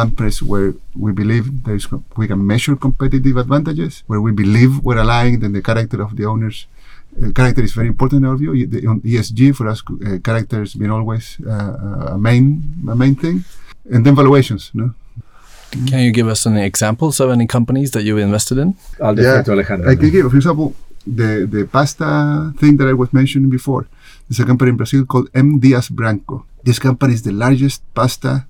companies 0.00 0.38
where 0.50 0.70
we 1.04 1.10
believe 1.22 1.44
there 1.64 1.76
is 1.80 1.86
we 2.20 2.26
can 2.30 2.40
measure 2.52 2.74
competitive 2.76 3.36
advantages, 3.44 3.92
where 4.10 4.22
we 4.26 4.32
believe 4.44 4.72
we're 4.86 5.02
aligned, 5.06 5.42
and 5.44 5.52
the 5.58 5.64
character 5.70 5.98
of 6.06 6.10
the 6.18 6.24
owners. 6.32 6.58
Uh, 7.16 7.32
character 7.38 7.62
is 7.68 7.72
very 7.78 7.88
important 7.94 8.18
in 8.22 8.28
our 8.30 8.36
view. 8.42 8.52
The, 8.72 8.86
on 8.92 9.00
ESG 9.00 9.40
for 9.58 9.66
us, 9.72 9.80
uh, 9.90 10.18
character 10.28 10.58
has 10.64 10.74
been 10.82 10.92
always 10.96 11.24
uh, 11.54 12.14
a 12.16 12.18
main 12.28 12.42
a 12.94 12.96
main 13.02 13.14
thing, 13.22 13.36
and 13.92 14.00
then 14.04 14.14
valuations. 14.22 14.70
No? 14.74 14.86
Can 15.90 16.00
you 16.06 16.12
give 16.18 16.28
us 16.34 16.46
any 16.46 16.62
examples 16.72 17.20
of 17.20 17.28
any 17.30 17.46
companies 17.46 17.90
that 17.94 18.02
you 18.08 18.14
invested 18.18 18.58
in? 18.58 18.68
I'll 19.02 19.14
defer 19.14 19.36
yeah, 19.36 19.42
to 19.42 19.52
Alejandro. 19.52 19.90
I 19.90 19.96
can 19.96 20.10
give, 20.10 20.30
for 20.30 20.36
example, 20.36 20.74
the, 21.16 21.46
the 21.50 21.66
pasta 21.66 22.52
thing 22.58 22.76
that 22.78 22.88
I 22.88 22.92
was 22.92 23.12
mentioning 23.12 23.50
before. 23.50 23.86
There's 24.28 24.40
a 24.40 24.44
company 24.44 24.70
in 24.70 24.76
Brazil 24.76 25.04
called 25.06 25.30
M. 25.34 25.58
Dias 25.58 25.88
Branco. 25.88 26.44
This 26.62 26.78
company 26.78 27.14
is 27.14 27.22
the 27.22 27.32
largest 27.32 27.82
pasta 27.94 28.46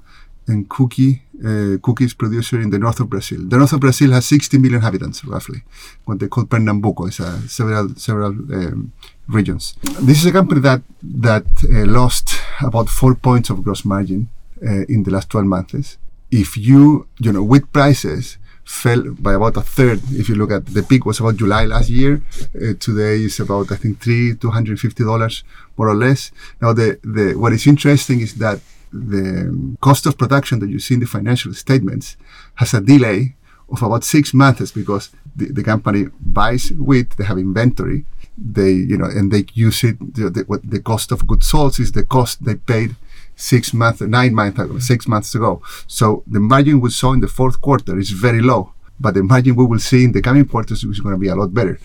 and 0.47 0.69
cookie 0.69 1.23
uh, 1.45 1.79
cookies 1.83 2.15
producer 2.15 2.61
in 2.61 2.71
the 2.71 2.79
north 2.79 3.01
of 3.01 3.09
Brazil. 3.09 3.41
The 3.47 3.59
north 3.59 3.73
of 3.73 3.81
Brazil 3.81 4.11
has 4.13 4.27
60 4.27 4.59
million 4.59 4.77
inhabitants, 4.77 5.25
roughly, 5.25 5.63
what 6.05 6.19
they 6.19 6.27
call 6.27 6.47
Pernambuco. 6.47 7.07
It's 7.07 7.21
uh, 7.21 7.41
several 7.47 7.95
several 7.95 8.31
um, 8.31 8.93
regions. 9.29 9.75
This 10.01 10.19
is 10.19 10.27
a 10.27 10.33
company 10.33 10.61
that 10.63 10.83
that 11.03 11.47
uh, 11.65 11.87
lost 11.87 12.35
about 12.61 12.89
four 12.89 13.15
points 13.15 13.51
of 13.51 13.63
gross 13.63 13.85
margin 13.85 14.29
uh, 14.63 14.85
in 14.89 15.05
the 15.05 15.11
last 15.13 15.31
12 15.31 15.47
months. 15.47 15.97
If 16.31 16.57
you 16.57 17.07
you 17.19 17.33
know 17.33 17.45
with 17.45 17.73
prices 17.73 18.39
fell 18.69 19.03
by 19.19 19.33
about 19.33 19.57
a 19.57 19.63
third. 19.63 20.01
If 20.13 20.29
you 20.29 20.35
look 20.35 20.53
at 20.53 20.67
the 20.67 20.83
peak 20.83 21.07
was 21.07 21.21
about 21.21 21.37
July 21.37 21.65
last 21.65 21.89
year. 21.89 22.21
Uh, 22.55 22.75
today 22.79 23.17
is 23.25 23.41
about 23.41 23.73
I 23.73 23.77
think 23.77 24.01
three 24.01 24.37
two 24.37 24.51
hundred 24.51 24.79
fifty 24.79 25.05
dollars 25.05 25.43
more 25.77 25.89
or 25.89 25.95
less. 25.95 26.31
Now 26.61 26.75
the 26.75 26.99
the 27.03 27.35
what 27.35 27.53
is 27.55 27.67
interesting 27.67 28.21
is 28.21 28.35
that 28.35 28.61
the 28.93 29.77
cost 29.81 30.07
of 30.07 30.19
production 30.19 30.59
that 30.61 30.69
you 30.69 30.79
see 30.79 30.95
in 30.95 31.01
the 31.01 31.07
financial 31.07 31.55
statements 31.55 32.17
has 32.57 32.75
a 32.75 32.81
delay 32.81 33.35
of 33.71 33.83
about 33.83 34.05
six 34.05 34.33
months 34.35 34.71
because 34.71 35.11
the, 35.37 35.47
the 35.47 35.63
company 35.63 36.07
buys 36.21 36.71
wheat, 36.73 37.17
they 37.17 37.25
have 37.25 37.39
inventory, 37.39 38.05
they 38.37 38.73
you 38.73 38.99
know, 38.99 39.07
and 39.07 39.33
they 39.33 39.45
use 39.55 39.83
it. 39.85 39.97
The, 40.15 40.31
the, 40.31 40.41
what 40.43 40.69
the 40.69 40.81
cost 40.81 41.11
of 41.13 41.27
goods 41.27 41.47
sold 41.49 41.81
is 41.81 41.93
the 41.93 42.05
cost 42.05 42.45
they 42.45 42.57
paid 42.57 42.97
six 43.39 43.73
months, 43.73 44.01
nine 44.01 44.35
months, 44.35 44.59
ago, 44.59 44.79
six 44.81 45.07
months 45.07 45.35
ago. 45.35 45.63
So 45.87 46.25
the 46.27 46.41
margin 46.41 46.81
we 46.81 46.91
saw 46.91 47.13
in 47.13 47.21
the 47.21 47.29
fourth 47.29 47.61
quarter 47.61 47.99
is 47.99 48.11
very 48.11 48.43
low, 48.43 48.73
but 49.01 49.15
the 49.15 49.23
margin 49.23 49.55
we 49.55 49.65
will 49.65 49.79
see 49.79 50.05
in 50.05 50.13
the 50.13 50.21
coming 50.21 50.45
quarters 50.45 50.83
is 50.83 51.01
going 51.01 51.15
to 51.15 51.19
be 51.19 51.29
a 51.29 51.37
lot 51.37 51.55
better. 51.55 51.79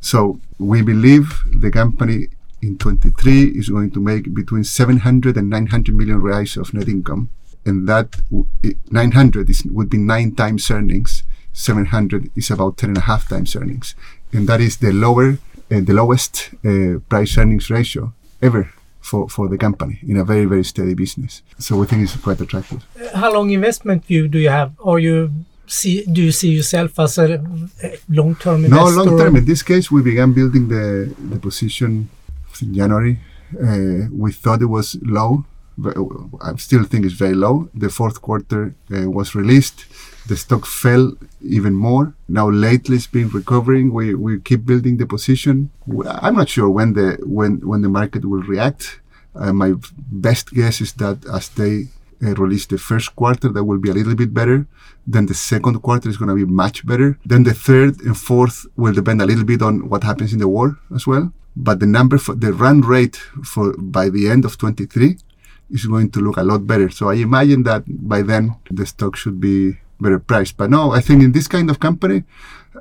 So 0.00 0.40
we 0.58 0.82
believe 0.82 1.42
the 1.52 1.70
company 1.70 2.28
in 2.62 2.78
23 2.78 3.58
is 3.58 3.68
going 3.68 3.90
to 3.90 4.00
make 4.00 4.32
between 4.32 4.62
700 4.64 5.36
and 5.36 5.50
900 5.50 5.94
million 5.94 6.20
reais 6.20 6.56
of 6.56 6.72
net 6.72 6.88
income, 6.88 7.30
and 7.66 7.88
that 7.88 8.22
900 8.90 9.50
is, 9.50 9.64
would 9.64 9.90
be 9.90 9.98
nine 9.98 10.34
times 10.34 10.70
earnings. 10.70 11.24
700 11.52 12.30
is 12.36 12.50
about 12.50 12.76
10 12.76 12.90
and 12.90 12.98
a 12.98 13.00
half 13.02 13.28
times 13.28 13.56
earnings, 13.56 13.96
and 14.32 14.48
that 14.48 14.60
is 14.60 14.76
the 14.76 14.92
lower, 14.92 15.38
uh, 15.72 15.80
the 15.80 15.92
lowest 15.92 16.50
uh, 16.64 17.00
price 17.08 17.36
earnings 17.36 17.68
ratio 17.68 18.12
ever 18.40 18.72
for, 19.00 19.28
for 19.28 19.48
the 19.48 19.58
company 19.58 19.98
in 20.06 20.16
a 20.16 20.24
very, 20.24 20.44
very 20.44 20.64
steady 20.64 20.94
business. 20.94 21.42
So 21.58 21.76
we 21.76 21.86
think 21.86 22.02
it's 22.02 22.16
quite 22.16 22.40
attractive. 22.40 22.84
How 23.14 23.32
long 23.32 23.50
investment 23.50 24.04
view 24.04 24.28
do 24.28 24.38
you 24.38 24.50
have? 24.50 24.72
Or 24.78 24.98
you 24.98 25.30
see, 25.66 26.04
do 26.04 26.22
you 26.22 26.32
see 26.32 26.50
yourself 26.50 26.98
as 26.98 27.18
a 27.18 27.42
long-term 28.08 28.64
investor? 28.64 28.96
No, 28.96 29.04
long-term. 29.04 29.36
In 29.36 29.44
this 29.44 29.62
case, 29.62 29.90
we 29.90 30.02
began 30.02 30.32
building 30.32 30.68
the, 30.68 31.14
the 31.30 31.38
position 31.38 32.08
in 32.62 32.74
January. 32.74 33.18
Uh, 33.54 34.08
we 34.12 34.32
thought 34.32 34.62
it 34.62 34.66
was 34.66 34.96
low. 35.02 35.44
But 35.78 35.96
I 36.42 36.54
still 36.56 36.84
think 36.84 37.06
it's 37.06 37.14
very 37.14 37.34
low. 37.34 37.70
The 37.72 37.88
fourth 37.88 38.20
quarter 38.20 38.74
uh, 38.94 39.10
was 39.10 39.34
released 39.34 39.86
the 40.30 40.36
stock 40.36 40.64
fell 40.64 41.12
even 41.42 41.74
more. 41.74 42.14
Now 42.28 42.48
lately 42.48 42.96
it's 42.96 43.08
been 43.18 43.30
recovering. 43.40 43.92
We, 43.92 44.14
we 44.14 44.38
keep 44.38 44.64
building 44.64 44.96
the 44.96 45.06
position. 45.06 45.70
I'm 46.06 46.36
not 46.36 46.48
sure 46.48 46.70
when 46.70 46.90
the 46.98 47.08
when 47.38 47.52
when 47.70 47.80
the 47.82 47.92
market 48.00 48.22
will 48.24 48.44
react. 48.54 49.00
Uh, 49.34 49.52
my 49.52 49.70
best 50.26 50.46
guess 50.58 50.80
is 50.80 50.92
that 51.02 51.16
as 51.38 51.48
they 51.60 51.74
uh, 52.24 52.34
release 52.44 52.66
the 52.66 52.78
first 52.78 53.08
quarter, 53.16 53.48
that 53.54 53.64
will 53.64 53.82
be 53.86 53.90
a 53.90 53.98
little 53.98 54.14
bit 54.22 54.32
better. 54.40 54.58
Then 55.14 55.26
the 55.26 55.38
second 55.52 55.76
quarter 55.86 56.08
is 56.08 56.16
going 56.16 56.32
to 56.34 56.40
be 56.44 56.50
much 56.64 56.86
better. 56.86 57.18
Then 57.32 57.42
the 57.42 57.56
third 57.66 58.00
and 58.06 58.16
fourth 58.16 58.66
will 58.76 58.94
depend 59.00 59.20
a 59.20 59.26
little 59.30 59.48
bit 59.52 59.62
on 59.62 59.88
what 59.90 60.04
happens 60.04 60.32
in 60.32 60.38
the 60.38 60.52
war 60.56 60.78
as 60.94 61.06
well. 61.10 61.32
But 61.56 61.80
the 61.80 61.90
number 61.98 62.18
for 62.18 62.34
the 62.44 62.52
run 62.52 62.78
rate 62.82 63.16
for 63.52 63.66
by 63.76 64.06
the 64.10 64.28
end 64.32 64.44
of 64.44 64.58
23 64.58 65.18
is 65.70 65.86
going 65.86 66.10
to 66.12 66.20
look 66.20 66.36
a 66.36 66.48
lot 66.50 66.66
better. 66.66 66.88
So 66.90 67.08
I 67.08 67.14
imagine 67.14 67.64
that 67.64 67.82
by 67.86 68.22
then 68.22 68.54
the 68.70 68.86
stock 68.86 69.16
should 69.16 69.40
be 69.40 69.78
better 70.00 70.18
price. 70.18 70.52
But 70.52 70.70
no, 70.70 70.92
I 70.92 71.00
think 71.00 71.22
in 71.22 71.32
this 71.32 71.48
kind 71.48 71.70
of 71.70 71.78
company, 71.80 72.24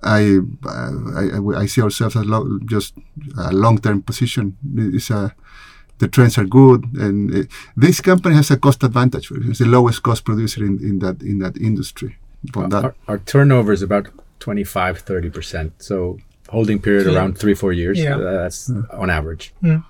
I 0.04 0.40
I, 0.66 1.64
I 1.64 1.66
see 1.66 1.82
ourselves 1.82 2.16
as 2.16 2.26
lo- 2.26 2.60
just 2.66 2.94
a 3.38 3.52
long-term 3.52 4.04
position. 4.04 4.58
It's 4.76 5.10
a 5.10 5.34
the 6.00 6.08
trends 6.08 6.38
are 6.38 6.46
good, 6.46 6.86
and 6.94 7.36
uh, 7.36 7.44
this 7.76 8.02
company 8.02 8.36
has 8.36 8.50
a 8.52 8.58
cost 8.58 8.84
advantage. 8.84 9.32
It's 9.32 9.60
the 9.60 9.66
lowest 9.66 10.02
cost 10.02 10.24
producer 10.24 10.66
in, 10.66 10.80
in 10.80 11.00
that 11.00 11.22
in 11.22 11.40
that 11.40 11.58
industry. 11.58 12.18
Well, 12.56 12.70
that. 12.70 12.84
Our, 12.86 12.96
our, 13.08 13.18
turnover 13.18 13.74
is 13.74 13.82
about 13.82 14.08
25 14.40 15.00
30 15.00 15.30
percent. 15.30 15.74
So 15.80 16.18
holding 16.50 16.80
period 16.80 17.06
yeah. 17.06 17.16
around 17.16 17.38
three 17.38 17.54
four 17.54 17.74
years. 17.74 18.00
Yeah. 18.00 18.16
Uh, 18.16 18.44
that's 18.44 18.70
yeah. 18.70 18.82
on 18.94 19.10
average. 19.10 19.54
Yeah. 19.62 19.82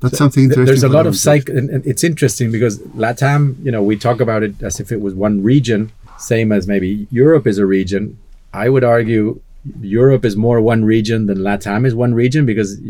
That's 0.00 0.18
so 0.18 0.24
something 0.24 0.44
interesting. 0.44 0.64
There's 0.64 0.82
a 0.82 0.88
lot 0.88 1.06
of 1.06 1.16
cycle, 1.16 1.56
and, 1.56 1.70
and 1.70 1.86
it's 1.86 2.02
interesting 2.02 2.50
because 2.50 2.78
Latam, 2.96 3.62
you 3.64 3.70
know, 3.70 3.82
we 3.82 3.96
talk 3.96 4.20
about 4.20 4.42
it 4.42 4.60
as 4.60 4.80
if 4.80 4.90
it 4.90 5.00
was 5.00 5.14
one 5.14 5.44
region, 5.44 5.92
same 6.22 6.52
as 6.52 6.66
maybe 6.66 7.06
Europe 7.10 7.46
is 7.46 7.58
a 7.58 7.66
region. 7.66 8.18
I 8.52 8.68
would 8.68 8.84
argue 8.84 9.40
Europe 9.80 10.24
is 10.24 10.36
more 10.36 10.60
one 10.60 10.84
region 10.84 11.26
than 11.26 11.38
LATAM 11.38 11.86
is 11.86 11.94
one 11.94 12.14
region 12.14 12.44
because 12.44 12.80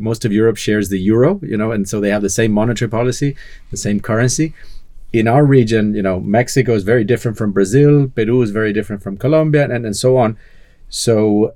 most 0.00 0.24
of 0.24 0.32
Europe 0.32 0.56
shares 0.56 0.88
the 0.88 0.98
euro, 0.98 1.40
you 1.42 1.56
know, 1.56 1.72
and 1.72 1.88
so 1.88 2.00
they 2.00 2.10
have 2.10 2.22
the 2.22 2.30
same 2.30 2.52
monetary 2.52 2.88
policy, 2.88 3.36
the 3.70 3.76
same 3.76 4.00
currency. 4.00 4.54
In 5.12 5.26
our 5.28 5.44
region, 5.44 5.94
you 5.94 6.02
know, 6.02 6.20
Mexico 6.20 6.74
is 6.74 6.84
very 6.84 7.04
different 7.04 7.36
from 7.36 7.52
Brazil, 7.52 8.08
Peru 8.08 8.42
is 8.42 8.50
very 8.50 8.72
different 8.72 9.02
from 9.02 9.16
Colombia, 9.16 9.64
and, 9.64 9.84
and 9.86 9.96
so 9.96 10.16
on. 10.16 10.36
So 10.88 11.54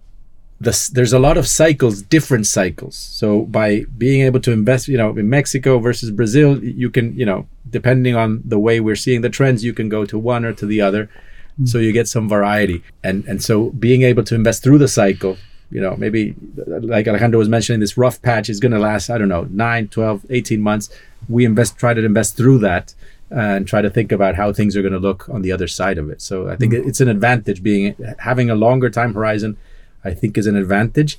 the, 0.61 0.91
there's 0.93 1.13
a 1.13 1.19
lot 1.19 1.39
of 1.39 1.47
cycles, 1.47 2.03
different 2.03 2.47
cycles. 2.47 2.97
So 2.97 3.43
by 3.43 3.85
being 3.97 4.23
able 4.23 4.41
to 4.41 4.53
invest, 4.53 4.89
you 4.89 4.97
know, 4.97 5.17
in 5.17 5.31
Mexico 5.31 5.79
versus 5.79 6.11
Brazil, 6.11 6.63
you 6.63 6.91
can, 6.91 7.17
you 7.17 7.27
know, 7.27 7.47
depending 7.71 8.15
on 8.15 8.43
the 8.45 8.59
way 8.59 8.81
we're 8.81 8.97
seeing 8.97 9.21
the 9.21 9.31
trends, 9.31 9.65
you 9.65 9.73
can 9.73 9.89
go 9.89 10.05
to 10.05 10.19
one 10.19 10.45
or 10.45 10.53
to 10.55 10.67
the 10.67 10.81
other. 10.81 11.07
Mm-hmm. 11.07 11.67
So 11.67 11.79
you 11.79 11.93
get 11.93 12.09
some 12.09 12.29
variety. 12.29 12.83
And 13.03 13.25
and 13.27 13.43
so 13.43 13.71
being 13.71 14.03
able 14.03 14.25
to 14.25 14.35
invest 14.35 14.63
through 14.63 14.79
the 14.79 14.89
cycle, 14.89 15.37
you 15.71 15.81
know, 15.81 15.97
maybe 15.97 16.35
like 16.67 17.07
Alejandro 17.09 17.39
was 17.39 17.49
mentioning, 17.49 17.81
this 17.81 17.97
rough 17.97 18.21
patch 18.23 18.49
is 18.49 18.61
going 18.61 18.73
to 18.73 18.79
last, 18.79 19.11
I 19.11 19.19
don't 19.19 19.29
know, 19.29 19.47
9, 19.51 19.89
12, 19.89 20.27
18 20.31 20.61
months. 20.61 20.89
We 21.29 21.45
invest, 21.45 21.77
try 21.77 21.95
to 21.95 22.05
invest 22.05 22.37
through 22.37 22.59
that 22.61 22.95
and 23.31 23.69
try 23.69 23.83
to 23.83 23.91
think 23.91 24.11
about 24.11 24.37
how 24.37 24.53
things 24.53 24.77
are 24.77 24.83
going 24.83 24.95
to 24.95 24.99
look 24.99 25.29
on 25.29 25.43
the 25.43 25.53
other 25.53 25.69
side 25.69 25.99
of 25.99 26.09
it. 26.09 26.23
So 26.23 26.49
I 26.49 26.57
think 26.57 26.73
mm-hmm. 26.73 26.89
it's 26.89 27.01
an 27.01 27.09
advantage 27.09 27.63
being 27.63 27.95
having 28.19 28.49
a 28.49 28.55
longer 28.55 28.89
time 28.89 29.13
horizon 29.13 29.59
I 30.05 30.15
think 30.15 30.39
is 30.39 30.47
an 30.47 30.57
advantage. 30.57 31.19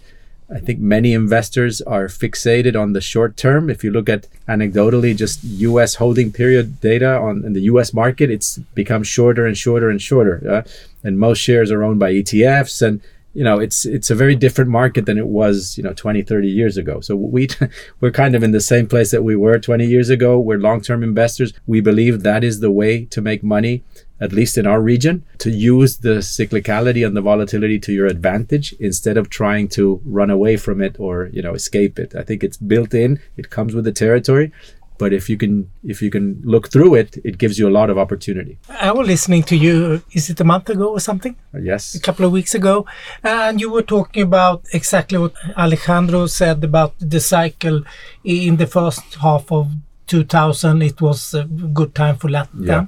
I 0.52 0.60
think 0.60 0.80
many 0.80 1.14
investors 1.14 1.80
are 1.82 2.06
fixated 2.08 2.80
on 2.80 2.94
the 2.94 3.02
short 3.02 3.38
term. 3.38 3.70
If 3.70 3.84
you 3.84 3.92
look 3.92 4.10
at 4.10 4.28
anecdotally 4.48 5.16
just 5.16 5.44
US 5.44 5.96
holding 5.96 6.32
period 6.32 6.82
data 6.82 7.18
on 7.18 7.46
in 7.46 7.54
the 7.54 7.62
US 7.62 7.94
market, 7.94 8.32
it's 8.32 8.58
become 8.74 9.04
shorter 9.04 9.46
and 9.46 9.58
shorter 9.58 9.90
and 9.90 10.02
shorter. 10.02 10.42
Uh, 10.50 10.62
and 11.04 11.20
most 11.20 11.38
shares 11.40 11.72
are 11.72 11.84
owned 11.84 12.00
by 12.00 12.12
ETFs 12.12 12.82
and 12.82 13.02
you 13.34 13.44
know 13.44 13.60
it's 13.60 13.86
it's 13.86 14.10
a 14.10 14.16
very 14.16 14.36
different 14.36 14.72
market 14.72 15.06
than 15.06 15.18
it 15.18 15.28
was 15.28 15.78
you 15.78 15.84
know 15.84 15.94
20 15.94 16.24
30 16.24 16.48
years 16.48 16.78
ago 16.78 17.00
so 17.00 17.16
we 17.16 17.48
we're 18.02 18.12
kind 18.12 18.36
of 18.36 18.44
in 18.44 18.52
the 18.52 18.60
same 18.60 18.88
place 18.88 19.12
that 19.12 19.24
we 19.24 19.36
were 19.36 19.60
20 19.60 19.86
years 19.86 20.10
ago 20.10 20.40
we're 20.40 20.58
long-term 20.58 21.04
investors 21.04 21.54
we 21.68 21.80
believe 21.80 22.24
that 22.24 22.44
is 22.44 22.60
the 22.60 22.72
way 22.72 23.06
to 23.06 23.22
make 23.22 23.44
money 23.44 23.84
at 24.22 24.34
least 24.34 24.58
in 24.58 24.68
our 24.68 24.82
region, 24.82 25.24
to 25.40 25.50
use 25.50 25.98
the 25.98 26.20
cyclicality 26.20 27.06
and 27.06 27.16
the 27.16 27.22
volatility 27.22 27.80
to 27.80 27.94
your 27.94 28.08
advantage 28.08 28.74
instead 28.80 29.18
of 29.18 29.30
trying 29.30 29.68
to 29.70 30.02
run 30.06 30.30
away 30.30 30.58
from 30.58 30.82
it 30.82 30.96
or 31.00 31.30
you 31.32 31.42
know 31.42 31.54
escape 31.54 32.00
it. 32.00 32.16
I 32.16 32.24
think 32.24 32.44
it's 32.44 32.58
built 32.58 32.94
in. 32.94 33.20
It 33.38 33.50
comes 33.50 33.74
with 33.74 33.86
the 33.86 33.92
territory. 33.92 34.52
But 34.98 35.14
if 35.14 35.30
you 35.30 35.38
can 35.38 35.72
if 35.84 36.02
you 36.02 36.12
can 36.12 36.42
look 36.44 36.70
through 36.70 36.96
it, 36.96 37.18
it 37.24 37.38
gives 37.38 37.58
you 37.58 37.70
a 37.70 37.76
lot 37.80 37.90
of 37.90 37.98
opportunity. 37.98 38.60
I 38.70 38.92
was 38.92 39.08
listening 39.08 39.44
to 39.44 39.56
you. 39.56 40.02
Is 40.12 40.30
it 40.30 40.42
a 40.42 40.44
month 40.44 40.70
ago 40.70 40.90
or 40.90 41.00
something? 41.00 41.38
Uh, 41.56 41.60
yes, 41.60 41.96
a 41.96 42.02
couple 42.02 42.26
of 42.26 42.34
weeks 42.34 42.54
ago, 42.54 42.86
and 43.24 43.62
you 43.62 43.72
were 43.72 43.82
talking 43.82 44.24
about 44.24 44.66
exactly 44.74 45.18
what 45.18 45.34
Alejandro 45.58 46.28
said 46.28 46.66
about 46.66 46.96
the 47.00 47.22
cycle 47.22 47.84
in 48.26 48.58
the 48.58 48.68
first 48.68 49.16
half 49.16 49.50
of 49.54 49.72
2000. 50.08 50.82
It 50.82 51.00
was 51.00 51.34
a 51.34 51.46
good 51.46 51.96
time 51.96 52.18
for 52.18 52.30
Latin. 52.30 52.64
Yeah 52.64 52.88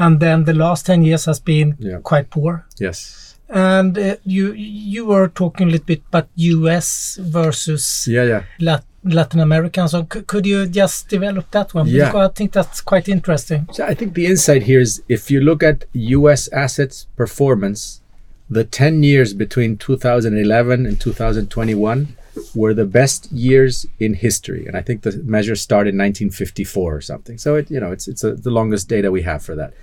and 0.00 0.18
then 0.18 0.44
the 0.44 0.54
last 0.54 0.86
10 0.86 1.04
years 1.04 1.26
has 1.26 1.38
been 1.38 1.76
yeah. 1.78 1.98
quite 2.02 2.30
poor. 2.30 2.66
Yes. 2.78 3.36
And 3.50 3.98
uh, 3.98 4.16
you 4.24 4.52
you 4.52 5.04
were 5.04 5.28
talking 5.28 5.68
a 5.68 5.70
little 5.70 5.84
bit 5.84 6.02
about 6.08 6.28
US 6.36 7.18
versus 7.20 8.08
yeah, 8.08 8.24
yeah. 8.24 8.42
Lat 8.60 8.84
Latin 9.04 9.40
American. 9.40 9.88
So 9.88 10.04
could 10.04 10.46
you 10.46 10.66
just 10.66 11.08
develop 11.08 11.50
that 11.50 11.74
one? 11.74 11.86
Yeah. 11.86 12.06
Because 12.06 12.30
I 12.30 12.32
think 12.32 12.52
that's 12.52 12.80
quite 12.80 13.08
interesting. 13.08 13.68
So 13.72 13.84
I 13.84 13.94
think 13.94 14.14
the 14.14 14.26
insight 14.26 14.62
here 14.62 14.80
is 14.80 15.02
if 15.08 15.30
you 15.30 15.40
look 15.40 15.62
at 15.62 15.84
US 15.92 16.48
assets 16.48 17.06
performance, 17.16 18.00
the 18.48 18.64
10 18.64 19.02
years 19.02 19.34
between 19.34 19.76
2011 19.76 20.86
and 20.86 21.00
2021 21.00 22.16
were 22.54 22.74
the 22.74 22.86
best 22.86 23.30
years 23.32 23.86
in 23.98 24.14
history, 24.14 24.66
and 24.66 24.76
I 24.76 24.82
think 24.82 25.02
the 25.02 25.16
measure 25.24 25.56
started 25.56 25.94
in 25.94 25.98
1954 25.98 26.96
or 26.96 27.00
something. 27.00 27.38
So 27.38 27.56
it, 27.56 27.70
you 27.70 27.80
know, 27.80 27.92
it's 27.92 28.08
it's 28.08 28.24
a, 28.24 28.34
the 28.34 28.50
longest 28.50 28.88
data 28.88 29.10
we 29.10 29.22
have 29.22 29.42
for 29.42 29.54
that. 29.56 29.74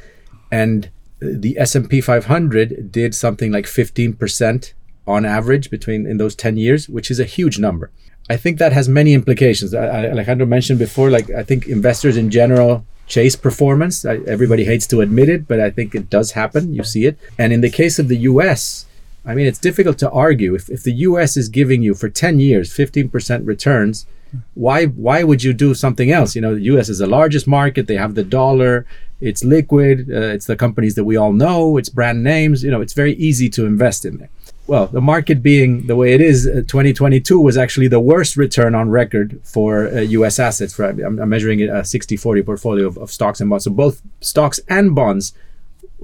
And 0.52 0.90
the 1.20 1.58
S&P 1.58 2.00
500 2.02 2.92
did 2.92 3.16
something 3.16 3.52
like 3.52 3.66
15% 3.66 4.74
on 5.08 5.26
average 5.26 5.70
between 5.70 6.06
in 6.06 6.18
those 6.18 6.36
10 6.36 6.58
years, 6.58 6.88
which 6.88 7.10
is 7.10 7.20
a 7.20 7.26
huge 7.26 7.58
number. 7.58 7.90
I 8.30 8.38
think 8.38 8.60
that 8.60 8.74
has 8.74 8.90
many 8.90 9.14
implications. 9.14 9.74
I, 9.74 10.08
Alejandro 10.08 10.46
mentioned 10.46 10.80
before, 10.80 11.10
like 11.10 11.30
I 11.32 11.44
think 11.44 11.68
investors 11.68 12.18
in 12.18 12.30
general 12.30 12.86
chase 13.08 13.36
performance. 13.36 14.06
I, 14.06 14.18
everybody 14.28 14.66
hates 14.66 14.86
to 14.88 15.02
admit 15.02 15.30
it, 15.30 15.48
but 15.48 15.60
I 15.60 15.70
think 15.70 15.96
it 15.96 16.10
does 16.10 16.32
happen. 16.32 16.74
You 16.74 16.84
see 16.84 17.06
it. 17.06 17.18
And 17.38 17.54
in 17.54 17.62
the 17.62 17.70
case 17.70 18.00
of 18.00 18.10
the 18.10 18.18
U.S., 18.18 18.86
I 19.28 19.36
mean, 19.36 19.46
it's 19.46 19.60
difficult 19.60 19.98
to 20.00 20.10
argue 20.10 20.56
if, 20.56 20.70
if 20.70 20.84
the 20.84 20.94
U.S. 20.94 21.36
is 21.36 21.50
giving 21.50 21.84
you 21.84 21.94
for 21.94 22.10
10 22.10 22.40
years 22.40 22.74
15% 22.74 23.46
returns. 23.46 24.08
Why 24.56 24.86
why 24.86 25.24
would 25.24 25.42
you 25.44 25.54
do 25.54 25.74
something 25.74 26.12
else? 26.12 26.36
You 26.36 26.42
know, 26.42 26.56
the 26.56 26.70
U.S. 26.74 26.90
is 26.90 27.00
the 27.00 27.08
largest 27.08 27.48
market. 27.48 27.88
They 27.88 27.96
have 27.96 28.16
the 28.16 28.24
dollar. 28.24 28.86
It's 29.22 29.44
liquid. 29.44 30.10
Uh, 30.12 30.36
it's 30.36 30.46
the 30.46 30.56
companies 30.56 30.96
that 30.96 31.06
we 31.06 31.16
all 31.16 31.34
know. 31.34 31.78
It's 31.78 31.90
brand 31.90 32.24
names. 32.24 32.64
You 32.64 32.72
know, 32.72 32.82
it's 32.82 32.94
very 32.94 33.14
easy 33.16 33.50
to 33.52 33.66
invest 33.66 34.06
in 34.06 34.18
there. 34.18 34.30
Well, 34.68 34.88
the 34.88 35.00
market 35.00 35.42
being 35.42 35.88
the 35.88 35.96
way 35.96 36.14
it 36.14 36.20
is, 36.20 36.46
uh, 36.46 36.56
2022 36.68 37.40
was 37.40 37.58
actually 37.58 37.88
the 37.88 38.02
worst 38.02 38.36
return 38.36 38.76
on 38.76 38.90
record 38.90 39.40
for 39.46 39.88
uh, 39.88 40.02
U.S. 40.02 40.40
assets. 40.40 40.74
For 40.74 40.84
I'm, 40.86 41.20
I'm 41.20 41.30
measuring 41.30 41.62
a 41.62 41.84
60-40 41.84 42.46
portfolio 42.46 42.86
of, 42.86 42.98
of 42.98 43.10
stocks 43.10 43.40
and 43.40 43.50
bonds. 43.50 43.64
So 43.64 43.72
both 43.72 44.02
stocks 44.20 44.60
and 44.68 44.94
bonds 44.94 45.34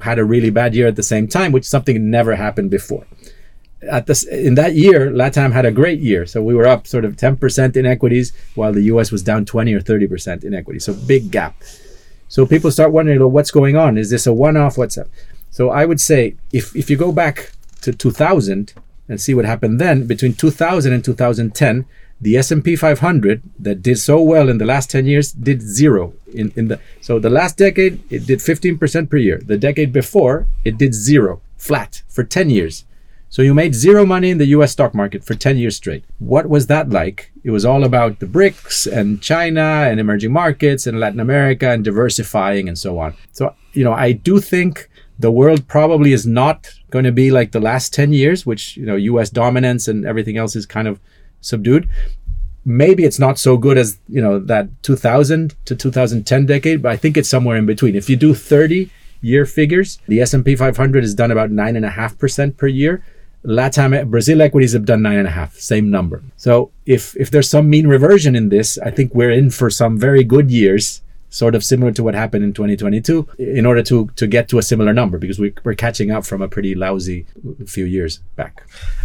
had 0.03 0.19
a 0.19 0.25
really 0.25 0.49
bad 0.49 0.75
year 0.75 0.87
at 0.87 0.95
the 0.95 1.03
same 1.13 1.27
time, 1.27 1.51
which 1.51 1.65
something 1.65 2.09
never 2.09 2.35
happened 2.35 2.69
before. 2.69 3.05
at 3.91 4.07
this 4.07 4.23
in 4.23 4.55
that 4.55 4.75
year, 4.75 5.11
LATAM 5.11 5.51
had 5.51 5.65
a 5.65 5.71
great 5.71 5.99
year. 5.99 6.25
So 6.25 6.41
we 6.41 6.53
were 6.53 6.67
up 6.67 6.87
sort 6.87 7.05
of 7.05 7.15
10% 7.15 7.75
in 7.75 7.85
equities, 7.85 8.31
while 8.55 8.73
the 8.73 8.83
US 8.83 9.11
was 9.11 9.23
down 9.23 9.45
20 9.45 9.73
or 9.73 9.81
30% 9.81 10.43
in 10.43 10.53
equities. 10.53 10.85
So 10.85 10.93
big 10.93 11.31
gap. 11.31 11.55
So 12.27 12.45
people 12.45 12.71
start 12.71 12.91
wondering, 12.91 13.19
well, 13.19 13.31
what's 13.31 13.51
going 13.51 13.75
on? 13.75 13.97
Is 13.97 14.09
this 14.09 14.25
a 14.25 14.33
one-off? 14.33 14.77
What's 14.77 14.97
up? 14.97 15.07
So 15.51 15.69
I 15.69 15.85
would 15.85 16.01
say 16.01 16.35
if 16.51 16.75
if 16.75 16.89
you 16.89 16.97
go 16.97 17.11
back 17.11 17.51
to 17.81 17.93
2000 17.93 18.73
and 19.09 19.21
see 19.21 19.33
what 19.35 19.45
happened 19.45 19.79
then 19.79 20.07
between 20.07 20.33
2000 20.33 20.93
and 20.93 21.03
2010 21.03 21.85
the 22.23 22.37
S&P 22.37 22.75
500 22.75 23.43
that 23.59 23.81
did 23.81 23.99
so 23.99 24.21
well 24.21 24.47
in 24.49 24.57
the 24.57 24.65
last 24.65 24.89
10 24.89 25.05
years 25.05 25.33
did 25.33 25.61
zero 25.61 26.13
in, 26.33 26.53
in 26.55 26.69
the 26.69 26.79
so 27.01 27.19
the 27.19 27.29
last 27.29 27.57
decade 27.57 28.01
it 28.09 28.25
did 28.25 28.39
15% 28.39 29.09
per 29.09 29.17
year. 29.17 29.41
The 29.45 29.57
decade 29.57 29.91
before 29.91 30.47
it 30.63 30.77
did 30.77 30.93
zero 30.93 31.41
flat 31.57 32.01
for 32.07 32.23
10 32.23 32.49
years. 32.49 32.85
So 33.29 33.41
you 33.41 33.53
made 33.53 33.75
zero 33.75 34.05
money 34.05 34.29
in 34.29 34.37
the 34.37 34.45
US 34.57 34.71
stock 34.71 34.93
market 34.93 35.23
for 35.25 35.35
10 35.35 35.57
years 35.57 35.75
straight. 35.75 36.05
What 36.19 36.47
was 36.47 36.67
that 36.67 36.89
like? 36.89 37.31
It 37.43 37.51
was 37.51 37.65
all 37.65 37.83
about 37.83 38.19
the 38.19 38.25
BRICS 38.25 38.91
and 38.91 39.21
China 39.21 39.87
and 39.89 39.99
emerging 39.99 40.31
markets 40.31 40.87
and 40.87 40.99
Latin 40.99 41.19
America 41.19 41.69
and 41.71 41.83
diversifying 41.83 42.69
and 42.69 42.77
so 42.77 42.99
on. 42.99 43.15
So 43.33 43.53
you 43.73 43.83
know 43.83 43.93
I 43.93 44.13
do 44.13 44.39
think 44.39 44.89
the 45.19 45.31
world 45.31 45.67
probably 45.67 46.13
is 46.13 46.25
not 46.25 46.73
going 46.89 47.05
to 47.05 47.11
be 47.11 47.31
like 47.31 47.51
the 47.51 47.59
last 47.59 47.93
10 47.93 48.13
years 48.13 48.45
which 48.45 48.77
you 48.77 48.85
know 48.85 48.95
US 48.95 49.29
dominance 49.29 49.89
and 49.89 50.05
everything 50.05 50.37
else 50.37 50.55
is 50.55 50.65
kind 50.65 50.87
of 50.87 51.01
subdued. 51.43 51.89
Maybe 52.65 53.03
it's 53.03 53.19
not 53.19 53.37
so 53.37 53.57
good 53.57 53.77
as 53.77 53.97
you 54.07 54.21
know 54.21 54.39
that 54.39 54.69
2000 54.83 55.55
to 55.65 55.75
2010 55.75 56.45
decade, 56.45 56.81
but 56.81 56.91
I 56.91 56.97
think 56.97 57.17
it's 57.17 57.29
somewhere 57.29 57.57
in 57.57 57.65
between. 57.65 57.95
If 57.95 58.09
you 58.09 58.15
do 58.15 58.33
30 58.33 58.89
year 59.21 59.45
figures, 59.45 59.99
the 60.07 60.21
S&P 60.21 60.55
500 60.55 61.03
has 61.03 61.13
done 61.13 61.31
about 61.31 61.51
nine 61.51 61.75
and 61.75 61.85
a 61.85 61.89
half 61.89 62.17
percent 62.17 62.57
per 62.57 62.67
year. 62.67 63.03
Latam 63.45 64.09
Brazil 64.09 64.41
equities 64.41 64.71
have 64.71 64.85
done 64.85 65.01
nine 65.01 65.17
and 65.17 65.27
a 65.27 65.31
half, 65.31 65.55
same 65.55 65.89
number. 65.89 66.23
So 66.37 66.71
if 66.85 67.15
if 67.17 67.29
there's 67.29 67.49
some 67.49 67.69
mean 67.69 67.87
reversion 67.87 68.35
in 68.35 68.49
this, 68.49 68.77
I 68.77 68.91
think 68.91 69.13
we're 69.13 69.31
in 69.31 69.49
for 69.49 69.69
some 69.69 69.99
very 69.99 70.23
good 70.23 70.49
years 70.49 71.01
sort 71.33 71.55
of 71.55 71.63
similar 71.63 71.91
to 71.91 72.03
what 72.03 72.13
happened 72.13 72.43
in 72.43 72.53
2022 72.53 73.27
in 73.39 73.65
order 73.65 73.81
to 73.81 74.07
to 74.15 74.27
get 74.27 74.47
to 74.47 74.59
a 74.59 74.61
similar 74.61 74.93
number 74.93 75.17
because 75.17 75.39
we, 75.39 75.51
we're 75.63 75.73
catching 75.73 76.11
up 76.11 76.23
from 76.23 76.41
a 76.43 76.47
pretty 76.47 76.75
lousy 76.75 77.25
few 77.65 77.85
years 77.85 78.19
back 78.35 78.63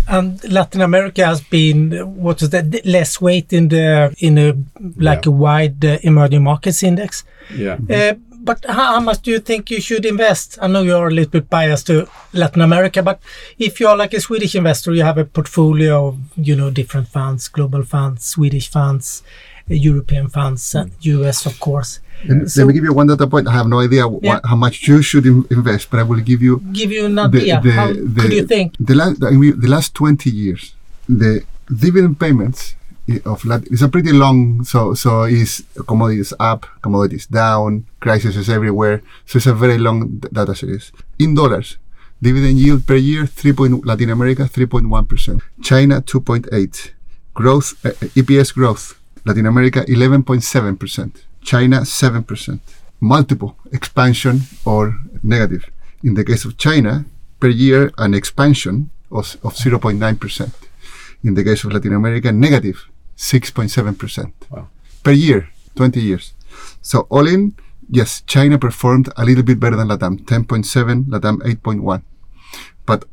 and 0.08 0.44
latin 0.52 0.82
america 0.82 1.24
has 1.24 1.40
been 1.40 1.92
what 2.22 2.42
is 2.42 2.50
that 2.50 2.84
less 2.84 3.18
weight 3.18 3.50
in 3.52 3.68
the 3.68 4.14
in 4.18 4.36
a 4.36 4.52
like 4.96 5.24
yeah. 5.24 5.30
a 5.30 5.34
wide 5.34 5.82
uh, 5.84 5.98
emerging 6.02 6.42
markets 6.42 6.82
index 6.82 7.24
yeah 7.56 7.78
uh, 7.90 8.12
but 8.40 8.64
how, 8.66 8.94
how, 8.94 9.00
much 9.00 9.22
do 9.22 9.30
you 9.30 9.40
think 9.40 9.70
you 9.70 9.80
should 9.80 10.06
invest? 10.06 10.58
I 10.62 10.68
know 10.68 10.82
you're 10.82 11.08
a 11.08 11.10
little 11.10 11.30
bit 11.30 11.50
biased 11.50 11.88
to 11.88 12.08
Latin 12.32 12.62
America, 12.62 13.02
but 13.02 13.20
if 13.58 13.80
you're 13.80 13.96
like 13.96 14.14
a 14.14 14.20
Swedish 14.20 14.54
investor, 14.54 14.94
you 14.94 15.02
have 15.02 15.18
a 15.18 15.24
portfolio 15.24 16.06
of 16.06 16.18
you 16.36 16.54
know 16.54 16.70
different 16.70 17.08
funds, 17.08 17.48
global 17.48 17.82
funds, 17.82 18.24
Swedish 18.24 18.70
funds, 18.70 19.22
European 19.66 20.28
funds, 20.28 20.74
and 20.74 20.92
US, 21.00 21.46
of 21.46 21.58
course. 21.60 22.00
And 22.24 22.50
so, 22.50 22.60
let 22.60 22.68
me 22.68 22.74
give 22.74 22.84
you 22.84 22.92
one 22.92 23.06
data 23.06 23.26
point. 23.26 23.46
I 23.48 23.52
have 23.52 23.66
no 23.66 23.80
idea 23.80 24.00
yeah. 24.00 24.06
what, 24.06 24.46
how 24.46 24.56
much 24.56 24.88
you 24.88 25.02
should 25.02 25.26
in, 25.26 25.44
invest, 25.50 25.90
but 25.90 26.00
I 26.00 26.02
will 26.02 26.20
give 26.20 26.42
you 26.42 26.60
give 26.72 26.90
you 26.90 27.06
an 27.06 27.18
idea. 27.18 27.60
The, 27.60 27.68
the, 27.68 27.74
how 27.74 27.92
the, 27.92 28.20
could 28.22 28.32
you 28.32 28.46
think? 28.46 28.74
The 28.80 28.94
last 28.94 29.20
the 29.20 29.68
last 29.68 29.94
twenty 29.94 30.30
years, 30.30 30.74
the 31.08 31.44
dividend 31.68 32.18
payments 32.18 32.74
of 33.24 33.44
Latin 33.44 33.68
it's 33.72 33.82
a 33.82 33.88
pretty 33.88 34.12
long. 34.12 34.64
So 34.64 34.94
so 34.94 35.24
is 35.24 35.64
commodities 35.86 36.32
up, 36.40 36.66
commodities 36.82 37.26
down, 37.26 37.86
crises 38.00 38.36
is 38.36 38.48
everywhere. 38.50 39.02
So 39.26 39.36
it's 39.38 39.46
a 39.46 39.54
very 39.54 39.78
long 39.78 40.18
data 40.18 40.54
series 40.54 40.92
in 41.18 41.34
dollars. 41.34 41.78
Dividend 42.20 42.58
yield 42.58 42.84
per 42.84 42.96
year, 42.96 43.26
3. 43.26 43.52
Point, 43.52 43.86
Latin 43.86 44.10
America 44.10 44.42
3.1%, 44.42 45.40
China 45.62 46.02
2.8, 46.02 46.90
growth 47.32 47.86
uh, 47.86 47.90
EPS 48.18 48.52
growth, 48.52 48.98
Latin 49.24 49.46
America 49.46 49.84
11.7%. 49.84 51.22
China 51.42 51.80
7%. 51.80 52.60
Multiple 53.00 53.56
expansion 53.72 54.42
or 54.64 54.98
negative. 55.22 55.70
In 56.02 56.14
the 56.14 56.24
case 56.24 56.44
of 56.44 56.56
China, 56.56 57.04
per 57.40 57.48
year 57.48 57.92
an 57.98 58.14
expansion 58.14 58.90
of, 59.10 59.36
of 59.42 59.54
0.9%. 59.54 60.52
In 61.24 61.34
the 61.34 61.44
case 61.44 61.64
of 61.64 61.72
Latin 61.72 61.94
America, 61.94 62.32
negative 62.32 62.86
6.7% 63.16 64.32
wow. 64.50 64.68
per 65.02 65.12
year, 65.12 65.48
20 65.74 66.00
years. 66.00 66.34
So 66.82 67.00
all 67.10 67.26
in, 67.26 67.54
yes, 67.90 68.22
China 68.26 68.58
performed 68.58 69.12
a 69.16 69.24
little 69.24 69.42
bit 69.42 69.58
better 69.58 69.76
than 69.76 69.88
Latam, 69.88 70.20
10.7, 70.24 71.06
Latam 71.06 71.38
8.1. 71.38 72.02
But 72.86 73.04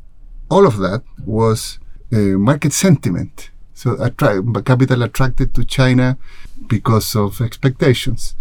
all 0.48 0.66
of 0.66 0.78
that 0.78 1.02
was 1.24 1.78
uh, 2.12 2.38
market 2.38 2.72
sentiment. 2.72 3.50
So 3.74 3.96
attra- 4.02 4.42
capital 4.64 5.02
attracted 5.02 5.54
to 5.54 5.64
China 5.64 6.16
because 6.68 7.14
of 7.16 7.40
expectations. 7.40 8.34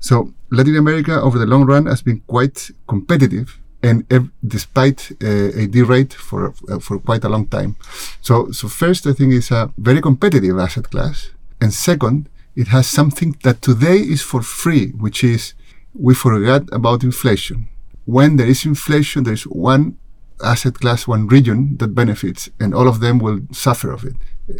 So 0.00 0.32
Latin 0.50 0.76
America 0.76 1.20
over 1.20 1.38
the 1.38 1.46
long 1.46 1.64
run 1.64 1.86
has 1.86 2.02
been 2.02 2.20
quite 2.26 2.70
competitive 2.88 3.58
and 3.82 4.04
despite 4.46 5.10
uh, 5.22 5.26
a 5.62 5.66
D 5.66 5.82
rate 5.82 6.14
for 6.14 6.54
uh, 6.70 6.78
for 6.78 6.98
quite 6.98 7.24
a 7.24 7.28
long 7.28 7.46
time. 7.46 7.76
So 8.20 8.50
so 8.52 8.68
first 8.68 9.06
I 9.06 9.12
think 9.12 9.34
it's 9.34 9.50
a 9.50 9.70
very 9.76 10.00
competitive 10.00 10.58
asset 10.58 10.90
class, 10.90 11.30
and 11.60 11.72
second 11.74 12.28
it 12.54 12.68
has 12.68 12.86
something 12.86 13.36
that 13.42 13.62
today 13.62 13.96
is 13.96 14.22
for 14.22 14.42
free, 14.42 14.90
which 14.90 15.24
is 15.24 15.54
we 15.94 16.14
forgot 16.14 16.62
about 16.72 17.02
inflation. 17.02 17.68
When 18.04 18.36
there 18.36 18.46
is 18.46 18.64
inflation, 18.64 19.24
there 19.24 19.34
is 19.34 19.44
one 19.46 19.96
asset 20.42 20.74
class, 20.74 21.06
one 21.06 21.28
region 21.28 21.76
that 21.78 21.94
benefits, 21.94 22.50
and 22.60 22.74
all 22.74 22.88
of 22.88 23.00
them 23.00 23.18
will 23.18 23.40
suffer 23.52 23.92
of 23.92 24.04
it. 24.04 24.14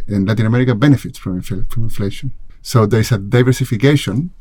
And 0.07 0.27
Latin 0.27 0.45
America 0.45 0.75
benefits 0.75 1.17
from, 1.19 1.41
from 1.41 1.83
inflation. 1.83 2.33
So 2.63 2.85
there 2.87 3.01
is 3.01 3.11
a 3.11 3.19
diversification 3.19 4.31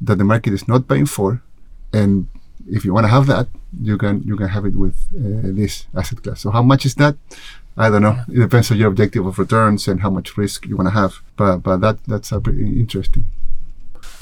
that 0.00 0.16
the 0.16 0.24
market 0.24 0.52
is 0.52 0.66
not 0.66 0.88
paying 0.88 1.06
for, 1.06 1.42
and 1.92 2.26
if 2.68 2.84
you 2.84 2.92
want 2.92 3.04
to 3.04 3.10
have 3.10 3.26
that, 3.26 3.46
you 3.80 3.96
can 3.98 4.22
you 4.24 4.36
can 4.36 4.48
have 4.48 4.64
it 4.66 4.74
with 4.76 4.96
uh, 5.14 5.54
this 5.54 5.86
asset 5.94 6.22
class. 6.22 6.40
So 6.40 6.50
how 6.50 6.62
much 6.62 6.84
is 6.84 6.94
that? 6.96 7.16
I 7.76 7.90
don't 7.90 8.02
know. 8.02 8.16
It 8.28 8.40
depends 8.40 8.70
on 8.70 8.78
your 8.78 8.88
objective 8.88 9.26
of 9.26 9.38
returns 9.38 9.86
and 9.86 10.00
how 10.00 10.10
much 10.10 10.36
risk 10.36 10.66
you 10.66 10.76
want 10.76 10.88
to 10.88 10.94
have. 10.94 11.20
But 11.36 11.58
but 11.58 11.80
that 11.84 12.02
that's 12.04 12.30
pretty 12.30 12.80
interesting. 12.80 13.26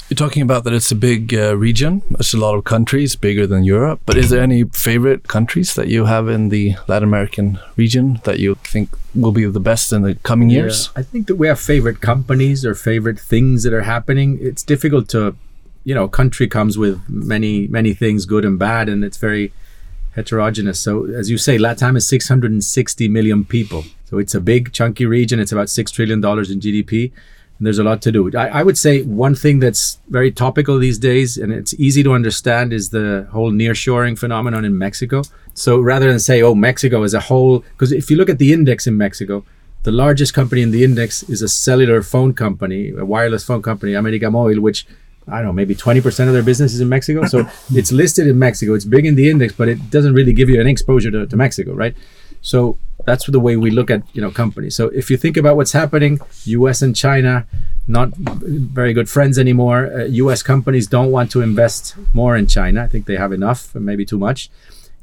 You're 0.09 0.15
talking 0.15 0.43
about 0.43 0.65
that 0.65 0.73
it's 0.73 0.91
a 0.91 0.95
big 0.95 1.33
uh, 1.33 1.57
region. 1.57 2.03
It's 2.19 2.31
a 2.31 2.37
lot 2.37 2.53
of 2.53 2.63
countries, 2.63 3.15
bigger 3.15 3.47
than 3.47 3.63
Europe. 3.63 4.01
But 4.05 4.17
is 4.17 4.29
there 4.29 4.43
any 4.43 4.65
favorite 4.65 5.27
countries 5.27 5.73
that 5.73 5.87
you 5.87 6.05
have 6.05 6.29
in 6.29 6.49
the 6.49 6.75
Latin 6.87 7.07
American 7.07 7.57
region 7.75 8.21
that 8.23 8.37
you 8.37 8.53
think 8.63 8.89
will 9.15 9.31
be 9.31 9.45
the 9.45 9.59
best 9.59 9.91
in 9.91 10.03
the 10.03 10.13
coming 10.13 10.51
years? 10.51 10.91
I 10.95 11.01
think 11.01 11.25
that 11.25 11.37
we 11.37 11.47
have 11.47 11.59
favorite 11.59 12.01
companies 12.01 12.63
or 12.63 12.75
favorite 12.75 13.19
things 13.19 13.63
that 13.63 13.73
are 13.73 13.81
happening. 13.81 14.37
It's 14.39 14.61
difficult 14.61 15.09
to, 15.09 15.35
you 15.83 15.95
know, 15.95 16.07
country 16.07 16.47
comes 16.47 16.77
with 16.77 17.01
many 17.09 17.67
many 17.67 17.95
things, 17.95 18.27
good 18.27 18.45
and 18.45 18.59
bad, 18.59 18.89
and 18.89 19.03
it's 19.03 19.17
very 19.17 19.53
heterogeneous. 20.13 20.79
So 20.79 21.05
as 21.05 21.31
you 21.31 21.39
say, 21.39 21.57
Latam 21.57 21.97
is 21.97 22.07
660 22.07 23.07
million 23.07 23.43
people. 23.43 23.85
So 24.05 24.19
it's 24.19 24.35
a 24.35 24.39
big 24.39 24.71
chunky 24.71 25.07
region. 25.07 25.39
It's 25.39 25.51
about 25.51 25.71
six 25.71 25.89
trillion 25.89 26.21
dollars 26.21 26.51
in 26.51 26.59
GDP 26.59 27.11
there's 27.59 27.79
a 27.79 27.83
lot 27.83 28.01
to 28.01 28.11
do. 28.11 28.29
I, 28.37 28.47
I, 28.47 28.63
would 28.63 28.77
say 28.77 29.01
one 29.03 29.33
thing 29.33 29.59
that's 29.59 29.99
very 30.09 30.31
topical 30.31 30.77
these 30.77 30.99
days, 30.99 31.37
and 31.37 31.53
it's 31.53 31.73
easy 31.75 32.03
to 32.03 32.11
understand, 32.13 32.73
is 32.73 32.89
the 32.89 33.27
whole 33.31 33.51
nearshoring 33.51 34.17
phenomenon 34.17 34.65
in 34.65 34.77
Mexico. 34.77 35.23
So 35.53 35.79
rather 35.79 36.09
than 36.09 36.19
say, 36.19 36.41
oh, 36.41 36.53
Mexico 36.53 37.03
as 37.03 37.13
a 37.13 37.21
whole, 37.21 37.59
because 37.59 37.91
if 37.93 38.11
you 38.11 38.17
look 38.17 38.29
at 38.29 38.39
the 38.39 38.51
index 38.51 38.87
in 38.87 38.97
Mexico, 38.97 39.45
the 39.83 39.91
largest 39.91 40.33
company 40.33 40.63
in 40.63 40.71
the 40.71 40.83
index 40.83 41.23
is 41.23 41.41
a 41.41 41.47
cellular 41.47 42.01
phone 42.01 42.33
company, 42.33 42.89
a 42.89 43.05
wireless 43.05 43.45
phone 43.45 43.61
company, 43.61 43.93
America 43.93 44.25
Móvil, 44.25 44.59
which 44.59 44.85
I 45.27 45.37
don't 45.37 45.45
know, 45.45 45.53
maybe 45.53 45.73
20% 45.73 46.27
of 46.27 46.33
their 46.33 46.43
business 46.43 46.73
is 46.73 46.81
in 46.81 46.89
Mexico. 46.89 47.25
So 47.25 47.49
it's 47.73 47.91
listed 47.91 48.27
in 48.27 48.37
Mexico. 48.37 48.73
It's 48.73 48.85
big 48.85 49.05
in 49.05 49.15
the 49.15 49.29
index, 49.29 49.53
but 49.53 49.69
it 49.69 49.89
doesn't 49.89 50.13
really 50.13 50.33
give 50.33 50.49
you 50.49 50.59
any 50.59 50.71
exposure 50.71 51.09
to, 51.11 51.25
to 51.25 51.35
Mexico, 51.35 51.73
right? 51.73 51.95
So 52.45 52.77
that's 53.05 53.25
the 53.25 53.39
way 53.39 53.57
we 53.57 53.71
look 53.71 53.89
at 53.89 54.03
you 54.13 54.21
know 54.21 54.31
companies. 54.31 54.75
So 54.75 54.87
if 54.89 55.09
you 55.09 55.17
think 55.17 55.35
about 55.35 55.57
what's 55.57 55.71
happening, 55.71 56.19
U.S. 56.45 56.81
and 56.81 56.95
China 56.95 57.47
not 57.87 58.15
very 58.15 58.93
good 58.93 59.09
friends 59.09 59.37
anymore. 59.37 59.91
Uh, 59.93 60.05
U.S. 60.23 60.41
companies 60.41 60.87
don't 60.87 61.11
want 61.11 61.31
to 61.31 61.41
invest 61.41 61.95
more 62.13 62.35
in 62.35 62.47
China. 62.47 62.83
I 62.83 62.87
think 62.87 63.05
they 63.05 63.15
have 63.15 63.31
enough, 63.31 63.75
maybe 63.75 64.05
too 64.05 64.17
much. 64.17 64.49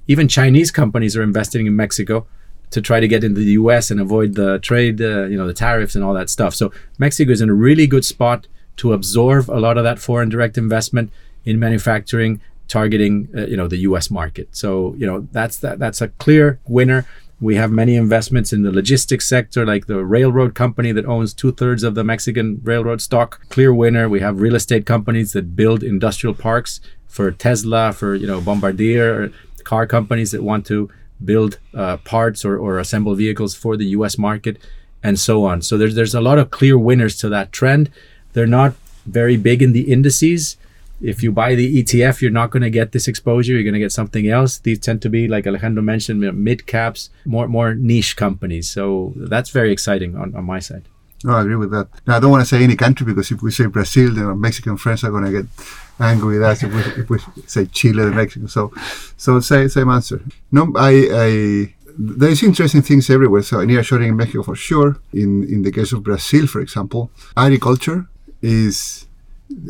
Even 0.09 0.27
Chinese 0.27 0.71
companies 0.71 1.17
are 1.17 1.23
investing 1.23 1.67
in 1.67 1.77
Mexico 1.77 2.27
to 2.71 2.81
try 2.81 2.99
to 2.99 3.07
get 3.07 3.23
into 3.23 3.41
the 3.41 3.53
U.S. 3.63 3.91
and 3.91 4.01
avoid 4.01 4.35
the 4.35 4.59
trade, 4.59 5.01
uh, 5.01 5.25
you 5.25 5.37
know, 5.37 5.47
the 5.47 5.55
tariffs 5.55 5.95
and 5.95 6.03
all 6.03 6.15
that 6.15 6.31
stuff. 6.31 6.55
So 6.55 6.73
Mexico 6.99 7.31
is 7.31 7.41
in 7.41 7.51
a 7.51 7.55
really 7.55 7.87
good 7.87 8.05
spot 8.05 8.47
to 8.79 8.93
absorb 8.93 9.51
a 9.51 9.61
lot 9.61 9.79
of 9.79 9.85
that 9.85 9.99
foreign 9.99 10.29
direct 10.29 10.57
investment 10.59 11.13
in 11.45 11.59
manufacturing 11.59 12.41
targeting 12.69 13.29
uh, 13.37 13.43
you 13.47 13.57
know 13.57 13.69
the 13.69 13.81
US 13.89 14.11
market. 14.11 14.49
So 14.53 14.95
you 14.97 15.07
know 15.07 15.29
that's 15.31 15.59
that 15.59 15.79
that's 15.79 16.01
a 16.01 16.09
clear 16.25 16.59
winner. 16.67 17.07
We 17.43 17.57
have 17.57 17.73
many 17.73 17.97
investments 17.97 18.53
in 18.53 18.63
the 18.63 18.71
logistics 18.71 19.29
sector, 19.29 19.67
like 19.67 19.87
the 19.87 20.05
railroad 20.05 20.55
company 20.55 20.93
that 20.93 21.07
owns 21.07 21.35
two 21.35 21.51
thirds 21.51 21.83
of 21.83 21.97
the 21.97 22.05
Mexican 22.05 22.61
railroad 22.63 23.03
stock. 23.03 23.41
Clear 23.49 23.75
winner. 23.75 24.09
We 24.09 24.21
have 24.21 24.41
real 24.41 24.55
estate 24.55 24.87
companies 24.87 25.33
that 25.33 25.57
build 25.57 25.83
industrial 25.83 26.35
parks 26.35 26.81
for 27.09 27.33
Tesla, 27.33 27.93
for 27.93 28.15
you 28.15 28.29
know 28.29 28.41
Bombardier, 28.41 29.33
car 29.65 29.89
companies 29.89 30.31
that 30.31 30.45
want 30.45 30.65
to 30.67 30.89
build 31.25 31.59
uh, 31.75 31.97
parts 31.99 32.45
or, 32.45 32.57
or 32.57 32.79
assemble 32.79 33.17
vehicles 33.17 33.57
for 33.57 33.77
the 33.77 33.87
US 33.87 34.17
market 34.17 34.57
and 35.03 35.19
so 35.19 35.45
on. 35.45 35.63
So 35.63 35.77
there's 35.77 35.97
there's 35.97 36.15
a 36.15 36.21
lot 36.21 36.39
of 36.39 36.53
clear 36.53 36.79
winners 36.79 37.17
to 37.19 37.29
that 37.31 37.51
trend. 37.51 37.91
They're 38.35 38.47
not 38.47 38.75
very 39.05 39.37
big 39.37 39.63
in 39.63 39.73
the 39.73 39.93
indices. 39.93 40.57
If 41.03 41.23
you 41.23 41.33
buy 41.33 41.55
the 41.55 41.83
ETF, 41.83 42.21
you're 42.21 42.31
not 42.31 42.51
going 42.51 42.63
to 42.63 42.71
get 42.71 42.93
this 42.93 43.09
exposure. 43.09 43.55
You're 43.55 43.65
going 43.65 43.75
to 43.75 43.81
get 43.81 43.93
something 43.93 44.29
else. 44.29 44.59
These 44.59 44.79
tend 44.79 45.03
to 45.03 45.11
be, 45.11 45.27
like 45.27 45.47
Alejandro 45.47 45.83
mentioned, 45.83 46.21
mid 46.21 46.67
caps, 46.67 47.11
more 47.25 47.49
more 47.49 47.75
niche 47.75 48.17
companies. 48.17 48.71
So 48.71 49.13
that's 49.17 49.51
very 49.51 49.73
exciting 49.73 50.17
on, 50.17 50.35
on 50.37 50.45
my 50.45 50.61
side. 50.61 50.85
I 51.25 51.41
agree 51.41 51.57
with 51.57 51.71
that. 51.71 51.89
Now, 52.07 52.17
I 52.17 52.21
don't 52.21 52.31
want 52.31 52.43
to 52.43 52.47
say 52.47 52.63
any 52.65 52.77
country 52.77 53.07
because 53.07 53.31
if 53.31 53.43
we 53.43 53.51
say 53.51 53.67
Brazil, 53.67 54.13
then 54.13 54.25
our 54.25 54.35
Mexican 54.35 54.77
friends 54.77 55.05
are 55.05 55.11
going 55.11 55.25
to 55.25 55.31
get 55.31 55.47
angry 56.01 56.39
with 56.39 56.43
us 56.43 56.63
if 56.63 56.73
we, 56.73 57.03
if 57.03 57.11
we 57.11 57.19
say 57.47 57.67
Chile 57.67 58.03
and 58.03 58.17
Mexico. 58.17 58.47
So, 58.47 58.73
so 59.17 59.41
say 59.41 59.69
same 59.69 59.89
answer. 59.91 60.21
No, 60.51 60.73
I, 60.77 61.09
I 61.13 61.75
there's 61.99 62.43
interesting 62.43 62.83
things 62.83 63.09
everywhere. 63.11 63.43
So 63.43 63.59
nearshoring 63.59 64.09
in 64.09 64.17
Mexico 64.17 64.43
for 64.43 64.57
sure. 64.57 64.97
In 65.13 65.45
in 65.45 65.63
the 65.63 65.71
case 65.71 65.93
of 65.93 66.03
Brazil, 66.03 66.47
for 66.47 66.61
example, 66.61 67.11
agriculture 67.37 68.07
is 68.41 69.07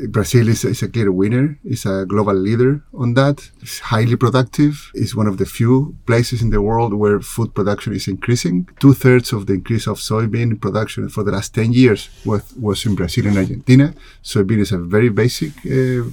Brazil 0.08 0.48
is, 0.48 0.64
is, 0.64 0.82
a 0.82 0.88
clear 0.88 1.10
winner. 1.10 1.58
It's 1.64 1.86
a 1.86 2.04
global 2.06 2.34
leader 2.34 2.82
on 2.94 3.14
that. 3.14 3.50
It's 3.60 3.80
highly 3.80 4.16
productive. 4.16 4.90
It's 4.94 5.14
one 5.14 5.26
of 5.26 5.38
the 5.38 5.46
few 5.46 5.96
places 6.06 6.42
in 6.42 6.50
the 6.50 6.62
world 6.62 6.94
where 6.94 7.20
food 7.20 7.54
production 7.54 7.92
is 7.92 8.08
increasing. 8.08 8.68
Two 8.80 8.94
thirds 8.94 9.32
of 9.32 9.46
the 9.46 9.54
increase 9.54 9.86
of 9.86 9.98
soybean 9.98 10.60
production 10.60 11.08
for 11.08 11.22
the 11.24 11.32
last 11.32 11.54
10 11.54 11.72
years 11.72 12.08
was, 12.24 12.54
was 12.54 12.84
in 12.86 12.94
Brazil 12.94 13.26
and 13.26 13.38
Argentina. 13.38 13.94
Soybean 14.22 14.60
is 14.60 14.72
a 14.72 14.78
very 14.78 15.08
basic 15.08 15.52
uh, 15.66 16.04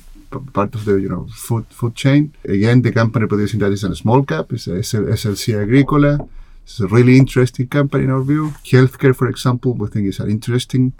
part 0.54 0.76
of 0.76 0.86
the 0.86 0.96
you 0.96 1.10
know 1.10 1.28
food 1.34 1.66
food 1.70 1.96
chain. 1.96 2.34
Again, 2.46 2.82
the 2.82 2.92
company 2.92 3.28
producing 3.28 3.60
that 3.62 3.72
is 3.72 3.84
a 3.84 3.96
small 3.96 4.24
cap. 4.24 4.52
It's 4.54 4.68
a 4.68 4.72
SLC 4.72 5.62
Agricola. 5.62 6.28
It's 6.64 6.80
a 6.80 6.88
really 6.88 7.18
interesting 7.18 7.68
company 7.68 8.04
in 8.04 8.12
our 8.12 8.22
view. 8.22 8.52
Healthcare, 8.64 9.16
for 9.16 9.28
example, 9.28 9.74
we 9.74 9.88
think 9.88 10.08
is 10.08 10.20
an 10.20 10.30
interesting 10.30 10.94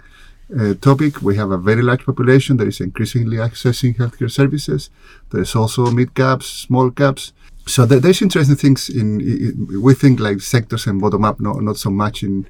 uh, 0.58 0.74
topic. 0.74 1.22
We 1.22 1.36
have 1.36 1.50
a 1.50 1.58
very 1.58 1.82
large 1.82 2.04
population 2.04 2.56
that 2.58 2.68
is 2.68 2.80
increasingly 2.80 3.36
accessing 3.36 3.96
healthcare 3.96 4.30
services. 4.30 4.90
There's 5.30 5.54
also 5.54 5.90
mid 5.90 6.14
caps, 6.14 6.46
small 6.46 6.90
caps. 6.90 7.32
So 7.66 7.86
th- 7.86 8.02
there's 8.02 8.22
interesting 8.22 8.56
things 8.56 8.88
in, 8.88 9.20
in, 9.20 9.82
we 9.82 9.94
think 9.94 10.18
like 10.20 10.40
sectors 10.40 10.86
and 10.86 11.00
bottom 11.00 11.24
up, 11.24 11.40
no, 11.40 11.52
not 11.54 11.76
so 11.76 11.90
much 11.90 12.22
in 12.22 12.46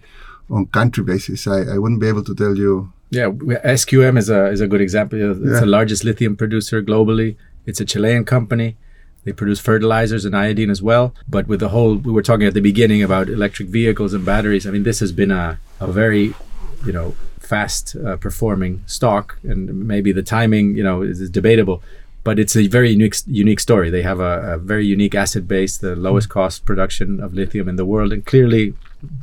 on 0.51 0.67
country 0.67 1.05
basis. 1.05 1.47
I, 1.47 1.75
I 1.75 1.79
wouldn't 1.79 2.01
be 2.01 2.09
able 2.09 2.25
to 2.25 2.35
tell 2.35 2.57
you. 2.57 2.93
Yeah, 3.11 3.29
SQM 3.29 4.19
is 4.19 4.31
a 4.31 4.47
is 4.47 4.61
a 4.61 4.69
good 4.69 4.81
example. 4.81 5.19
It's 5.19 5.41
yeah. 5.41 5.61
the 5.61 5.67
largest 5.67 6.05
lithium 6.05 6.37
producer 6.37 6.83
globally. 6.83 7.37
It's 7.67 7.81
a 7.81 7.85
Chilean 7.85 8.25
company. 8.25 8.77
They 9.25 9.33
produce 9.33 9.61
fertilizers 9.61 10.25
and 10.25 10.35
iodine 10.35 10.71
as 10.71 10.81
well. 10.81 11.15
But 11.29 11.47
with 11.47 11.61
the 11.61 11.69
whole, 11.69 11.97
we 11.97 12.13
were 12.13 12.23
talking 12.23 12.47
at 12.47 12.55
the 12.55 12.61
beginning 12.61 13.03
about 13.03 13.29
electric 13.29 13.69
vehicles 13.69 14.15
and 14.15 14.25
batteries. 14.25 14.67
I 14.67 14.71
mean, 14.71 14.85
this 14.85 15.01
has 15.01 15.13
been 15.13 15.31
a, 15.31 15.59
a 15.79 15.93
very, 15.93 16.35
you 16.87 16.93
know, 16.93 17.15
fast 17.51 17.97
uh, 17.97 18.17
performing 18.17 18.75
stock, 18.87 19.25
and 19.51 19.61
maybe 19.93 20.11
the 20.13 20.27
timing, 20.37 20.67
you 20.79 20.85
know, 20.89 21.03
is, 21.03 21.21
is, 21.21 21.31
debatable. 21.31 21.79
But 22.23 22.39
it's 22.39 22.55
a 22.57 22.67
very 22.79 22.91
unique 22.97 23.17
unique 23.27 23.61
story. 23.61 23.89
They 23.91 24.05
have 24.11 24.21
a, 24.21 24.33
a 24.55 24.59
very 24.73 24.87
unique 24.97 25.15
asset 25.23 25.45
base, 25.55 25.79
the 25.79 25.95
lowest 26.07 26.29
mm. 26.29 26.37
cost 26.39 26.65
production 26.71 27.09
of 27.25 27.29
lithium 27.41 27.67
in 27.73 27.77
the 27.77 27.89
world, 27.93 28.13
and 28.15 28.23
clearly, 28.33 28.65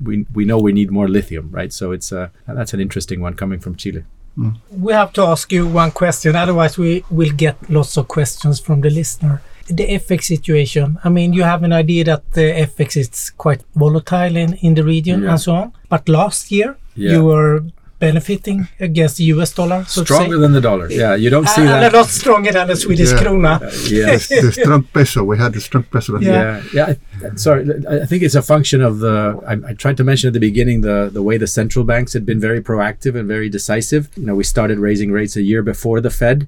we 0.08 0.26
we 0.38 0.44
know 0.50 0.60
we 0.70 0.74
need 0.80 0.90
more 1.00 1.10
lithium, 1.18 1.46
right? 1.60 1.72
So 1.80 1.86
it's 1.96 2.10
uh, 2.12 2.28
that's 2.60 2.74
an 2.74 2.82
interesting 2.86 3.20
one 3.28 3.36
coming 3.42 3.60
from 3.66 3.76
Chile. 3.76 4.04
Mm. 4.38 4.54
We 4.88 4.94
have 4.94 5.12
to 5.14 5.22
ask 5.34 5.52
you 5.52 5.64
one 5.84 5.92
question, 5.92 6.36
otherwise 6.36 6.78
we 6.78 7.04
will 7.10 7.34
get 7.46 7.56
lots 7.70 7.98
of 7.98 8.08
questions 8.08 8.60
from 8.60 8.82
the 8.82 8.90
listener 8.90 9.42
the 9.70 9.86
FX 9.86 10.24
situation. 10.24 10.98
I 11.04 11.10
mean, 11.10 11.34
you 11.34 11.44
have 11.44 11.64
an 11.64 11.74
idea 11.74 12.04
that 12.06 12.32
the 12.32 12.48
FX 12.76 12.98
is 12.98 13.30
quite 13.32 13.62
volatile 13.76 14.36
in, 14.38 14.54
in 14.56 14.76
the 14.76 14.84
region 14.84 15.24
yeah. 15.24 15.32
and 15.32 15.40
so 15.42 15.52
on. 15.56 15.74
But 15.90 16.08
last 16.08 16.52
year, 16.52 16.78
yeah. 16.96 17.12
you 17.12 17.26
were 17.26 17.64
benefiting 18.00 18.68
against 18.80 19.18
the 19.18 19.26
US 19.26 19.54
dollar. 19.54 19.84
So 19.86 20.04
Stronger 20.04 20.38
than 20.38 20.54
the 20.54 20.62
dollar. 20.62 20.90
Yeah, 20.92 21.16
you 21.16 21.30
don't 21.30 21.48
see 21.48 21.62
and 21.62 21.70
that. 21.70 21.84
And 21.84 21.94
a 21.94 21.98
lot 21.98 22.08
stronger 22.08 22.52
than 22.52 22.68
the 22.68 22.76
Swedish 22.76 23.12
yeah. 23.12 23.18
krona. 23.18 23.62
Uh, 23.62 23.72
yes, 23.90 24.28
the 24.46 24.52
strong 24.52 24.84
peso. 24.84 25.24
We 25.24 25.38
had 25.38 25.54
the 25.54 25.62
strong 25.62 25.84
peso. 25.84 26.20
Yeah, 26.20 26.64
yeah. 26.74 26.96
yeah. 27.22 27.36
sorry, 27.36 27.70
I 27.90 28.06
think 28.06 28.24
it's 28.24 28.36
a 28.36 28.42
function 28.42 28.82
of 28.82 29.00
the. 29.00 29.40
I, 29.48 29.70
I, 29.70 29.74
tried 29.74 29.98
to 29.98 30.04
mention 30.04 30.28
at 30.28 30.34
the 30.34 30.40
beginning 30.40 30.82
the 30.82 31.10
the 31.12 31.24
way 31.24 31.38
the 31.38 31.48
central 31.48 31.86
banks 31.86 32.14
had 32.14 32.26
been 32.26 32.40
very 32.40 32.62
proactive 32.62 33.16
and 33.16 33.28
very 33.28 33.50
decisive. 33.50 34.10
You 34.16 34.26
know, 34.26 34.36
we 34.36 34.44
started 34.44 34.80
raising 34.80 35.12
rates 35.12 35.36
a 35.36 35.42
year 35.42 35.64
before 35.64 36.02
the 36.02 36.10
Fed, 36.10 36.48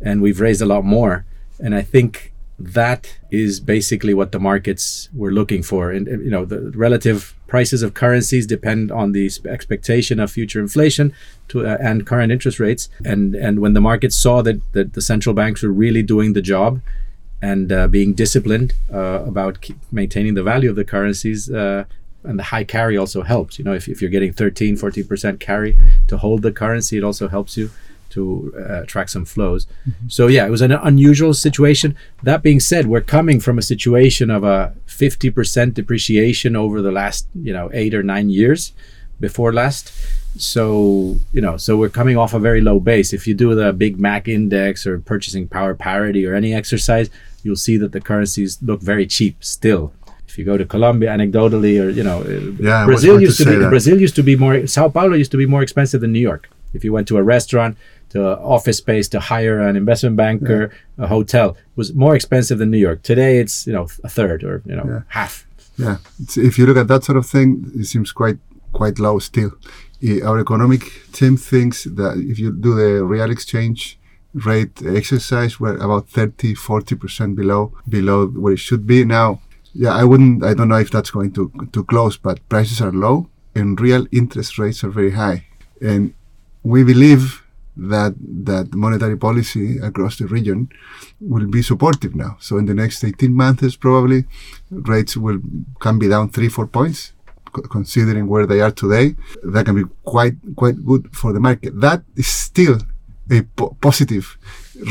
and 0.00 0.20
we've 0.20 0.40
raised 0.40 0.62
a 0.62 0.66
lot 0.66 0.84
more. 0.84 1.24
And 1.60 1.74
I 1.74 1.82
think 1.82 2.32
that 2.58 3.18
is 3.30 3.60
basically 3.60 4.14
what 4.14 4.32
the 4.32 4.40
markets 4.40 5.08
were 5.14 5.30
looking 5.30 5.62
for. 5.62 5.92
And 5.92 6.06
you 6.06 6.30
know, 6.30 6.44
the 6.44 6.70
relative 6.74 7.34
prices 7.48 7.82
of 7.82 7.94
currencies 7.94 8.46
depend 8.46 8.92
on 8.92 9.10
the 9.12 9.28
expectation 9.46 10.20
of 10.20 10.30
future 10.30 10.60
inflation 10.60 11.12
to, 11.48 11.66
uh, 11.66 11.76
and 11.80 12.06
current 12.06 12.30
interest 12.30 12.60
rates. 12.60 12.88
And 13.04 13.34
and 13.34 13.58
when 13.58 13.74
the 13.74 13.80
markets 13.80 14.16
saw 14.16 14.42
that 14.42 14.60
that 14.72 14.92
the 14.92 15.02
central 15.02 15.34
banks 15.34 15.62
were 15.64 15.72
really 15.72 16.02
doing 16.02 16.34
the 16.34 16.42
job 16.42 16.80
and 17.42 17.72
uh, 17.72 17.88
being 17.88 18.14
disciplined 18.14 18.74
uh, 18.92 19.24
about 19.26 19.68
maintaining 19.90 20.34
the 20.34 20.42
value 20.42 20.70
of 20.70 20.76
the 20.76 20.84
currencies. 20.84 21.50
Uh, 21.50 21.84
and 22.24 22.38
the 22.38 22.44
high 22.44 22.64
carry 22.64 22.96
also 22.98 23.22
helps. 23.22 23.58
You 23.58 23.64
know, 23.64 23.72
if, 23.72 23.88
if 23.88 24.02
you're 24.02 24.10
getting 24.10 24.32
13, 24.32 24.76
14% 24.76 25.38
carry 25.38 25.76
to 26.08 26.18
hold 26.18 26.42
the 26.42 26.52
currency, 26.52 26.98
it 26.98 27.04
also 27.04 27.28
helps 27.28 27.56
you 27.56 27.70
to 28.10 28.52
uh, 28.56 28.84
track 28.86 29.08
some 29.08 29.24
flows. 29.24 29.66
Mm-hmm. 29.88 30.08
So 30.08 30.26
yeah, 30.26 30.46
it 30.46 30.50
was 30.50 30.62
an 30.62 30.72
unusual 30.72 31.34
situation. 31.34 31.96
That 32.22 32.42
being 32.42 32.60
said, 32.60 32.86
we're 32.86 33.00
coming 33.00 33.40
from 33.40 33.58
a 33.58 33.62
situation 33.62 34.30
of 34.30 34.44
a 34.44 34.74
50% 34.86 35.74
depreciation 35.74 36.56
over 36.56 36.82
the 36.82 36.92
last, 36.92 37.28
you 37.34 37.52
know, 37.52 37.70
8 37.72 37.94
or 37.94 38.02
9 38.02 38.30
years 38.30 38.72
before 39.20 39.52
last. 39.52 39.92
So, 40.36 41.16
you 41.32 41.40
know, 41.40 41.56
so 41.56 41.76
we're 41.76 41.88
coming 41.88 42.16
off 42.16 42.34
a 42.34 42.38
very 42.38 42.60
low 42.60 42.78
base. 42.80 43.12
If 43.12 43.26
you 43.26 43.34
do 43.34 43.54
the 43.54 43.72
big 43.72 43.98
Mac 43.98 44.28
index 44.28 44.86
or 44.86 44.98
purchasing 45.00 45.48
power 45.48 45.74
parity 45.74 46.26
or 46.26 46.34
any 46.34 46.54
exercise, 46.54 47.10
you'll 47.42 47.56
see 47.56 47.76
that 47.78 47.92
the 47.92 48.00
currencies 48.00 48.58
look 48.62 48.80
very 48.80 49.06
cheap 49.06 49.42
still 49.42 49.92
if 50.28 50.36
you 50.36 50.44
go 50.44 50.56
to 50.58 50.64
Colombia, 50.64 51.10
anecdotally, 51.10 51.82
or 51.82 51.88
you 51.88 52.04
know, 52.04 52.20
uh, 52.22 52.52
yeah, 52.60 52.84
Brazil 52.84 53.20
used 53.20 53.38
to, 53.38 53.44
to 53.44 53.50
be 53.50 53.56
that. 53.56 53.70
Brazil 53.70 53.98
used 53.98 54.14
to 54.16 54.22
be 54.22 54.36
more 54.36 54.66
Sao 54.66 54.88
Paulo 54.88 55.14
used 55.14 55.30
to 55.30 55.36
be 55.36 55.46
more 55.46 55.62
expensive 55.62 56.00
than 56.00 56.12
New 56.12 56.20
York. 56.20 56.50
If 56.74 56.84
you 56.84 56.92
went 56.92 57.08
to 57.08 57.16
a 57.16 57.22
restaurant, 57.22 57.78
to 58.10 58.38
office 58.38 58.78
space 58.78 59.08
to 59.08 59.20
hire 59.20 59.60
an 59.60 59.76
investment 59.76 60.16
banker, 60.16 60.70
yeah. 60.98 61.04
a 61.04 61.08
hotel 61.08 61.56
was 61.76 61.94
more 61.94 62.14
expensive 62.14 62.58
than 62.58 62.70
New 62.70 62.78
York. 62.78 63.02
Today 63.02 63.38
it's 63.38 63.66
you 63.66 63.72
know 63.72 63.88
a 64.04 64.08
third 64.08 64.44
or 64.44 64.62
you 64.66 64.76
know 64.76 64.84
yeah. 64.86 65.00
half. 65.08 65.46
Yeah, 65.76 65.98
it's, 66.20 66.36
if 66.36 66.58
you 66.58 66.66
look 66.66 66.76
at 66.76 66.88
that 66.88 67.04
sort 67.04 67.18
of 67.18 67.26
thing, 67.26 67.70
it 67.74 67.84
seems 67.84 68.12
quite 68.12 68.38
quite 68.72 68.98
low 68.98 69.18
still. 69.18 69.52
Our 70.24 70.38
economic 70.38 70.82
team 71.12 71.36
thinks 71.36 71.84
that 71.84 72.18
if 72.18 72.38
you 72.38 72.52
do 72.52 72.74
the 72.74 73.04
real 73.04 73.30
exchange 73.30 73.98
rate 74.32 74.80
exercise, 74.84 75.58
we're 75.58 75.76
about 75.76 76.08
30, 76.08 76.54
40 76.54 76.94
percent 76.96 77.36
below 77.36 77.72
below 77.88 78.26
where 78.26 78.52
it 78.52 78.58
should 78.58 78.86
be 78.86 79.04
now. 79.04 79.40
Yeah, 79.74 79.94
I 79.94 80.04
wouldn't. 80.04 80.44
I 80.44 80.54
don't 80.54 80.68
know 80.68 80.78
if 80.78 80.90
that's 80.90 81.10
going 81.10 81.32
to 81.32 81.52
to 81.72 81.84
close, 81.84 82.16
but 82.16 82.46
prices 82.48 82.80
are 82.80 82.92
low 82.92 83.28
and 83.54 83.80
real 83.80 84.06
interest 84.12 84.58
rates 84.58 84.82
are 84.84 84.90
very 84.90 85.12
high, 85.12 85.46
and 85.80 86.14
we 86.62 86.84
believe 86.84 87.42
that 87.78 88.14
that 88.44 88.74
monetary 88.74 89.16
policy 89.16 89.78
across 89.78 90.18
the 90.18 90.26
region 90.26 90.68
will 91.20 91.46
be 91.46 91.62
supportive 91.62 92.14
now. 92.14 92.36
So 92.40 92.58
in 92.58 92.66
the 92.66 92.74
next 92.74 93.04
18 93.04 93.32
months, 93.32 93.76
probably 93.76 94.24
rates 94.70 95.16
will 95.16 95.40
can 95.80 95.98
be 95.98 96.08
down 96.08 96.30
three, 96.30 96.48
four 96.48 96.66
points, 96.66 97.12
considering 97.70 98.26
where 98.26 98.46
they 98.46 98.60
are 98.60 98.72
today. 98.72 99.16
That 99.42 99.66
can 99.66 99.76
be 99.76 99.88
quite 100.04 100.36
quite 100.56 100.84
good 100.84 101.08
for 101.14 101.32
the 101.32 101.40
market. 101.40 101.80
That 101.80 102.02
is 102.16 102.26
still 102.26 102.78
a 103.30 103.42
po- 103.42 103.76
positive 103.80 104.38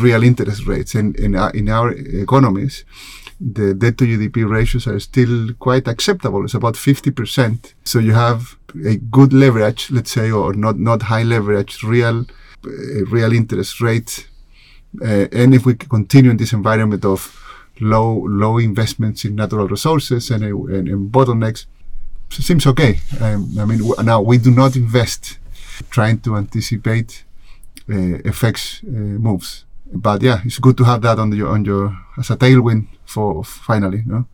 real 0.02 0.23
interest 0.23 0.65
rates, 0.65 0.95
in, 0.95 1.15
in, 1.15 1.36
our, 1.36 1.52
in 1.52 1.69
our 1.69 1.91
economies, 1.91 2.86
the 3.39 3.73
debt 3.73 3.97
to 4.00 4.06
GDP 4.06 4.50
ratios 4.50 4.88
are 4.88 5.00
still 5.00 5.54
quite 5.60 5.88
acceptable. 5.88 6.43
It's 6.43 6.54
about 6.54 6.73
50%. 6.73 7.73
So 7.84 8.00
you 8.00 8.13
have 8.13 8.58
a 8.86 8.97
good 8.97 9.32
leverage, 9.34 9.91
let's 9.91 10.12
say, 10.12 10.32
or 10.32 10.54
not, 10.54 10.80
not 10.80 11.04
high 11.04 11.23
leverage, 11.23 11.84
real 11.84 12.26
real 12.63 13.33
interest 13.33 13.81
rate. 13.81 14.27
Uh, 15.01 15.27
and 15.31 15.53
if 15.53 15.65
we 15.65 15.75
continue 15.75 16.31
in 16.31 16.37
this 16.37 16.53
environment 16.53 17.05
of 17.05 17.43
low 17.79 18.25
low 18.27 18.58
investments 18.58 19.25
in 19.25 19.35
natural 19.35 19.67
resources 19.67 20.31
and, 20.31 20.43
and, 20.43 20.87
and 20.87 21.12
bottlenecks, 21.12 21.65
seems 22.29 22.65
okay. 22.65 22.99
Um, 23.21 23.55
I 23.60 23.65
mean, 23.65 23.81
now 24.03 24.21
we 24.21 24.37
do 24.37 24.51
not 24.51 24.75
invest 24.75 25.39
trying 25.89 26.19
to 26.21 26.35
anticipate 26.35 27.23
uh, 27.89 28.19
FX 28.25 28.83
uh, 28.83 29.19
moves. 29.19 29.65
But 29.93 30.21
yeah, 30.21 30.41
it's 30.43 30.60
good 30.60 30.77
to 30.77 30.83
have 30.83 31.01
that 31.03 31.19
on 31.19 31.31
your 31.31 31.49
on 31.49 31.63
your 31.63 31.97
as 32.17 32.29
a 32.29 32.37
tailwind 32.37 32.87
for 33.05 33.43
finally. 33.43 34.03
No? 34.05 34.25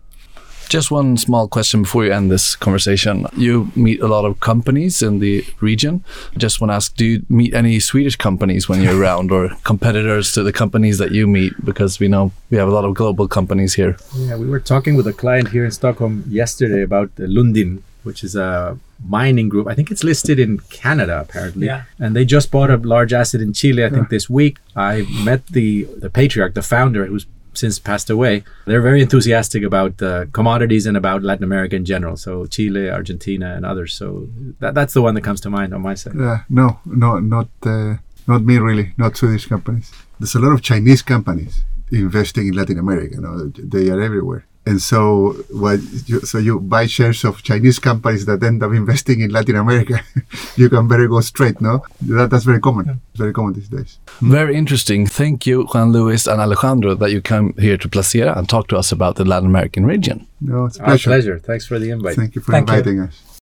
Just 0.70 0.90
one 0.92 1.18
small 1.18 1.48
question 1.48 1.84
before 1.84 2.06
you 2.06 2.12
end 2.12 2.32
this 2.32 2.56
conversation. 2.56 3.28
You 3.38 3.72
meet 3.76 4.02
a 4.02 4.08
lot 4.08 4.26
of 4.26 4.40
companies 4.40 5.02
in 5.02 5.20
the 5.20 5.46
region. 5.62 6.04
I 6.36 6.40
just 6.40 6.60
want 6.60 6.72
to 6.72 6.76
ask, 6.76 6.96
do 6.96 7.06
you 7.06 7.26
meet 7.30 7.54
any 7.54 7.80
Swedish 7.80 8.16
companies 8.16 8.68
when 8.68 8.82
you're 8.82 9.00
around 9.00 9.32
or 9.32 9.50
competitors 9.64 10.34
to 10.34 10.44
the 10.44 10.52
companies 10.52 10.98
that 10.98 11.12
you 11.12 11.28
meet? 11.28 11.54
Because 11.64 12.00
we 12.00 12.08
know 12.08 12.32
we 12.50 12.58
have 12.58 12.68
a 12.68 12.72
lot 12.72 12.86
of 12.86 12.96
global 12.96 13.28
companies 13.28 13.76
here. 13.76 13.98
Yeah, 14.16 14.36
we 14.38 14.48
were 14.48 14.60
talking 14.60 14.96
with 14.96 15.08
a 15.08 15.14
client 15.14 15.50
here 15.50 15.66
in 15.66 15.72
Stockholm 15.72 16.24
yesterday 16.28 16.82
about 16.82 17.14
Lundin, 17.18 17.84
which 18.04 18.24
is 18.24 18.36
a 18.36 18.78
mining 19.06 19.50
group. 19.50 19.68
I 19.68 19.76
think 19.76 19.92
it's 19.92 20.04
listed 20.04 20.40
in 20.40 20.60
Canada 20.70 21.20
apparently. 21.20 21.68
Yeah. 21.68 21.84
And 22.00 22.16
they 22.16 22.26
just 22.26 22.52
bought 22.52 22.72
a 22.72 22.78
large 22.78 23.14
asset 23.14 23.42
in 23.42 23.54
Chile, 23.54 23.86
I 23.86 23.90
think 23.90 24.10
this 24.10 24.30
week. 24.30 24.58
I 24.76 25.06
met 25.24 25.46
the 25.48 25.84
the 25.98 26.10
patriarch, 26.10 26.54
the 26.54 26.62
founder 26.62 27.06
who's 27.06 27.26
since 27.54 27.80
passed 27.80 28.10
away. 28.10 28.44
They're 28.66 28.82
very 28.82 29.02
enthusiastic 29.02 29.64
about 29.64 30.02
uh, 30.02 30.26
commodities 30.34 30.86
and 30.86 30.98
about 30.98 31.24
Latin 31.24 31.44
America 31.44 31.76
in 31.76 31.86
general. 31.86 32.18
So 32.18 32.46
Chile, 32.46 32.90
Argentina, 32.90 33.54
and 33.56 33.66
others. 33.66 33.94
So 33.94 34.28
that, 34.60 34.74
that's 34.74 34.94
the 34.94 35.02
one 35.02 35.16
that 35.16 35.22
comes 35.22 35.42
to 35.42 35.50
mind 35.50 35.74
on 35.74 35.82
my 35.82 35.96
side. 35.96 36.16
Yeah, 36.16 36.44
no, 36.50 36.80
no, 36.86 37.20
not 37.20 37.50
uh, 37.66 37.96
not 38.28 38.44
me 38.44 38.58
really, 38.58 38.94
not 38.98 39.18
Swedish 39.18 39.46
companies. 39.48 39.92
There's 40.20 40.36
a 40.36 40.40
lot 40.40 40.54
of 40.54 40.62
Chinese 40.62 41.02
companies 41.02 41.64
investing 41.92 42.48
in 42.48 42.54
Latin 42.54 42.80
America. 42.80 43.16
You 43.16 43.22
know, 43.22 43.48
they 43.48 43.90
are 43.90 44.02
everywhere. 44.02 44.46
And 44.66 44.82
so, 44.82 45.34
what 45.52 45.80
you, 46.06 46.22
so 46.22 46.38
you 46.38 46.60
buy 46.60 46.86
shares 46.86 47.26
of 47.26 47.44
Chinese 47.44 47.80
companies 47.80 48.26
that 48.28 48.42
end 48.44 48.64
up 48.64 48.72
investing 48.72 49.20
in 49.20 49.32
Latin 49.32 49.58
America. 49.58 50.00
you 50.56 50.70
can 50.70 50.88
better 50.88 51.08
go 51.08 51.20
straight, 51.20 51.60
no? 51.60 51.84
That, 52.02 52.30
that's 52.30 52.46
very 52.46 52.62
common. 52.62 53.02
Very 53.16 53.34
common 53.34 53.54
these 53.54 53.68
days. 53.68 54.00
Very 54.22 54.56
interesting. 54.56 55.06
Thank 55.06 55.46
you, 55.46 55.64
Juan 55.74 55.92
Luis 55.92 56.28
and 56.28 56.40
Alejandro, 56.40 56.96
that 56.96 57.12
you 57.12 57.22
come 57.22 57.54
here 57.60 57.78
to 57.78 57.90
Placera 57.90 58.38
and 58.38 58.48
talk 58.48 58.68
to 58.70 58.78
us 58.78 58.92
about 58.92 59.16
the 59.18 59.26
Latin 59.26 59.48
American 59.50 59.86
region. 59.86 60.28
No, 60.40 60.66
it's 60.66 60.78
a 60.78 60.82
Our 60.82 60.88
pleasure. 60.88 61.10
pleasure. 61.10 61.40
Thanks 61.40 61.66
for 61.66 61.78
the 61.78 61.90
invite. 61.90 62.16
Thank 62.16 62.36
you 62.36 62.42
for 62.42 62.52
Thank 62.54 62.70
you. 62.70 62.76
inviting 62.76 63.00
us. 63.02 63.22